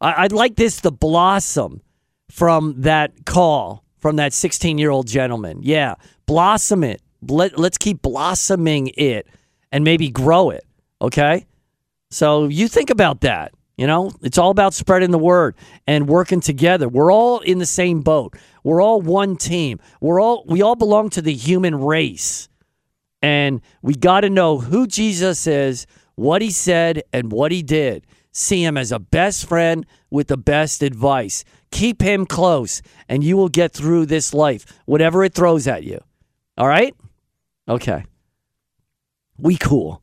I, 0.00 0.24
I'd 0.24 0.32
like 0.32 0.56
this 0.56 0.80
to 0.80 0.90
blossom 0.90 1.82
from 2.30 2.80
that 2.82 3.24
call 3.26 3.84
from 3.98 4.16
that 4.16 4.32
16 4.32 4.78
year 4.78 4.90
old 4.90 5.06
gentleman. 5.06 5.60
Yeah, 5.62 5.94
blossom 6.26 6.84
it. 6.84 7.00
Let, 7.26 7.58
let's 7.58 7.78
keep 7.78 8.02
blossoming 8.02 8.90
it 8.96 9.26
and 9.72 9.82
maybe 9.82 10.10
grow 10.10 10.50
it. 10.50 10.64
Okay, 11.00 11.46
so 12.10 12.48
you 12.48 12.68
think 12.68 12.90
about 12.90 13.20
that. 13.22 13.52
You 13.76 13.88
know, 13.88 14.12
it's 14.22 14.38
all 14.38 14.50
about 14.50 14.72
spreading 14.72 15.10
the 15.10 15.18
word 15.18 15.56
and 15.86 16.08
working 16.08 16.40
together. 16.40 16.88
We're 16.88 17.12
all 17.12 17.40
in 17.40 17.58
the 17.58 17.66
same 17.66 18.02
boat. 18.02 18.36
We're 18.62 18.80
all 18.80 19.00
one 19.00 19.36
team. 19.36 19.80
We're 20.00 20.20
all 20.20 20.44
we 20.46 20.62
all 20.62 20.76
belong 20.76 21.10
to 21.10 21.22
the 21.22 21.34
human 21.34 21.74
race. 21.74 22.48
And 23.20 23.62
we 23.82 23.94
got 23.94 24.20
to 24.20 24.30
know 24.30 24.58
who 24.58 24.86
Jesus 24.86 25.46
is, 25.46 25.86
what 26.14 26.42
he 26.42 26.50
said, 26.50 27.02
and 27.12 27.32
what 27.32 27.50
he 27.50 27.62
did. 27.62 28.06
See 28.32 28.62
him 28.64 28.76
as 28.76 28.92
a 28.92 28.98
best 28.98 29.46
friend 29.46 29.86
with 30.10 30.28
the 30.28 30.36
best 30.36 30.82
advice. 30.82 31.44
Keep 31.70 32.02
him 32.02 32.26
close, 32.26 32.82
and 33.08 33.24
you 33.24 33.36
will 33.36 33.48
get 33.48 33.72
through 33.72 34.06
this 34.06 34.34
life, 34.34 34.66
whatever 34.84 35.24
it 35.24 35.34
throws 35.34 35.66
at 35.66 35.84
you. 35.84 36.00
All 36.58 36.68
right? 36.68 36.94
Okay. 37.68 38.04
We 39.38 39.56
cool. 39.56 40.02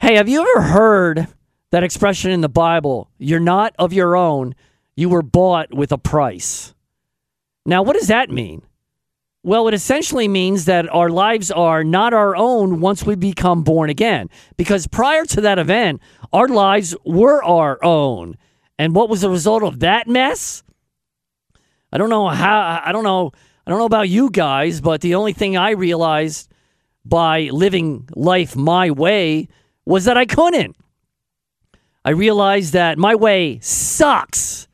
Hey, 0.00 0.16
have 0.16 0.28
you 0.28 0.40
ever 0.40 0.62
heard 0.62 1.28
that 1.70 1.84
expression 1.84 2.30
in 2.30 2.40
the 2.40 2.48
Bible, 2.48 3.10
you're 3.18 3.40
not 3.40 3.74
of 3.78 3.92
your 3.92 4.16
own, 4.16 4.54
you 4.96 5.08
were 5.08 5.22
bought 5.22 5.72
with 5.72 5.92
a 5.92 5.98
price. 5.98 6.74
Now, 7.66 7.82
what 7.82 7.94
does 7.96 8.08
that 8.08 8.30
mean? 8.30 8.62
Well, 9.42 9.68
it 9.68 9.74
essentially 9.74 10.28
means 10.28 10.64
that 10.64 10.92
our 10.92 11.08
lives 11.08 11.50
are 11.50 11.84
not 11.84 12.12
our 12.12 12.34
own 12.34 12.80
once 12.80 13.04
we 13.04 13.14
become 13.14 13.62
born 13.62 13.88
again. 13.88 14.28
Because 14.56 14.86
prior 14.86 15.24
to 15.26 15.40
that 15.42 15.58
event, 15.58 16.00
our 16.32 16.48
lives 16.48 16.96
were 17.04 17.42
our 17.44 17.82
own. 17.84 18.36
And 18.78 18.94
what 18.94 19.08
was 19.08 19.20
the 19.20 19.30
result 19.30 19.62
of 19.62 19.80
that 19.80 20.08
mess? 20.08 20.62
I 21.92 21.98
don't 21.98 22.10
know 22.10 22.28
how, 22.28 22.82
I 22.84 22.92
don't 22.92 23.04
know, 23.04 23.30
I 23.66 23.70
don't 23.70 23.78
know 23.78 23.86
about 23.86 24.08
you 24.08 24.30
guys, 24.30 24.80
but 24.80 25.00
the 25.00 25.14
only 25.14 25.32
thing 25.32 25.56
I 25.56 25.70
realized 25.70 26.50
by 27.04 27.48
living 27.52 28.08
life 28.14 28.56
my 28.56 28.90
way 28.90 29.48
was 29.86 30.04
that 30.04 30.18
I 30.18 30.26
couldn't. 30.26 30.76
I 32.08 32.12
realize 32.12 32.70
that 32.70 32.96
my 32.96 33.14
way 33.14 33.58
sucks 33.60 34.66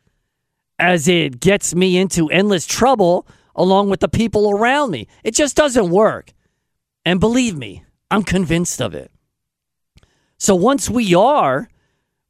as 0.79 1.09
it 1.09 1.41
gets 1.41 1.75
me 1.75 1.97
into 1.97 2.29
endless 2.31 2.65
trouble 2.65 3.27
along 3.57 3.91
with 3.91 3.99
the 3.99 4.09
people 4.09 4.53
around 4.53 4.93
me. 4.93 5.09
It 5.25 5.35
just 5.35 5.57
doesn't 5.57 5.91
work. 5.91 6.33
And 7.05 7.19
believe 7.19 7.57
me, 7.57 7.83
I'm 8.09 8.23
convinced 8.23 8.81
of 8.81 8.95
it. 8.95 9.11
So 10.39 10.55
once 10.55 10.89
we 10.89 11.13
are, 11.13 11.69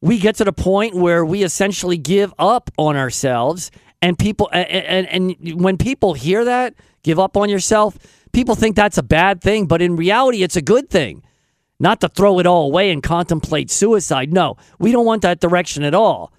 we 0.00 0.18
get 0.18 0.36
to 0.36 0.44
the 0.44 0.54
point 0.54 0.94
where 0.94 1.22
we 1.22 1.42
essentially 1.42 1.98
give 1.98 2.32
up 2.38 2.70
on 2.78 2.96
ourselves 2.96 3.70
and 4.00 4.18
people 4.18 4.48
and, 4.54 5.06
and, 5.06 5.36
and 5.36 5.60
when 5.62 5.76
people 5.76 6.14
hear 6.14 6.46
that, 6.46 6.76
give 7.02 7.18
up 7.18 7.36
on 7.36 7.50
yourself, 7.50 7.98
people 8.32 8.54
think 8.54 8.74
that's 8.74 8.96
a 8.96 9.02
bad 9.02 9.42
thing, 9.42 9.66
but 9.66 9.82
in 9.82 9.96
reality 9.96 10.42
it's 10.42 10.56
a 10.56 10.62
good 10.62 10.88
thing. 10.88 11.22
Not 11.84 12.00
to 12.00 12.08
throw 12.08 12.38
it 12.38 12.46
all 12.46 12.64
away 12.64 12.90
and 12.90 13.02
contemplate 13.02 13.70
suicide. 13.70 14.32
No, 14.32 14.56
we 14.78 14.90
don't 14.90 15.04
want 15.04 15.20
that 15.20 15.38
direction 15.38 15.84
at 15.84 15.92
all. 15.92 16.32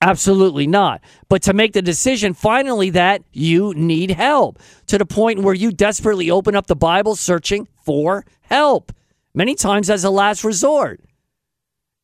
Absolutely 0.00 0.68
not. 0.68 1.00
But 1.28 1.42
to 1.42 1.52
make 1.52 1.72
the 1.72 1.82
decision 1.82 2.32
finally 2.32 2.88
that 2.90 3.24
you 3.32 3.74
need 3.74 4.12
help 4.12 4.60
to 4.86 4.98
the 4.98 5.04
point 5.04 5.42
where 5.42 5.52
you 5.52 5.72
desperately 5.72 6.30
open 6.30 6.54
up 6.54 6.68
the 6.68 6.76
Bible 6.76 7.16
searching 7.16 7.66
for 7.84 8.24
help, 8.42 8.92
many 9.34 9.56
times 9.56 9.90
as 9.90 10.04
a 10.04 10.10
last 10.10 10.44
resort. 10.44 11.00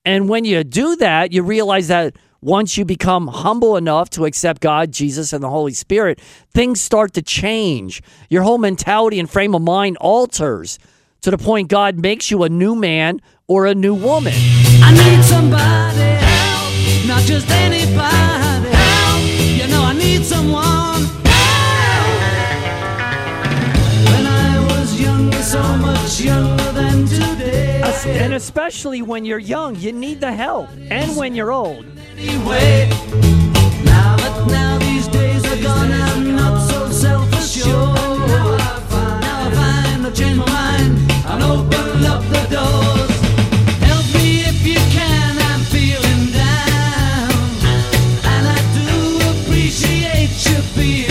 And 0.04 0.28
when 0.28 0.44
you 0.44 0.64
do 0.64 0.96
that, 0.96 1.30
you 1.30 1.44
realize 1.44 1.86
that 1.86 2.16
once 2.40 2.76
you 2.76 2.84
become 2.84 3.28
humble 3.28 3.76
enough 3.76 4.10
to 4.10 4.24
accept 4.24 4.60
God, 4.60 4.90
Jesus, 4.90 5.32
and 5.32 5.44
the 5.44 5.48
Holy 5.48 5.74
Spirit, 5.74 6.20
things 6.52 6.80
start 6.80 7.12
to 7.12 7.22
change. 7.22 8.02
Your 8.28 8.42
whole 8.42 8.58
mentality 8.58 9.20
and 9.20 9.30
frame 9.30 9.54
of 9.54 9.62
mind 9.62 9.96
alters 9.98 10.80
to 11.22 11.30
the 11.30 11.38
point 11.38 11.68
God 11.68 11.98
makes 11.98 12.30
you 12.30 12.42
a 12.44 12.48
new 12.48 12.74
man 12.74 13.20
or 13.46 13.66
a 13.66 13.74
new 13.74 13.94
woman. 13.94 14.34
I 14.82 14.92
need 14.92 15.24
somebody 15.24 15.98
help, 15.98 17.06
not 17.06 17.22
just 17.22 17.50
anybody 17.50 18.68
help. 18.70 19.22
You 19.60 19.66
know 19.68 19.82
I 19.82 19.94
need 19.94 20.24
someone 20.24 21.04
help. 21.24 22.08
When 24.12 24.26
I 24.26 24.58
was 24.70 25.00
younger, 25.00 25.42
so 25.42 25.62
much 25.78 26.20
younger 26.20 26.72
than 26.72 27.06
today. 27.06 27.82
And 28.06 28.34
especially 28.34 29.02
when 29.02 29.24
you're 29.24 29.38
young, 29.40 29.74
you 29.76 29.92
need 29.92 30.20
the 30.20 30.32
help. 30.32 30.68
And 30.90 31.16
when 31.16 31.34
you're 31.34 31.50
old. 31.50 31.84
Anyway, 32.16 32.88
now 33.84 34.16
that 34.16 34.46
now 34.48 34.78
these 34.78 35.08
days 35.08 35.44
are 35.44 35.62
gone, 35.62 35.90
I'm 35.90 36.36
not 36.36 36.68
so 36.70 36.88
self-assured. 36.90 37.66
Now 37.66 38.54
I 38.54 38.80
find, 38.88 39.20
now 39.20 39.48
I 39.48 40.00
find 40.00 40.14
changed 40.14 40.38
my 40.38 40.46
mind 40.46 40.87
open 41.42 42.04
up 42.06 42.22
the 42.22 42.46
doors. 42.50 43.20
Help 43.84 44.06
me 44.14 44.40
if 44.48 44.66
you 44.66 44.80
can, 44.96 45.36
I'm 45.50 45.60
feeling 45.60 46.32
down, 46.32 47.30
and 48.24 48.46
I 48.48 48.58
do 48.72 49.20
appreciate 49.32 50.32
you 50.48 50.58
being. 50.74 51.06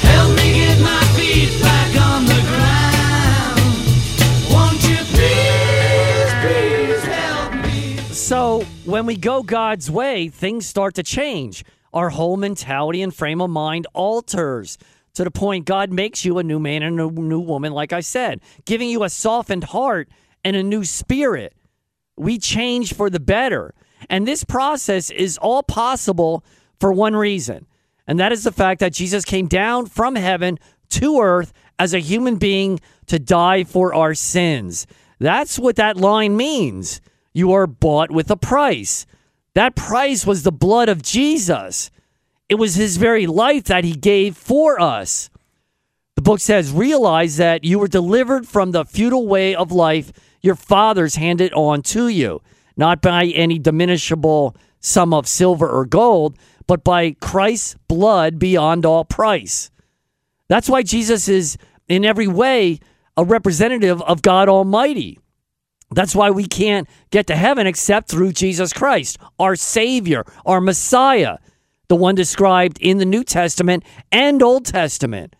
Help 0.00 0.30
me 0.36 0.48
get 0.54 0.78
my 0.80 1.02
feet 1.16 1.52
back 1.60 1.90
on 2.00 2.24
the 2.26 2.40
ground. 2.50 3.72
Won't 4.52 4.82
you 4.88 5.00
please, 5.14 6.30
please 6.42 7.02
help 7.04 7.52
me? 7.66 7.96
So 8.12 8.64
when 8.84 9.04
we 9.06 9.16
go 9.16 9.42
God's 9.42 9.90
way, 9.90 10.28
things 10.28 10.66
start 10.66 10.94
to 10.94 11.02
change. 11.02 11.64
Our 11.92 12.10
whole 12.10 12.36
mentality 12.36 13.02
and 13.02 13.14
frame 13.14 13.40
of 13.42 13.50
mind 13.50 13.86
alters 13.92 14.78
to 15.14 15.24
the 15.24 15.30
point 15.30 15.66
God 15.66 15.92
makes 15.92 16.24
you 16.24 16.38
a 16.38 16.42
new 16.42 16.58
man 16.58 16.82
and 16.82 17.00
a 17.00 17.10
new 17.10 17.40
woman, 17.40 17.72
like 17.72 17.92
I 17.92 18.00
said, 18.00 18.40
giving 18.64 18.88
you 18.88 19.04
a 19.04 19.10
softened 19.10 19.64
heart 19.64 20.08
and 20.44 20.56
a 20.56 20.62
new 20.62 20.84
spirit. 20.84 21.54
We 22.16 22.38
change 22.38 22.94
for 22.94 23.10
the 23.10 23.20
better. 23.20 23.74
And 24.08 24.26
this 24.26 24.44
process 24.44 25.10
is 25.10 25.38
all 25.38 25.62
possible 25.62 26.44
for 26.80 26.92
one 26.92 27.14
reason, 27.14 27.66
and 28.08 28.18
that 28.18 28.32
is 28.32 28.42
the 28.42 28.50
fact 28.50 28.80
that 28.80 28.92
Jesus 28.92 29.24
came 29.24 29.46
down 29.46 29.86
from 29.86 30.16
heaven 30.16 30.58
to 30.90 31.20
earth 31.20 31.52
as 31.78 31.94
a 31.94 32.00
human 32.00 32.36
being 32.36 32.80
to 33.06 33.18
die 33.18 33.64
for 33.64 33.94
our 33.94 34.14
sins. 34.14 34.86
That's 35.20 35.58
what 35.58 35.76
that 35.76 35.96
line 35.96 36.36
means. 36.36 37.00
You 37.32 37.52
are 37.52 37.68
bought 37.68 38.10
with 38.10 38.30
a 38.30 38.36
price. 38.36 39.06
That 39.54 39.76
price 39.76 40.26
was 40.26 40.42
the 40.42 40.52
blood 40.52 40.88
of 40.88 41.02
Jesus. 41.02 41.90
It 42.48 42.56
was 42.56 42.74
his 42.74 42.96
very 42.96 43.26
life 43.26 43.64
that 43.64 43.84
he 43.84 43.94
gave 43.94 44.36
for 44.36 44.80
us. 44.80 45.30
The 46.16 46.22
book 46.22 46.40
says, 46.40 46.70
realize 46.70 47.38
that 47.38 47.64
you 47.64 47.78
were 47.78 47.88
delivered 47.88 48.46
from 48.46 48.72
the 48.72 48.84
futile 48.84 49.26
way 49.26 49.54
of 49.54 49.72
life 49.72 50.12
your 50.42 50.54
fathers 50.54 51.14
handed 51.14 51.52
on 51.54 51.82
to 51.82 52.08
you, 52.08 52.42
not 52.76 53.00
by 53.00 53.26
any 53.26 53.58
diminishable 53.58 54.56
sum 54.80 55.14
of 55.14 55.26
silver 55.26 55.68
or 55.68 55.86
gold, 55.86 56.36
but 56.66 56.84
by 56.84 57.12
Christ's 57.12 57.76
blood 57.88 58.38
beyond 58.38 58.84
all 58.84 59.04
price. 59.04 59.70
That's 60.48 60.68
why 60.68 60.82
Jesus 60.82 61.28
is, 61.28 61.56
in 61.88 62.04
every 62.04 62.26
way, 62.26 62.80
a 63.16 63.24
representative 63.24 64.02
of 64.02 64.22
God 64.22 64.48
Almighty. 64.48 65.18
That's 65.90 66.14
why 66.14 66.30
we 66.30 66.46
can't 66.46 66.88
get 67.10 67.26
to 67.28 67.36
heaven 67.36 67.66
except 67.66 68.08
through 68.08 68.32
Jesus 68.32 68.72
Christ, 68.72 69.18
our 69.38 69.56
Savior, 69.56 70.24
our 70.46 70.60
Messiah, 70.60 71.38
the 71.92 71.96
one 71.96 72.14
described 72.14 72.78
in 72.80 72.96
the 72.96 73.04
New 73.04 73.22
Testament 73.22 73.84
and 74.10 74.42
Old 74.42 74.64
Testament. 74.64 75.36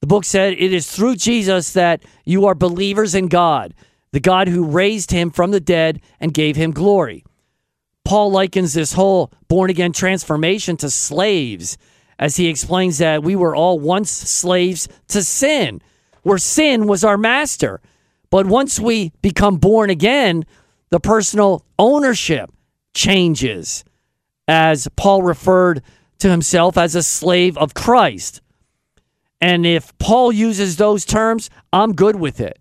The 0.00 0.06
book 0.06 0.24
said 0.24 0.54
it 0.54 0.72
is 0.72 0.90
through 0.90 1.16
Jesus 1.16 1.74
that 1.74 2.02
you 2.24 2.46
are 2.46 2.54
believers 2.54 3.14
in 3.14 3.28
God, 3.28 3.74
the 4.10 4.18
God 4.18 4.48
who 4.48 4.64
raised 4.64 5.10
him 5.10 5.30
from 5.30 5.50
the 5.50 5.60
dead 5.60 6.00
and 6.18 6.32
gave 6.32 6.56
him 6.56 6.70
glory. 6.70 7.26
Paul 8.06 8.30
likens 8.30 8.72
this 8.72 8.94
whole 8.94 9.34
born 9.48 9.68
again 9.68 9.92
transformation 9.92 10.78
to 10.78 10.88
slaves 10.88 11.76
as 12.18 12.36
he 12.36 12.48
explains 12.48 12.96
that 12.96 13.22
we 13.22 13.36
were 13.36 13.54
all 13.54 13.78
once 13.78 14.10
slaves 14.10 14.88
to 15.08 15.22
sin, 15.22 15.82
where 16.22 16.38
sin 16.38 16.86
was 16.86 17.04
our 17.04 17.18
master. 17.18 17.82
But 18.30 18.46
once 18.46 18.80
we 18.80 19.12
become 19.20 19.58
born 19.58 19.90
again, 19.90 20.46
the 20.88 21.00
personal 21.00 21.66
ownership 21.78 22.50
changes, 22.94 23.84
as 24.48 24.88
Paul 24.96 25.22
referred 25.22 25.82
to 26.18 26.30
himself 26.30 26.76
as 26.76 26.94
a 26.94 27.02
slave 27.02 27.56
of 27.58 27.74
Christ. 27.74 28.40
And 29.40 29.66
if 29.66 29.96
Paul 29.98 30.32
uses 30.32 30.76
those 30.76 31.04
terms, 31.04 31.50
I'm 31.72 31.94
good 31.94 32.16
with 32.16 32.40
it. 32.40 32.58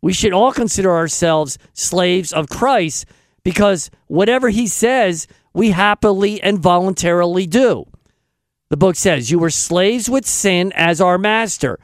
We 0.00 0.12
should 0.12 0.32
all 0.32 0.52
consider 0.52 0.90
ourselves 0.90 1.58
slaves 1.74 2.32
of 2.32 2.48
Christ 2.48 3.06
because 3.44 3.90
whatever 4.06 4.48
he 4.48 4.66
says, 4.66 5.26
we 5.52 5.70
happily 5.70 6.42
and 6.42 6.58
voluntarily 6.58 7.46
do. 7.46 7.86
The 8.70 8.76
book 8.76 8.96
says, 8.96 9.30
You 9.30 9.38
were 9.38 9.50
slaves 9.50 10.08
with 10.08 10.26
sin 10.26 10.72
as 10.74 11.00
our 11.00 11.18
master, 11.18 11.78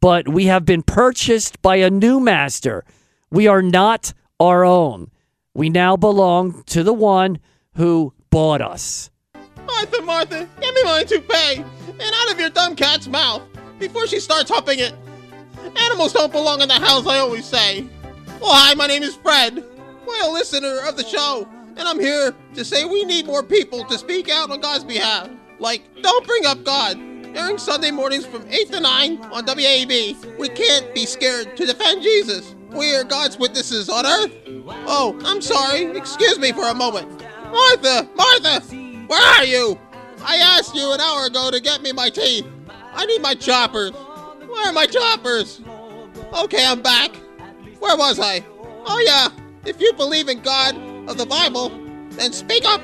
but 0.00 0.28
we 0.28 0.46
have 0.46 0.64
been 0.64 0.82
purchased 0.82 1.60
by 1.62 1.76
a 1.76 1.90
new 1.90 2.20
master. 2.20 2.84
We 3.30 3.46
are 3.46 3.62
not 3.62 4.12
our 4.38 4.64
own. 4.64 5.10
We 5.54 5.70
now 5.70 5.96
belong 5.96 6.62
to 6.64 6.82
the 6.82 6.92
one 6.92 7.38
who 7.76 8.12
bought 8.34 8.60
us. 8.60 9.10
Martha, 9.64 10.02
Martha, 10.02 10.48
give 10.60 10.74
me 10.74 10.82
my 10.82 11.04
toupee 11.04 11.62
and 11.86 12.02
out 12.02 12.32
of 12.32 12.40
your 12.40 12.50
dumb 12.50 12.74
cat's 12.74 13.06
mouth 13.06 13.40
before 13.78 14.08
she 14.08 14.18
starts 14.18 14.50
humping 14.50 14.80
it. 14.80 14.92
Animals 15.76 16.12
don't 16.12 16.32
belong 16.32 16.60
in 16.60 16.66
the 16.66 16.74
house, 16.74 17.06
I 17.06 17.18
always 17.18 17.44
say. 17.44 17.86
Well, 18.40 18.50
hi, 18.52 18.74
my 18.74 18.88
name 18.88 19.04
is 19.04 19.14
Fred, 19.14 19.64
loyal 20.04 20.32
listener 20.32 20.80
of 20.84 20.96
the 20.96 21.04
show, 21.04 21.48
and 21.76 21.86
I'm 21.86 22.00
here 22.00 22.34
to 22.54 22.64
say 22.64 22.84
we 22.84 23.04
need 23.04 23.24
more 23.24 23.44
people 23.44 23.84
to 23.84 23.96
speak 23.96 24.28
out 24.28 24.50
on 24.50 24.60
God's 24.60 24.82
behalf. 24.82 25.30
Like, 25.60 25.84
don't 26.02 26.26
bring 26.26 26.44
up 26.44 26.64
God. 26.64 26.98
Airing 27.36 27.58
Sunday 27.58 27.92
mornings 27.92 28.26
from 28.26 28.44
8 28.50 28.72
to 28.72 28.80
9 28.80 29.18
on 29.26 29.44
WAB. 29.46 30.38
We 30.40 30.48
can't 30.48 30.92
be 30.92 31.06
scared 31.06 31.56
to 31.56 31.66
defend 31.66 32.02
Jesus. 32.02 32.56
We 32.72 32.96
are 32.96 33.04
God's 33.04 33.38
witnesses 33.38 33.88
on 33.88 34.04
earth. 34.04 34.34
Oh, 34.88 35.16
I'm 35.24 35.40
sorry. 35.40 35.96
Excuse 35.96 36.40
me 36.40 36.50
for 36.50 36.64
a 36.64 36.74
moment. 36.74 37.23
Martha! 37.54 38.08
Martha! 38.16 38.60
Where 39.06 39.22
are 39.38 39.44
you? 39.44 39.78
I 40.22 40.38
asked 40.38 40.74
you 40.74 40.92
an 40.92 41.00
hour 41.00 41.26
ago 41.26 41.52
to 41.52 41.60
get 41.60 41.82
me 41.82 41.92
my 41.92 42.10
teeth. 42.10 42.44
I 42.92 43.06
need 43.06 43.22
my 43.22 43.34
choppers. 43.34 43.92
Where 43.92 44.66
are 44.66 44.72
my 44.72 44.86
choppers? 44.86 45.60
Okay, 46.32 46.66
I'm 46.66 46.82
back. 46.82 47.14
Where 47.78 47.96
was 47.96 48.18
I? 48.18 48.44
Oh, 48.86 49.00
yeah. 49.06 49.28
If 49.64 49.80
you 49.80 49.92
believe 49.92 50.28
in 50.28 50.40
God 50.40 50.74
of 51.08 51.16
the 51.16 51.26
Bible, 51.26 51.68
then 52.10 52.32
speak 52.32 52.64
up. 52.64 52.80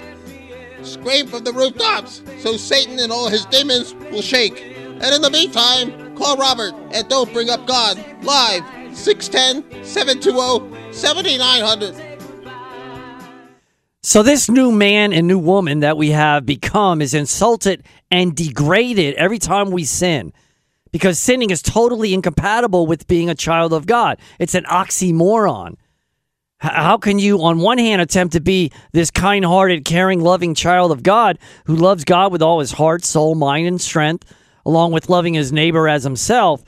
Scream 0.82 1.26
from 1.26 1.42
the 1.42 1.52
rooftops 1.52 2.22
so 2.38 2.56
Satan 2.56 3.00
and 3.00 3.10
all 3.10 3.28
his 3.28 3.46
demons 3.46 3.94
will 4.12 4.22
shake. 4.22 4.62
And 4.62 5.12
in 5.12 5.20
the 5.20 5.30
meantime, 5.30 6.14
call 6.14 6.36
Robert 6.36 6.74
and 6.92 7.08
don't 7.08 7.32
bring 7.32 7.50
up 7.50 7.66
God 7.66 7.98
live 8.22 8.62
610 8.96 9.84
720 9.84 10.92
7900. 10.92 12.09
So 14.02 14.22
this 14.22 14.48
new 14.48 14.72
man 14.72 15.12
and 15.12 15.26
new 15.26 15.38
woman 15.38 15.80
that 15.80 15.98
we 15.98 16.10
have 16.10 16.46
become 16.46 17.02
is 17.02 17.12
insulted 17.12 17.84
and 18.10 18.34
degraded 18.34 19.14
every 19.16 19.38
time 19.38 19.70
we 19.70 19.84
sin. 19.84 20.32
Because 20.90 21.18
sinning 21.18 21.50
is 21.50 21.60
totally 21.60 22.14
incompatible 22.14 22.86
with 22.86 23.06
being 23.06 23.28
a 23.28 23.34
child 23.34 23.74
of 23.74 23.86
God. 23.86 24.18
It's 24.38 24.54
an 24.54 24.64
oxymoron. 24.64 25.76
How 26.60 26.96
can 26.96 27.18
you, 27.18 27.42
on 27.42 27.58
one 27.58 27.78
hand, 27.78 28.00
attempt 28.00 28.32
to 28.32 28.40
be 28.40 28.72
this 28.92 29.10
kind 29.10 29.44
hearted, 29.44 29.84
caring, 29.84 30.20
loving 30.20 30.54
child 30.54 30.92
of 30.92 31.02
God 31.02 31.38
who 31.66 31.76
loves 31.76 32.04
God 32.04 32.32
with 32.32 32.42
all 32.42 32.60
his 32.60 32.72
heart, 32.72 33.04
soul, 33.04 33.34
mind, 33.34 33.66
and 33.66 33.80
strength, 33.80 34.30
along 34.64 34.92
with 34.92 35.08
loving 35.08 35.34
his 35.34 35.52
neighbor 35.52 35.88
as 35.88 36.04
himself? 36.04 36.62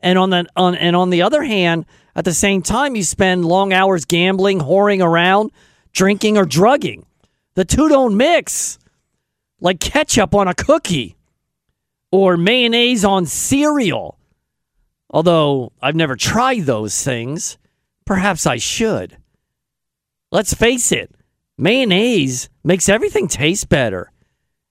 And 0.00 0.18
on 0.18 0.30
the 0.30 0.46
on 0.56 0.74
and 0.76 0.96
on 0.96 1.10
the 1.10 1.22
other 1.22 1.42
hand, 1.42 1.84
at 2.14 2.24
the 2.24 2.34
same 2.34 2.62
time, 2.62 2.96
you 2.96 3.02
spend 3.02 3.44
long 3.44 3.72
hours 3.72 4.04
gambling, 4.04 4.60
whoring 4.60 5.04
around, 5.04 5.52
drinking, 5.96 6.38
or 6.38 6.44
drugging. 6.44 7.04
The 7.54 7.64
two 7.64 7.88
don't 7.88 8.16
mix, 8.16 8.78
like 9.60 9.80
ketchup 9.80 10.34
on 10.34 10.46
a 10.46 10.54
cookie 10.54 11.16
or 12.12 12.36
mayonnaise 12.36 13.04
on 13.04 13.26
cereal. 13.26 14.18
Although 15.10 15.72
I've 15.80 15.96
never 15.96 16.14
tried 16.14 16.66
those 16.66 17.02
things, 17.02 17.56
perhaps 18.04 18.46
I 18.46 18.58
should. 18.58 19.16
Let's 20.30 20.52
face 20.52 20.92
it, 20.92 21.10
mayonnaise 21.56 22.50
makes 22.62 22.88
everything 22.88 23.26
taste 23.26 23.68
better. 23.68 24.12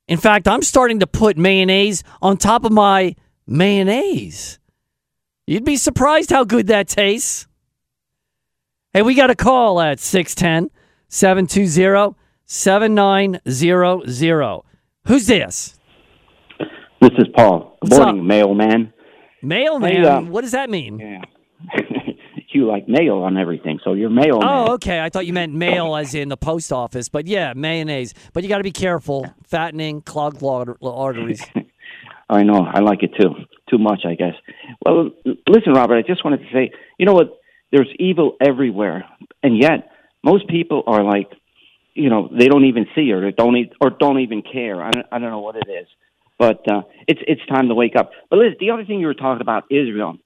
In 0.08 0.20
fact, 0.20 0.48
I'm 0.48 0.62
starting 0.62 1.00
to 1.00 1.08
put 1.08 1.38
mayonnaise 1.38 2.04
on 2.22 2.38
top 2.38 2.64
of 2.64 2.72
my 2.72 3.16
mayonnaise. 3.48 4.60
You'd 5.48 5.66
be 5.66 5.78
surprised 5.78 6.30
how 6.30 6.44
good 6.44 6.68
that 6.68 6.88
tastes. 6.88 7.48
Hey, 8.94 9.02
we 9.02 9.16
got 9.16 9.32
a 9.32 9.36
call 9.36 9.82
at 9.82 10.00
610 10.00 10.70
720 11.16 12.14
7900. 12.44 14.62
Who's 15.08 15.28
this? 15.28 15.80
This 17.00 17.12
is 17.18 17.28
Paul. 17.34 17.78
Good 17.82 17.92
What's 17.92 18.04
morning, 18.04 18.20
up? 18.20 18.28
mailman. 18.28 18.94
Mailman. 19.42 19.92
Hey, 19.92 20.06
uh, 20.06 20.20
what 20.24 20.42
does 20.42 20.52
that 20.52 20.70
mean? 20.70 21.00
Yeah. 21.00 21.22
you 22.54 22.68
like 22.68 22.90
mail 22.90 23.20
on 23.20 23.38
everything, 23.38 23.80
so 23.82 23.94
you're 23.94 24.10
mailman. 24.10 24.44
Oh, 24.44 24.74
okay. 24.74 25.00
I 25.00 25.10
thought 25.10 25.26
you 25.26 25.32
meant 25.32 25.54
mail 25.54 25.96
as 25.96 26.14
in 26.14 26.28
the 26.28 26.36
post 26.36 26.74
office, 26.74 27.08
but 27.08 27.28
yeah, 27.28 27.54
mayonnaise. 27.56 28.14
But 28.34 28.44
you 28.44 28.50
got 28.50 28.58
to 28.58 28.64
be 28.64 28.74
careful. 28.74 29.26
Fattening, 29.46 30.02
clogged 30.02 30.44
arteries. 30.44 31.42
I 32.30 32.44
know. 32.44 32.68
I 32.70 32.82
like 32.82 33.04
it 33.04 33.12
too. 33.18 33.30
Too 33.70 33.78
much, 33.78 34.02
I 34.06 34.16
guess. 34.16 34.34
Well, 34.86 35.12
listen, 35.48 35.72
Robert. 35.72 35.96
I 35.96 36.02
just 36.02 36.26
wanted 36.26 36.40
to 36.40 36.52
say, 36.52 36.72
you 37.00 37.06
know 37.06 37.14
what? 37.14 37.40
There's 37.72 37.88
evil 38.00 38.36
everywhere, 38.42 39.06
and 39.42 39.58
yet 39.58 39.92
most 40.26 40.50
people 40.50 40.84
are 40.88 41.04
like, 41.04 41.32
you 41.94 42.10
know, 42.10 42.28
they 42.38 42.48
don't 42.48 42.66
even 42.66 42.88
see 42.96 43.12
or 43.12 43.32
don't 43.32 43.56
e- 43.56 43.72
or 43.80 43.92
don't 43.92 44.20
even 44.20 44.42
care. 44.42 44.84
I 44.84 44.92
don't, 44.92 45.06
I 45.12 45.20
don't 45.20 45.30
know 45.30 45.40
what 45.40 45.56
it 45.56 45.70
is, 45.70 45.88
but 46.38 46.70
uh, 46.70 46.82
it's 47.08 47.22
it's 47.28 47.46
time 47.46 47.70
to 47.70 47.76
wake 47.76 47.96
up. 47.96 48.12
But 48.30 48.40
Liz, 48.40 48.54
the 48.60 48.72
other 48.72 48.84
thing 48.84 49.00
you 49.00 49.08
were 49.08 49.14
talking 49.14 49.42
about 49.42 49.66
Israel. 49.70 50.18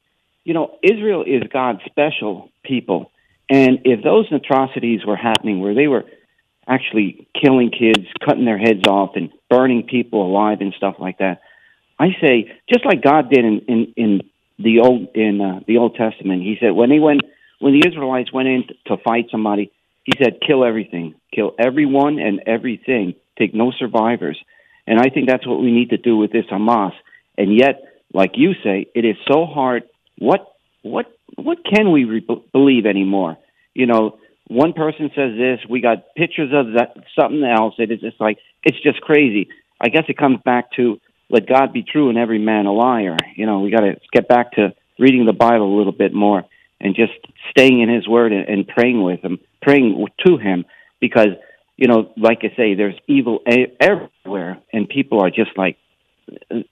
You 0.46 0.54
know, 0.56 0.80
Israel 0.82 1.24
is 1.28 1.44
God's 1.54 1.82
special 1.86 2.50
people, 2.64 3.12
and 3.52 3.80
if 3.84 4.04
those 4.04 4.26
atrocities 4.32 5.06
were 5.06 5.18
happening 5.18 5.60
where 5.60 5.76
they 5.76 5.88
were 5.88 6.06
actually 6.68 7.28
killing 7.40 7.72
kids, 7.72 8.08
cutting 8.26 8.46
their 8.46 8.58
heads 8.58 8.88
off, 8.88 9.12
and 9.16 9.30
burning 9.50 9.84
people 9.84 10.26
alive 10.26 10.60
and 10.62 10.74
stuff 10.78 10.96
like 11.00 11.18
that. 11.18 11.42
I 12.00 12.10
say, 12.22 12.52
just 12.72 12.86
like 12.86 13.04
God 13.04 13.30
did 13.30 13.44
in 13.44 13.62
in, 13.68 13.94
in 13.98 14.22
the 14.58 14.80
old 14.80 15.10
in 15.16 15.42
uh, 15.42 15.60
the 15.68 15.78
Old 15.78 15.96
Testament, 15.96 16.42
He 16.44 16.58
said 16.60 16.72
when 16.72 16.90
they 16.90 17.00
went 17.00 17.22
when 17.60 17.74
the 17.74 17.86
Israelites 17.88 18.32
went 18.32 18.48
in 18.48 18.64
to 18.88 18.98
fight 18.98 19.26
somebody, 19.32 19.72
He 20.04 20.14
said, 20.22 20.40
"Kill 20.46 20.64
everything, 20.64 21.16
kill 21.34 21.54
everyone 21.60 22.20
and 22.20 22.42
everything, 22.46 23.16
take 23.38 23.54
no 23.54 23.72
survivors." 23.72 24.40
And 24.88 25.00
I 25.00 25.10
think 25.10 25.28
that's 25.30 25.46
what 25.46 25.62
we 25.62 25.72
need 25.72 25.92
to 25.92 25.98
do 25.98 26.18
with 26.18 26.32
this 26.32 26.46
Hamas. 26.52 26.94
And 27.38 27.56
yet, 27.56 27.84
like 28.14 28.32
you 28.36 28.54
say, 28.64 28.88
it 28.96 29.06
is 29.06 29.16
so 29.32 29.46
hard. 29.46 29.84
What 30.18 30.52
what 30.82 31.06
what 31.36 31.60
can 31.64 31.92
we 31.92 32.06
re- 32.06 32.44
believe 32.52 32.86
anymore? 32.86 33.38
You 33.74 33.86
know, 33.86 34.20
one 34.48 34.74
person 34.74 35.12
says 35.16 35.38
this, 35.38 35.60
we 35.70 35.80
got 35.80 36.16
pictures 36.16 36.52
of 36.54 36.74
that 36.74 36.96
something 37.18 37.44
else. 37.44 37.76
It 37.78 37.92
is 37.92 38.02
just 38.02 38.20
like 38.20 38.40
it's 38.64 38.82
just 38.82 39.02
crazy. 39.02 39.50
I 39.80 39.90
guess 39.90 40.06
it 40.10 40.18
comes 40.18 40.40
back 40.44 40.72
to 40.74 41.00
let 41.30 41.48
God 41.48 41.72
be 41.72 41.84
true 41.84 42.10
and 42.10 42.18
every 42.18 42.40
man 42.40 42.66
a 42.66 42.74
liar. 42.74 43.16
You 43.36 43.46
know, 43.46 43.60
we 43.60 43.72
got 43.72 43.82
to 43.82 43.96
get 44.12 44.28
back 44.28 44.54
to 44.54 44.74
reading 44.98 45.26
the 45.26 45.34
Bible 45.34 45.74
a 45.74 45.78
little 45.78 45.94
bit 45.94 46.14
more 46.14 46.44
and 46.82 46.96
just 46.96 47.14
staying 47.52 47.80
in 47.82 47.90
His 47.90 48.08
Word 48.08 48.34
and, 48.34 48.48
and 48.50 48.68
praying 48.68 49.02
with 49.04 49.22
Him, 49.22 49.40
praying 49.62 50.06
to 50.26 50.38
Him, 50.38 50.66
because 51.00 51.30
you 51.78 51.88
know, 51.88 52.12
like 52.18 52.40
I 52.44 52.56
say, 52.58 52.76
there's 52.76 52.96
evil 53.08 53.40
everywhere, 53.80 54.62
and 54.74 54.88
people 54.90 55.22
are 55.22 55.30
just 55.30 55.52
like 55.58 55.78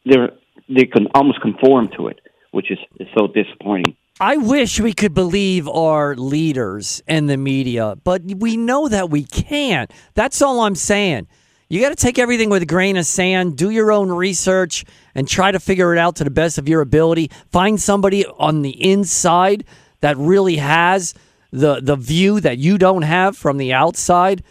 they're 0.05 0.31
they 0.69 0.85
can 0.85 1.07
almost 1.13 1.41
conform 1.41 1.89
to 1.97 2.07
it, 2.07 2.19
which 2.51 2.71
is, 2.71 2.79
is 2.99 3.07
so 3.17 3.27
disappointing. 3.27 3.95
I 4.19 4.37
wish 4.37 4.79
we 4.79 4.93
could 4.93 5.13
believe 5.13 5.67
our 5.67 6.15
leaders 6.15 7.01
and 7.07 7.29
the 7.29 7.37
media, 7.37 7.95
but 8.03 8.23
we 8.23 8.57
know 8.57 8.87
that 8.87 9.09
we 9.09 9.23
can't. 9.23 9.91
That's 10.15 10.41
all 10.41 10.61
I'm 10.61 10.75
saying. 10.75 11.27
You 11.69 11.81
got 11.81 11.89
to 11.89 11.95
take 11.95 12.17
everything 12.17 12.49
with 12.49 12.63
a 12.63 12.65
grain 12.65 12.97
of 12.97 13.05
sand, 13.05 13.57
do 13.57 13.69
your 13.69 13.91
own 13.91 14.09
research, 14.09 14.85
and 15.13 15.27
try 15.27 15.51
to 15.51 15.59
figure 15.59 15.93
it 15.93 15.99
out 15.99 16.15
to 16.15 16.23
the 16.23 16.31
best 16.31 16.57
of 16.57 16.67
your 16.67 16.81
ability. 16.81 17.29
Find 17.51 17.79
somebody 17.79 18.25
on 18.25 18.61
the 18.61 18.89
inside 18.89 19.65
that 19.99 20.17
really 20.17 20.55
has 20.57 21.13
the 21.51 21.79
the 21.81 21.95
view 21.95 22.39
that 22.39 22.57
you 22.57 22.77
don't 22.77 23.03
have 23.03 23.37
from 23.37 23.57
the 23.57 23.73
outside. 23.73 24.43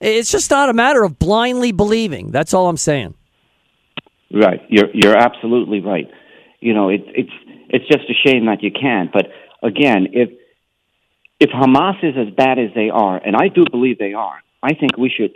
It's 0.00 0.30
just 0.30 0.50
not 0.50 0.68
a 0.68 0.72
matter 0.72 1.02
of 1.02 1.18
blindly 1.18 1.72
believing. 1.72 2.30
That's 2.30 2.52
all 2.52 2.68
I'm 2.68 2.76
saying. 2.76 3.14
Right, 4.32 4.60
you're 4.68 4.90
you're 4.92 5.16
absolutely 5.16 5.80
right. 5.80 6.10
You 6.60 6.74
know, 6.74 6.88
it, 6.88 7.02
it's 7.06 7.32
it's 7.68 7.86
just 7.86 8.04
a 8.10 8.28
shame 8.28 8.46
that 8.46 8.62
you 8.62 8.70
can't. 8.70 9.12
But 9.12 9.28
again, 9.62 10.08
if 10.12 10.30
if 11.40 11.50
Hamas 11.50 12.02
is 12.02 12.14
as 12.16 12.34
bad 12.34 12.58
as 12.58 12.70
they 12.74 12.90
are, 12.90 13.16
and 13.16 13.36
I 13.36 13.48
do 13.48 13.64
believe 13.70 13.98
they 13.98 14.14
are, 14.14 14.42
I 14.62 14.74
think 14.74 14.96
we 14.96 15.10
should 15.10 15.32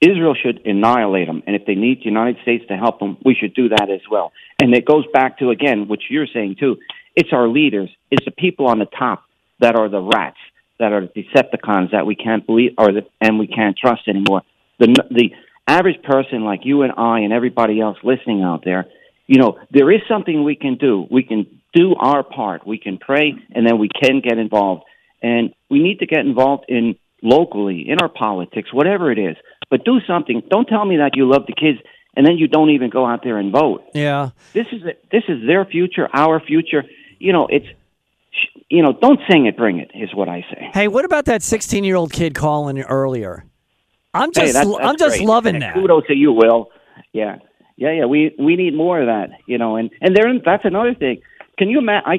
Israel 0.00 0.34
should 0.34 0.66
annihilate 0.66 1.26
them. 1.26 1.42
And 1.46 1.56
if 1.56 1.66
they 1.66 1.74
need 1.74 2.00
the 2.00 2.04
United 2.06 2.36
States 2.42 2.64
to 2.68 2.76
help 2.76 2.98
them, 2.98 3.16
we 3.24 3.34
should 3.34 3.54
do 3.54 3.70
that 3.70 3.90
as 3.90 4.00
well. 4.10 4.32
And 4.60 4.74
it 4.74 4.84
goes 4.84 5.04
back 5.12 5.38
to 5.38 5.50
again, 5.50 5.88
what 5.88 6.00
you're 6.08 6.26
saying 6.26 6.56
too. 6.58 6.76
It's 7.16 7.30
our 7.32 7.48
leaders. 7.48 7.90
It's 8.10 8.24
the 8.24 8.32
people 8.32 8.66
on 8.66 8.78
the 8.78 8.86
top 8.86 9.23
that 9.60 9.76
are 9.76 9.88
the 9.88 10.00
rats, 10.00 10.38
that 10.78 10.92
are 10.92 11.02
the 11.02 11.22
Decepticons 11.22 11.92
that 11.92 12.06
we 12.06 12.14
can't 12.14 12.46
believe, 12.46 12.72
or 12.78 12.92
the, 12.92 13.02
and 13.20 13.38
we 13.38 13.46
can't 13.46 13.76
trust 13.76 14.08
anymore. 14.08 14.42
The 14.78 14.94
the 15.10 15.30
average 15.66 16.02
person 16.02 16.44
like 16.44 16.60
you 16.64 16.82
and 16.82 16.92
I 16.96 17.20
and 17.20 17.32
everybody 17.32 17.80
else 17.80 17.96
listening 18.02 18.42
out 18.42 18.64
there, 18.64 18.86
you 19.26 19.40
know, 19.40 19.58
there 19.70 19.90
is 19.90 20.00
something 20.08 20.44
we 20.44 20.56
can 20.56 20.76
do. 20.76 21.06
We 21.10 21.22
can 21.22 21.60
do 21.72 21.94
our 21.94 22.22
part. 22.22 22.66
We 22.66 22.78
can 22.78 22.98
pray, 22.98 23.34
and 23.54 23.66
then 23.66 23.78
we 23.78 23.88
can 23.88 24.20
get 24.20 24.38
involved. 24.38 24.84
And 25.22 25.54
we 25.70 25.82
need 25.82 26.00
to 26.00 26.06
get 26.06 26.20
involved 26.20 26.64
in 26.68 26.96
locally, 27.22 27.88
in 27.88 27.98
our 28.00 28.10
politics, 28.10 28.72
whatever 28.72 29.10
it 29.10 29.18
is. 29.18 29.36
But 29.70 29.84
do 29.84 30.00
something. 30.06 30.42
Don't 30.50 30.66
tell 30.66 30.84
me 30.84 30.98
that 30.98 31.12
you 31.16 31.28
love 31.28 31.46
the 31.46 31.54
kids 31.54 31.78
and 32.16 32.26
then 32.26 32.36
you 32.36 32.48
don't 32.48 32.70
even 32.70 32.90
go 32.90 33.06
out 33.06 33.22
there 33.22 33.38
and 33.38 33.52
vote. 33.52 33.84
Yeah. 33.94 34.30
This 34.52 34.66
is 34.72 34.82
this 35.10 35.24
is 35.28 35.46
their 35.46 35.64
future, 35.64 36.08
our 36.12 36.40
future. 36.40 36.84
You 37.18 37.32
know, 37.32 37.46
it's 37.48 37.66
you 38.68 38.82
know, 38.82 38.92
don't 38.92 39.20
sing 39.30 39.46
it, 39.46 39.56
bring 39.56 39.78
it 39.78 39.90
is 39.94 40.14
what 40.14 40.28
I 40.28 40.40
say. 40.52 40.70
Hey, 40.72 40.88
what 40.88 41.04
about 41.04 41.24
that 41.26 41.42
16 41.42 41.84
year 41.84 41.96
old 41.96 42.12
kid 42.12 42.34
calling 42.34 42.80
earlier? 42.82 43.44
I'm 44.12 44.30
Hey, 44.34 44.42
just 44.42 44.54
that's- 44.54 44.66
that's 44.76 44.88
I'm 44.88 44.96
just 44.96 45.16
great. 45.18 45.28
loving 45.28 45.54
And 45.56 45.62
that. 45.62 45.74
Kudos 45.74 46.06
to 46.06 46.14
you, 46.14 46.32
Will. 46.32 46.70
Yeah, 47.12 47.38
yeah, 47.76 47.90
yeah. 47.92 48.04
We 48.06 48.34
we 48.38 48.56
need 48.56 48.74
more 48.74 49.00
of 49.00 49.06
that. 49.06 49.30
You 49.46 49.58
know, 49.58 49.76
and 49.76 49.90
and 50.00 50.14
there 50.16 50.26
that's 50.44 50.64
another 50.64 50.94
thing. 50.94 51.20
Can 51.58 51.68
you 51.68 51.78
imagine? 51.78 52.04
I 52.10 52.18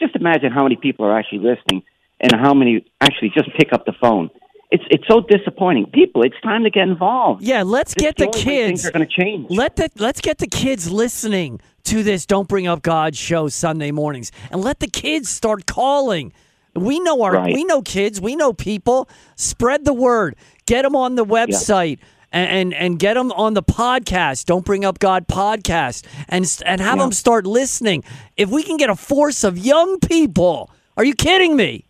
just 0.00 0.14
imagine 0.16 0.50
how 0.52 0.62
many 0.64 0.76
people 0.76 1.06
are 1.06 1.16
actually 1.16 1.38
listening, 1.38 1.82
and 2.20 2.32
how 2.34 2.54
many 2.54 2.84
actually 3.00 3.30
just 3.30 3.48
pick 3.56 3.72
up 3.72 3.86
the 3.86 3.92
phone. 4.00 4.30
It's 4.72 4.84
it's 4.90 5.04
so 5.08 5.20
disappointing. 5.20 5.86
People, 5.86 6.22
it's 6.22 6.40
time 6.42 6.62
to 6.64 6.70
get 6.70 6.88
involved. 6.88 7.42
Yeah, 7.42 7.62
let's 7.64 7.94
This 7.94 8.02
get 8.02 8.16
the 8.16 8.26
way 8.26 8.32
Things 8.32 8.44
kids. 8.82 8.86
are 8.86 8.92
going 8.92 9.06
to 9.08 9.12
change. 9.22 9.50
Let 9.50 9.76
the 9.76 9.90
let's 9.98 10.20
get 10.20 10.38
the 10.38 10.46
kids 10.46 10.90
listening 10.92 11.60
to 11.84 12.02
this 12.02 12.26
Don't 12.26 12.48
Bring 12.48 12.66
Up 12.66 12.82
God 12.82 13.16
show 13.16 13.48
Sunday 13.48 13.90
mornings 13.90 14.32
and 14.50 14.62
let 14.62 14.80
the 14.80 14.86
kids 14.88 15.28
start 15.28 15.66
calling. 15.66 16.32
We 16.74 17.00
know 17.00 17.22
our 17.22 17.32
Right. 17.32 17.54
we 17.54 17.64
know 17.64 17.82
kids, 17.82 18.20
we 18.20 18.36
know 18.36 18.52
people. 18.52 19.08
Spread 19.36 19.84
the 19.84 19.92
word. 19.94 20.36
Get 20.66 20.82
them 20.82 20.94
on 20.94 21.14
the 21.16 21.24
website. 21.24 21.98
And, 22.32 22.48
and 22.48 22.74
and 22.74 22.98
get 23.00 23.14
them 23.14 23.32
on 23.32 23.54
the 23.54 23.62
podcast. 23.62 24.44
Don't 24.44 24.64
bring 24.64 24.84
up 24.84 25.00
God 25.00 25.26
podcast, 25.26 26.06
and 26.28 26.46
and 26.64 26.80
have 26.80 27.00
them 27.00 27.10
start 27.10 27.44
listening. 27.44 28.04
If 28.36 28.50
we 28.50 28.62
can 28.62 28.76
get 28.76 28.88
a 28.88 28.94
force 28.94 29.42
of 29.42 29.58
young 29.58 29.98
people, 29.98 30.70
are 30.96 31.04
you 31.04 31.14
kidding 31.14 31.56
me? 31.56 31.86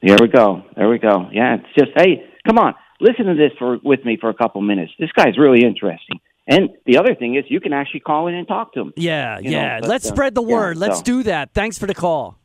There 0.00 0.16
we 0.20 0.28
go. 0.28 0.62
There 0.76 0.88
we 0.88 0.98
go. 0.98 1.28
Yeah, 1.32 1.56
it's 1.56 1.74
just 1.76 1.90
hey, 1.96 2.24
come 2.46 2.56
on, 2.56 2.76
listen 3.00 3.26
to 3.26 3.34
this 3.34 3.50
for 3.58 3.78
with 3.82 4.04
me 4.04 4.16
for 4.20 4.30
a 4.30 4.34
couple 4.34 4.60
minutes. 4.60 4.92
This 4.96 5.10
guy's 5.10 5.36
really 5.36 5.64
interesting. 5.64 6.20
And 6.50 6.70
the 6.86 6.96
other 6.96 7.14
thing 7.14 7.34
is, 7.36 7.44
you 7.48 7.60
can 7.60 7.74
actually 7.74 8.00
call 8.00 8.26
in 8.26 8.34
and 8.34 8.48
talk 8.48 8.72
to 8.72 8.80
him. 8.80 8.92
Yeah, 8.96 9.38
You 9.38 9.50
know, 9.50 9.56
yeah. 9.58 9.80
but, 9.80 9.88
Let's 9.90 10.06
uh, 10.06 10.14
spread 10.14 10.34
the 10.34 10.42
yeah, 10.42 10.54
word. 10.54 10.76
Let's 10.78 10.98
so- 10.98 11.04
do 11.04 11.22
that. 11.24 11.52
Thanks 11.52 11.78
for 11.78 11.86
the 11.86 11.94
call. 11.94 12.38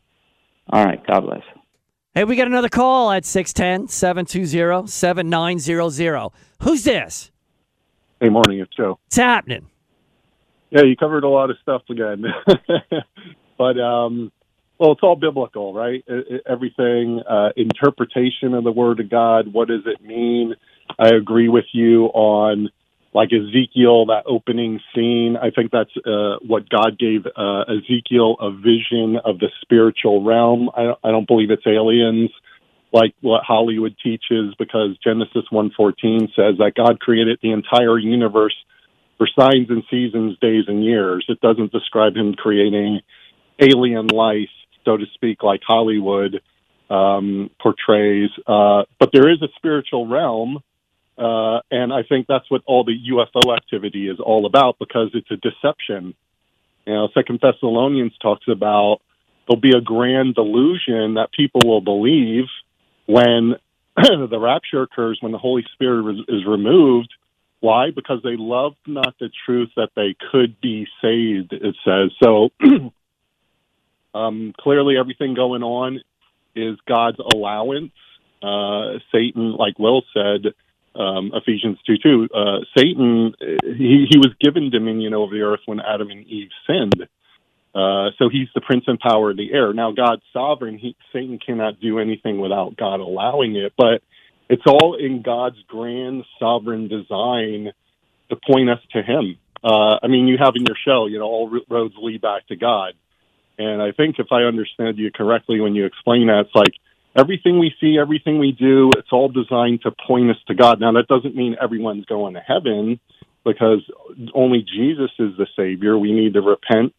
All 0.69 0.85
right. 0.85 1.01
God 1.07 1.21
bless. 1.21 1.41
Hey, 2.13 2.25
we 2.25 2.35
got 2.35 2.45
another 2.47 2.69
call 2.69 3.09
at 3.11 3.25
610 3.25 3.87
720 3.87 4.87
7900. 4.87 6.29
Who's 6.61 6.83
this? 6.83 7.31
Hey, 8.19 8.29
morning, 8.29 8.59
it's 8.59 8.75
Joe. 8.75 8.99
What's 9.05 9.15
happening? 9.15 9.67
Yeah, 10.69 10.83
you 10.83 10.95
covered 10.95 11.23
a 11.23 11.27
lot 11.29 11.49
of 11.49 11.57
stuff 11.61 11.81
again, 11.89 12.23
but 13.57 13.79
um, 13.79 14.31
well, 14.77 14.91
it's 14.93 15.01
all 15.03 15.15
biblical, 15.15 15.73
right? 15.73 16.03
I- 16.09 16.13
I- 16.13 16.51
everything, 16.51 17.21
uh, 17.29 17.49
interpretation 17.57 18.53
of 18.53 18.63
the 18.63 18.71
Word 18.71 18.99
of 18.99 19.09
God. 19.09 19.51
What 19.53 19.67
does 19.67 19.81
it 19.85 20.01
mean? 20.03 20.55
I 20.99 21.09
agree 21.09 21.49
with 21.49 21.65
you 21.73 22.05
on 22.13 22.69
like 23.13 23.29
Ezekiel, 23.31 24.07
that 24.07 24.23
opening 24.25 24.79
scene. 24.93 25.37
I 25.37 25.51
think 25.51 25.71
that's 25.71 25.95
uh, 26.05 26.37
what 26.45 26.69
God 26.69 26.97
gave 26.97 27.25
uh, 27.25 27.61
Ezekiel 27.61 28.37
a 28.39 28.51
vision 28.51 29.17
of 29.23 29.39
the 29.39 29.49
spiritual 29.61 30.23
realm. 30.23 30.69
I, 30.75 30.93
I 31.03 31.11
don't 31.11 31.27
believe 31.27 31.51
it's 31.51 31.67
aliens 31.67 32.31
like 32.93 33.15
what 33.21 33.43
Hollywood 33.43 33.95
teaches 34.01 34.53
because 34.57 34.97
Genesis 35.03 35.43
1:14 35.51 36.35
says 36.35 36.57
that 36.59 36.73
God 36.75 36.99
created 36.99 37.39
the 37.41 37.51
entire 37.51 37.97
universe 37.97 38.55
for 39.17 39.27
signs 39.39 39.69
and 39.69 39.83
seasons, 39.89 40.37
days 40.39 40.65
and 40.67 40.83
years. 40.83 41.25
It 41.27 41.41
doesn't 41.41 41.71
describe 41.71 42.15
him 42.15 42.35
creating 42.35 43.01
alien 43.59 44.07
life, 44.07 44.49
so 44.85 44.97
to 44.97 45.05
speak, 45.13 45.43
like 45.43 45.61
Hollywood 45.65 46.41
um, 46.89 47.49
portrays. 47.61 48.29
Uh, 48.45 48.83
but 48.99 49.09
there 49.11 49.29
is 49.29 49.41
a 49.41 49.47
spiritual 49.55 50.07
realm, 50.07 50.59
uh, 51.17 51.59
and 51.69 51.93
I 51.93 52.03
think 52.07 52.27
that's 52.27 52.49
what 52.49 52.61
all 52.65 52.83
the 52.83 52.97
UFO 53.11 53.55
activity 53.55 54.07
is 54.07 54.19
all 54.19 54.45
about 54.45 54.77
because 54.79 55.11
it's 55.13 55.29
a 55.31 55.37
deception. 55.37 56.15
You 56.85 56.93
know, 56.93 57.09
Second 57.13 57.39
Thessalonians 57.41 58.13
talks 58.21 58.47
about 58.47 58.99
there'll 59.47 59.61
be 59.61 59.75
a 59.75 59.81
grand 59.81 60.35
delusion 60.35 61.15
that 61.15 61.29
people 61.35 61.61
will 61.65 61.81
believe 61.81 62.45
when 63.05 63.55
the 63.95 64.39
rapture 64.39 64.81
occurs, 64.81 65.19
when 65.21 65.31
the 65.31 65.37
Holy 65.37 65.63
Spirit 65.73 66.15
is, 66.15 66.19
is 66.27 66.45
removed. 66.47 67.13
Why? 67.59 67.91
Because 67.91 68.21
they 68.23 68.35
loved 68.35 68.77
not 68.87 69.15
the 69.19 69.29
truth 69.45 69.69
that 69.77 69.91
they 69.95 70.15
could 70.31 70.59
be 70.59 70.87
saved, 71.01 71.53
it 71.53 71.75
says. 71.85 72.11
So 72.21 72.49
um, 74.13 74.53
clearly, 74.59 74.97
everything 74.97 75.33
going 75.35 75.63
on 75.63 76.01
is 76.55 76.77
God's 76.87 77.19
allowance. 77.19 77.93
Uh, 78.41 78.99
Satan, 79.13 79.53
like 79.53 79.79
Will 79.79 80.03
said, 80.13 80.53
um, 80.95 81.31
Ephesians 81.33 81.77
2 81.87 81.97
2, 81.97 82.29
uh, 82.33 82.59
Satan, 82.77 83.33
he, 83.63 84.05
he 84.09 84.17
was 84.17 84.31
given 84.39 84.69
dominion 84.69 85.13
over 85.13 85.33
the 85.33 85.41
earth 85.41 85.61
when 85.65 85.79
Adam 85.79 86.09
and 86.09 86.25
Eve 86.25 86.49
sinned. 86.67 87.07
Uh, 87.75 88.11
so 88.19 88.29
he's 88.29 88.47
the 88.53 88.61
prince 88.61 88.83
and 88.85 88.99
power 88.99 89.31
of 89.31 89.37
the 89.37 89.51
air. 89.51 89.73
Now, 89.73 89.91
God's 89.91 90.21
sovereign. 90.31 90.77
He, 90.77 90.95
Satan 91.11 91.39
cannot 91.43 91.79
do 91.79 91.97
anything 91.97 92.39
without 92.39 92.77
God 92.77 92.99
allowing 92.99 93.55
it, 93.55 93.73
but 93.75 94.03
it's 94.49 94.63
all 94.67 94.95
in 94.95 95.23
God's 95.23 95.57
grand 95.67 96.23
sovereign 96.39 96.87
design 96.87 97.71
to 98.29 98.35
point 98.47 98.69
us 98.69 98.79
to 98.91 99.01
Him. 99.01 99.37
Uh, 99.63 99.97
I 100.03 100.07
mean, 100.07 100.27
you 100.27 100.37
have 100.39 100.53
in 100.55 100.65
your 100.65 100.75
show, 100.85 101.07
you 101.07 101.17
know, 101.17 101.25
all 101.25 101.59
roads 101.69 101.95
lead 101.97 102.21
back 102.21 102.45
to 102.47 102.55
God. 102.55 102.93
And 103.57 103.81
I 103.81 103.91
think 103.91 104.17
if 104.19 104.27
I 104.31 104.43
understand 104.43 104.97
you 104.97 105.11
correctly 105.11 105.59
when 105.59 105.73
you 105.73 105.85
explain 105.85 106.27
that, 106.27 106.45
it's 106.45 106.55
like 106.55 106.73
everything 107.15 107.59
we 107.59 107.73
see, 107.79 107.97
everything 107.99 108.39
we 108.39 108.51
do, 108.51 108.91
it's 108.97 109.11
all 109.11 109.29
designed 109.29 109.81
to 109.83 109.91
point 110.07 110.29
us 110.29 110.37
to 110.47 110.55
God. 110.55 110.79
Now, 110.79 110.91
that 110.93 111.07
doesn't 111.07 111.35
mean 111.35 111.55
everyone's 111.61 112.05
going 112.05 112.33
to 112.33 112.39
heaven 112.39 112.99
because 113.45 113.81
only 114.33 114.61
Jesus 114.61 115.11
is 115.19 115.37
the 115.37 115.47
Savior. 115.55 115.97
We 115.97 116.11
need 116.11 116.33
to 116.33 116.41
repent 116.41 116.93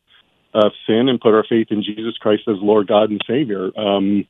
of 0.52 0.72
sin 0.86 1.08
and 1.08 1.20
put 1.20 1.34
our 1.34 1.44
faith 1.48 1.68
in 1.70 1.82
Jesus 1.82 2.16
Christ 2.18 2.42
as 2.48 2.56
Lord 2.60 2.86
God 2.86 3.10
and 3.10 3.20
Savior. 3.26 3.70
Um, 3.78 4.26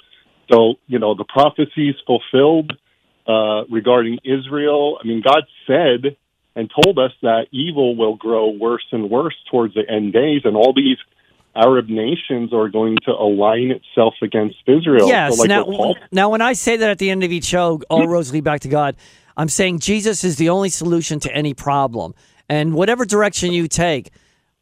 so, 0.50 0.74
you 0.86 0.98
know, 0.98 1.14
the 1.14 1.24
prophecies 1.24 1.94
fulfilled 2.06 2.72
uh, 3.26 3.64
regarding 3.70 4.18
Israel. 4.24 4.98
I 5.02 5.06
mean, 5.06 5.22
God 5.22 5.44
said 5.66 6.16
and 6.56 6.70
told 6.84 6.98
us 6.98 7.10
that 7.22 7.46
evil 7.50 7.96
will 7.96 8.16
grow 8.16 8.48
worse 8.48 8.86
and 8.92 9.10
worse 9.10 9.34
towards 9.50 9.74
the 9.74 9.82
end 9.88 10.12
days, 10.12 10.42
and 10.44 10.56
all 10.56 10.72
these 10.72 10.98
Arab 11.56 11.88
nations 11.88 12.52
are 12.52 12.68
going 12.68 12.96
to 13.04 13.12
align 13.12 13.70
itself 13.70 14.14
against 14.22 14.56
Israel. 14.66 15.08
Yes. 15.08 15.34
So, 15.34 15.40
like 15.40 15.48
now, 15.48 15.64
Paul 15.64 15.96
now, 16.10 16.30
when 16.30 16.40
I 16.40 16.52
say 16.52 16.76
that 16.76 16.90
at 16.90 16.98
the 16.98 17.10
end 17.10 17.22
of 17.24 17.30
each 17.32 17.44
show, 17.44 17.80
all 17.88 18.06
roads 18.08 18.32
lead 18.32 18.44
back 18.44 18.60
to 18.60 18.68
God, 18.68 18.96
I'm 19.36 19.48
saying 19.48 19.80
Jesus 19.80 20.24
is 20.24 20.36
the 20.36 20.48
only 20.48 20.68
solution 20.68 21.20
to 21.20 21.32
any 21.34 21.54
problem. 21.54 22.14
And 22.48 22.74
whatever 22.74 23.04
direction 23.04 23.52
you 23.52 23.68
take, 23.68 24.10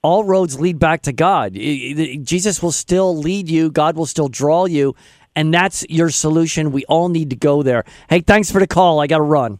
all 0.02 0.24
roads 0.24 0.60
lead 0.60 0.78
back 0.78 1.02
to 1.02 1.12
God. 1.12 1.56
I- 1.56 1.58
I- 1.98 2.18
Jesus 2.22 2.62
will 2.62 2.72
still 2.72 3.16
lead 3.16 3.48
you, 3.48 3.70
God 3.70 3.96
will 3.96 4.06
still 4.06 4.28
draw 4.28 4.66
you, 4.66 4.94
and 5.34 5.52
that's 5.52 5.84
your 5.88 6.10
solution. 6.10 6.72
We 6.72 6.84
all 6.86 7.08
need 7.08 7.30
to 7.30 7.36
go 7.36 7.62
there. 7.62 7.84
Hey, 8.10 8.20
thanks 8.20 8.50
for 8.50 8.60
the 8.60 8.66
call. 8.66 9.00
I 9.00 9.06
got 9.06 9.18
to 9.18 9.22
run. 9.24 9.58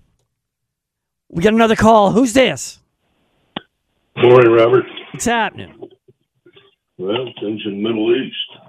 We 1.31 1.43
got 1.43 1.55
another 1.55 1.77
call. 1.77 2.13
Who's 2.13 2.35
this? 2.35 2.79
Morning, 4.17 4.53
Robert. 4.53 4.85
What's 5.13 5.25
happening? 5.25 5.89
Well, 7.03 7.33
things 7.41 7.61
in 7.65 7.83
the 7.83 7.89
Middle 7.89 8.15
East. 8.15 8.63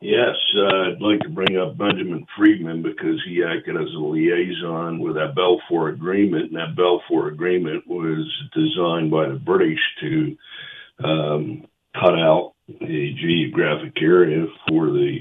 Yes, 0.00 0.36
uh, 0.56 0.92
I'd 0.92 1.00
like 1.00 1.18
to 1.22 1.30
bring 1.30 1.56
up 1.56 1.76
Benjamin 1.76 2.24
Freedman 2.36 2.80
because 2.80 3.20
he 3.26 3.42
acted 3.42 3.74
as 3.74 3.92
a 3.92 3.98
liaison 3.98 5.00
with 5.00 5.16
that 5.16 5.34
Balfour 5.34 5.88
Agreement, 5.88 6.52
and 6.52 6.54
that 6.54 6.76
Balfour 6.76 7.26
Agreement 7.26 7.88
was 7.88 8.24
designed 8.54 9.10
by 9.10 9.28
the 9.28 9.40
British 9.44 9.80
to 10.00 10.36
um, 11.02 11.66
cut 11.94 12.14
out 12.14 12.52
a 12.68 13.14
geographic 13.20 14.00
area 14.00 14.46
for 14.68 14.86
the 14.92 15.18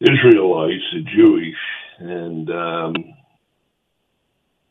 Israelites, 0.00 0.82
the 0.94 1.04
Jewish, 1.14 1.54
and 2.00 2.50
um, 2.50 2.94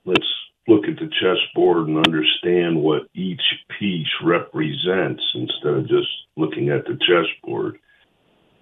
let's 0.03 0.27
look 0.67 0.85
at 0.85 0.95
the 0.97 1.09
chessboard 1.19 1.87
and 1.87 2.05
understand 2.05 2.81
what 2.81 3.03
each 3.13 3.41
piece 3.79 4.07
represents 4.23 5.23
instead 5.33 5.73
of 5.73 5.87
just 5.87 6.07
looking 6.37 6.69
at 6.69 6.85
the 6.85 6.97
chessboard. 6.99 7.77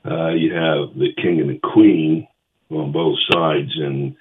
Uh, 0.06 0.30
you 0.30 0.54
have 0.54 0.98
the 0.98 1.14
king 1.22 1.42
and 1.42 1.50
the 1.50 1.60
queen 1.62 2.28
on 2.72 2.92
both 2.92 3.18
sides, 3.32 3.72
and 3.78 4.16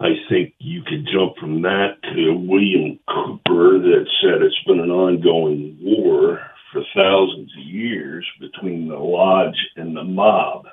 I 0.00 0.10
think 0.28 0.54
you 0.58 0.82
could 0.82 1.08
jump 1.12 1.36
from 1.38 1.62
that 1.62 1.96
to 2.02 2.34
William 2.34 2.98
Cooper 3.08 3.78
that 3.78 4.06
said 4.20 4.42
it's 4.42 4.62
been 4.66 4.80
an 4.80 4.90
ongoing 4.90 5.78
war 5.80 6.40
for 6.72 6.82
thousands 6.94 7.50
of 7.58 7.64
years 7.64 8.26
between 8.38 8.88
the 8.88 8.96
lodge 8.96 9.56
and 9.76 9.96
the 9.96 10.04
mob. 10.04 10.66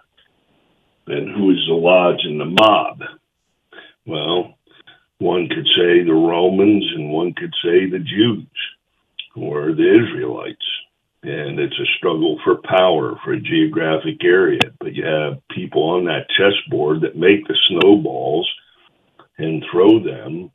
And 1.07 1.33
who 1.33 1.51
is 1.51 1.65
the 1.67 1.73
lodge 1.73 2.19
and 2.23 2.39
the 2.39 2.45
mob? 2.45 3.03
Well, 4.05 4.54
one 5.20 5.47
could 5.49 5.68
say 5.78 6.03
the 6.03 6.13
Romans, 6.13 6.86
and 6.95 7.09
one 7.11 7.34
could 7.34 7.53
say 7.63 7.89
the 7.89 7.99
Jews 7.99 8.47
or 9.36 9.74
the 9.74 10.03
Israelites. 10.05 10.66
And 11.24 11.59
it's 11.59 11.80
a 11.80 11.97
struggle 11.97 12.39
for 12.43 12.57
power 12.63 13.16
for 13.24 13.34
a 13.34 13.41
geographic 13.41 14.24
area. 14.24 14.59
But 14.80 14.93
you 14.93 15.05
have 15.05 15.41
people 15.49 15.84
on 15.84 16.05
that 16.05 16.28
chessboard 16.38 17.01
that 17.01 17.18
make 17.18 17.47
the 17.47 17.57
snowballs 17.70 18.49
and 19.38 19.63
throw 19.72 19.99
them. 20.03 20.51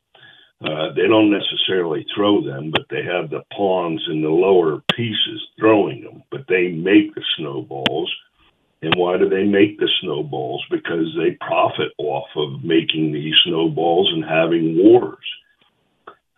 Uh, 0.63 0.93
they 0.95 1.07
don't 1.07 1.31
necessarily 1.31 2.05
throw 2.15 2.43
them, 2.45 2.71
but 2.71 2.85
they 2.89 3.03
have 3.03 3.29
the 3.29 3.43
pawns 3.53 4.01
in 4.11 4.21
the 4.21 4.29
lower 4.29 4.81
pieces 4.95 5.41
throwing 5.59 6.03
them. 6.03 6.23
But 6.31 6.45
they 6.47 6.69
make 6.69 7.15
the 7.15 7.23
snowballs. 7.37 8.13
And 8.81 8.95
why 8.95 9.17
do 9.17 9.29
they 9.29 9.43
make 9.43 9.77
the 9.77 9.89
snowballs? 10.01 10.65
Because 10.71 11.15
they 11.15 11.37
profit 11.39 11.91
off 11.97 12.27
of 12.35 12.63
making 12.63 13.11
these 13.11 13.35
snowballs 13.45 14.11
and 14.11 14.25
having 14.25 14.77
wars. 14.77 15.17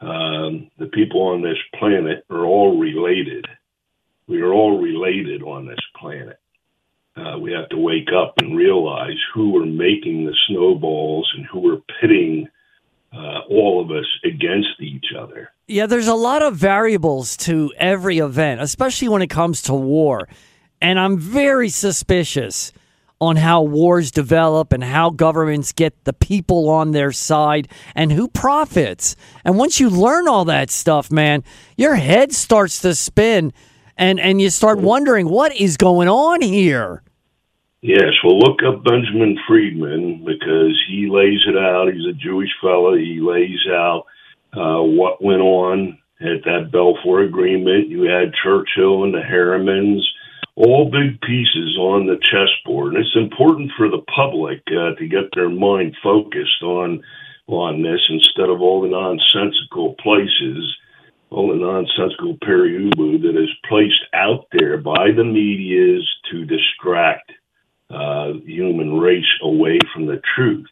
Um, 0.02 0.70
the 0.78 0.88
people 0.88 1.22
on 1.22 1.42
this 1.42 1.58
planet 1.80 2.26
are 2.30 2.46
all 2.46 2.78
related. 2.78 3.46
We 4.28 4.42
are 4.42 4.52
all 4.52 4.82
related 4.82 5.42
on 5.42 5.66
this 5.66 5.80
planet. 5.98 6.40
Uh, 7.16 7.38
we 7.40 7.54
have 7.54 7.70
to 7.70 7.78
wake 7.78 8.10
up 8.14 8.34
and 8.40 8.58
realize 8.58 9.18
who 9.34 9.56
are 9.62 9.66
making 9.66 10.26
the 10.26 10.36
snowballs 10.48 11.32
and 11.38 11.46
who 11.46 11.72
are 11.72 11.82
pitting 12.02 12.50
uh, 13.14 13.42
all 13.50 13.82
of 13.82 13.92
us 13.92 14.08
against 14.26 14.82
each 14.82 15.06
other. 15.18 15.52
Yeah, 15.68 15.86
there's 15.86 16.08
a 16.08 16.16
lot 16.16 16.42
of 16.42 16.56
variables 16.56 17.38
to 17.38 17.72
every 17.78 18.18
event, 18.18 18.62
especially 18.62 19.08
when 19.08 19.22
it 19.22 19.30
comes 19.30 19.62
to 19.64 19.74
war. 19.74 20.28
And 20.84 21.00
I'm 21.00 21.18
very 21.18 21.70
suspicious 21.70 22.74
on 23.22 23.38
how 23.38 23.62
wars 23.62 24.12
develop 24.12 24.74
and 24.74 24.84
how 24.84 25.10
governments 25.10 25.72
get 25.72 26.04
the 26.04 26.12
people 26.12 26.68
on 26.70 26.92
their 26.92 27.14
side 27.14 27.70
and 27.96 28.12
who 28.12 28.28
profits. 28.28 29.16
And 29.46 29.58
once 29.58 29.80
you 29.80 29.90
learn 29.90 30.28
all 30.28 30.44
that 30.46 30.70
stuff, 30.70 31.10
man, 31.10 31.46
your 31.78 31.96
head 31.96 32.34
starts 32.34 32.82
to 32.82 32.94
spin 32.96 33.54
and, 33.98 34.20
and 34.20 34.42
you 34.42 34.50
start 34.50 34.78
wondering 34.78 35.30
what 35.30 35.56
is 35.56 35.78
going 35.78 36.10
on 36.10 36.42
here. 36.42 37.02
Yes, 37.82 38.12
well, 38.24 38.40
look 38.40 38.60
up 38.68 38.84
Benjamin 38.84 39.38
Freedman 39.48 40.26
because 40.26 40.78
he 40.90 41.08
lays 41.10 41.40
it 41.48 41.58
out. 41.58 41.94
He's 41.94 42.06
a 42.06 42.14
Jewish 42.14 42.52
fellow. 42.62 42.96
He 42.96 43.20
lays 43.22 43.60
out 43.70 44.04
uh, 44.54 44.82
what 44.84 45.24
went 45.24 45.42
on 45.42 45.98
at 46.20 46.44
that 46.44 46.72
Balfour 46.74 47.22
Agreement. 47.22 47.88
You 47.88 48.04
had 48.04 48.34
Churchill 48.44 49.06
and 49.06 49.14
the 49.14 49.20
Harrimans, 49.20 50.02
all 50.56 50.90
big 50.92 51.20
pieces 51.22 51.78
on 51.78 52.06
the 52.06 52.18
chessboard. 52.22 52.94
And 52.94 53.04
it's 53.04 53.16
important 53.16 53.72
for 53.78 53.90
the 53.90 54.04
public 54.16 54.62
uh, 54.68 54.96
to 54.96 55.08
get 55.08 55.34
their 55.34 55.50
mind 55.50 55.96
focused 56.04 56.62
on 56.62 57.04
on 57.48 57.82
this 57.82 58.00
instead 58.10 58.50
of 58.50 58.62
all 58.62 58.82
the 58.82 58.88
nonsensical 58.88 59.96
places, 59.96 60.78
all 61.30 61.50
the 61.50 61.56
nonsensical 61.56 62.38
periubu 62.38 63.22
that 63.22 63.38
is 63.38 63.50
placed 63.68 64.04
out 64.14 64.48
there 64.54 64.78
by 64.78 65.12
the 65.12 65.26
medias 65.26 66.08
to 66.32 66.46
distract 66.46 67.32
uh, 67.90 68.32
human 68.46 68.94
race 68.98 69.26
away 69.42 69.78
from 69.94 70.06
the 70.06 70.22
truth. 70.36 70.68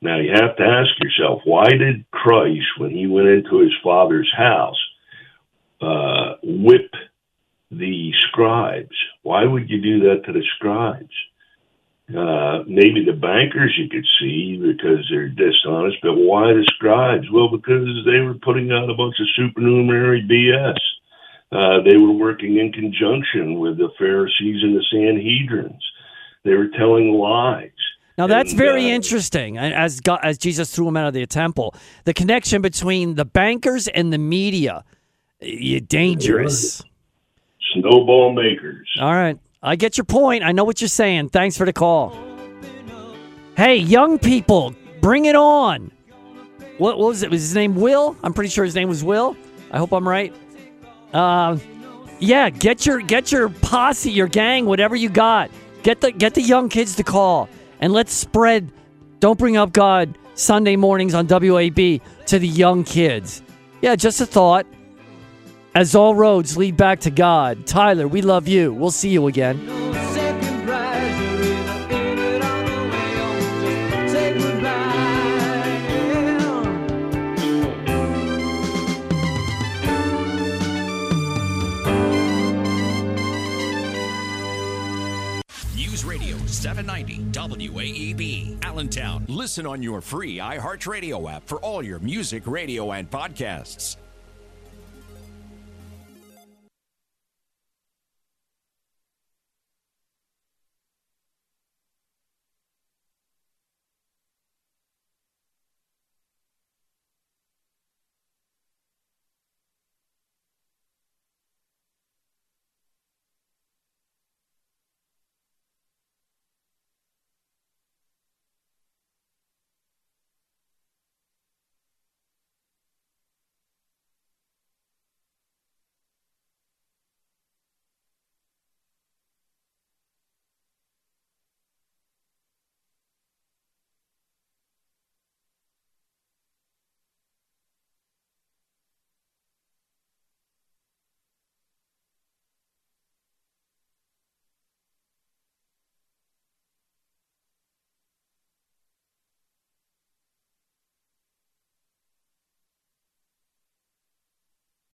Now 0.00 0.18
you 0.18 0.32
have 0.32 0.56
to 0.56 0.64
ask 0.64 0.90
yourself, 1.00 1.42
why 1.44 1.68
did 1.70 2.10
Christ, 2.10 2.66
when 2.78 2.90
he 2.90 3.06
went 3.06 3.28
into 3.28 3.60
his 3.60 3.72
father's 3.82 4.30
house, 4.36 4.82
uh, 5.80 6.34
whip 6.42 6.90
the 7.70 8.12
scribes? 8.28 8.96
Why 9.22 9.44
would 9.44 9.68
you 9.68 9.80
do 9.80 10.00
that 10.08 10.24
to 10.26 10.32
the 10.32 10.44
scribes? 10.56 11.12
Uh, 12.08 12.62
maybe 12.68 13.04
the 13.04 13.18
bankers 13.18 13.76
you 13.76 13.88
could 13.88 14.06
see 14.20 14.56
because 14.56 15.04
they're 15.10 15.28
dishonest, 15.28 15.96
but 16.02 16.14
why 16.14 16.52
the 16.52 16.64
scribes? 16.74 17.26
Well, 17.32 17.48
because 17.48 17.88
they 18.06 18.20
were 18.20 18.34
putting 18.34 18.70
out 18.70 18.88
a 18.88 18.94
bunch 18.94 19.16
of 19.18 19.26
supernumerary 19.34 20.22
BS. 20.22 20.78
Uh, 21.50 21.82
they 21.82 21.96
were 21.96 22.12
working 22.12 22.58
in 22.58 22.72
conjunction 22.72 23.58
with 23.58 23.78
the 23.78 23.88
Pharisees 23.98 24.62
and 24.62 24.76
the 24.76 24.84
Sanhedrins. 24.92 25.80
They 26.44 26.54
were 26.54 26.68
telling 26.78 27.12
lies. 27.12 27.70
Now 28.18 28.28
that's 28.28 28.50
And, 28.50 28.58
very 28.58 28.86
uh, 28.86 28.94
interesting. 28.94 29.58
As 29.58 30.00
God, 30.00 30.20
as 30.22 30.38
Jesus 30.38 30.74
threw 30.74 30.88
him 30.88 30.96
out 30.96 31.08
of 31.08 31.14
the 31.14 31.26
temple, 31.26 31.74
the 32.04 32.14
connection 32.14 32.62
between 32.62 33.16
the 33.16 33.24
bankers 33.24 33.88
and 33.88 34.12
the 34.12 34.18
media, 34.18 34.84
you 35.40 35.80
dangerous. 35.80 36.82
Snowball 37.72 38.32
makers. 38.32 38.88
All 39.00 39.12
right, 39.12 39.38
I 39.62 39.76
get 39.76 39.96
your 39.96 40.04
point. 40.04 40.44
I 40.44 40.52
know 40.52 40.64
what 40.64 40.80
you're 40.80 40.88
saying. 40.88 41.30
Thanks 41.30 41.56
for 41.56 41.64
the 41.64 41.72
call. 41.72 42.16
Hey, 43.56 43.76
young 43.76 44.18
people, 44.18 44.74
bring 45.00 45.24
it 45.24 45.36
on. 45.36 45.90
What, 46.78 46.98
what 46.98 47.08
was 47.08 47.22
it? 47.22 47.30
Was 47.30 47.40
his 47.40 47.54
name 47.54 47.74
Will? 47.74 48.16
I'm 48.22 48.34
pretty 48.34 48.50
sure 48.50 48.64
his 48.64 48.74
name 48.74 48.88
was 48.88 49.02
Will. 49.02 49.36
I 49.70 49.78
hope 49.78 49.92
I'm 49.92 50.06
right. 50.06 50.34
Uh, 51.12 51.58
yeah, 52.18 52.50
get 52.50 52.86
your 52.86 53.00
get 53.00 53.32
your 53.32 53.48
posse, 53.48 54.10
your 54.10 54.26
gang, 54.26 54.66
whatever 54.66 54.96
you 54.96 55.08
got. 55.08 55.50
Get 55.82 56.00
the 56.00 56.12
get 56.12 56.34
the 56.34 56.42
young 56.42 56.68
kids 56.68 56.96
to 56.96 57.02
call 57.02 57.48
and 57.80 57.92
let's 57.92 58.12
spread. 58.12 58.70
Don't 59.20 59.38
bring 59.38 59.56
up 59.56 59.72
God 59.72 60.16
Sunday 60.34 60.76
mornings 60.76 61.14
on 61.14 61.26
WAB 61.26 62.00
to 62.26 62.38
the 62.38 62.48
young 62.48 62.84
kids. 62.84 63.42
Yeah, 63.80 63.96
just 63.96 64.20
a 64.20 64.26
thought. 64.26 64.66
As 65.76 65.94
all 65.94 66.14
roads 66.14 66.56
lead 66.56 66.78
back 66.78 67.00
to 67.00 67.10
God, 67.10 67.66
Tyler, 67.66 68.08
we 68.08 68.22
love 68.22 68.48
you. 68.48 68.72
We'll 68.72 68.90
see 68.90 69.10
you 69.10 69.26
again. 69.26 69.58
News 85.76 86.06
Radio 86.06 86.38
790 86.46 87.18
WAEB, 87.68 88.64
Allentown. 88.64 89.26
Listen 89.28 89.66
on 89.66 89.82
your 89.82 90.00
free 90.00 90.38
iHeartRadio 90.38 91.30
app 91.30 91.46
for 91.46 91.58
all 91.58 91.82
your 91.82 91.98
music, 91.98 92.46
radio, 92.46 92.92
and 92.92 93.10
podcasts. 93.10 93.98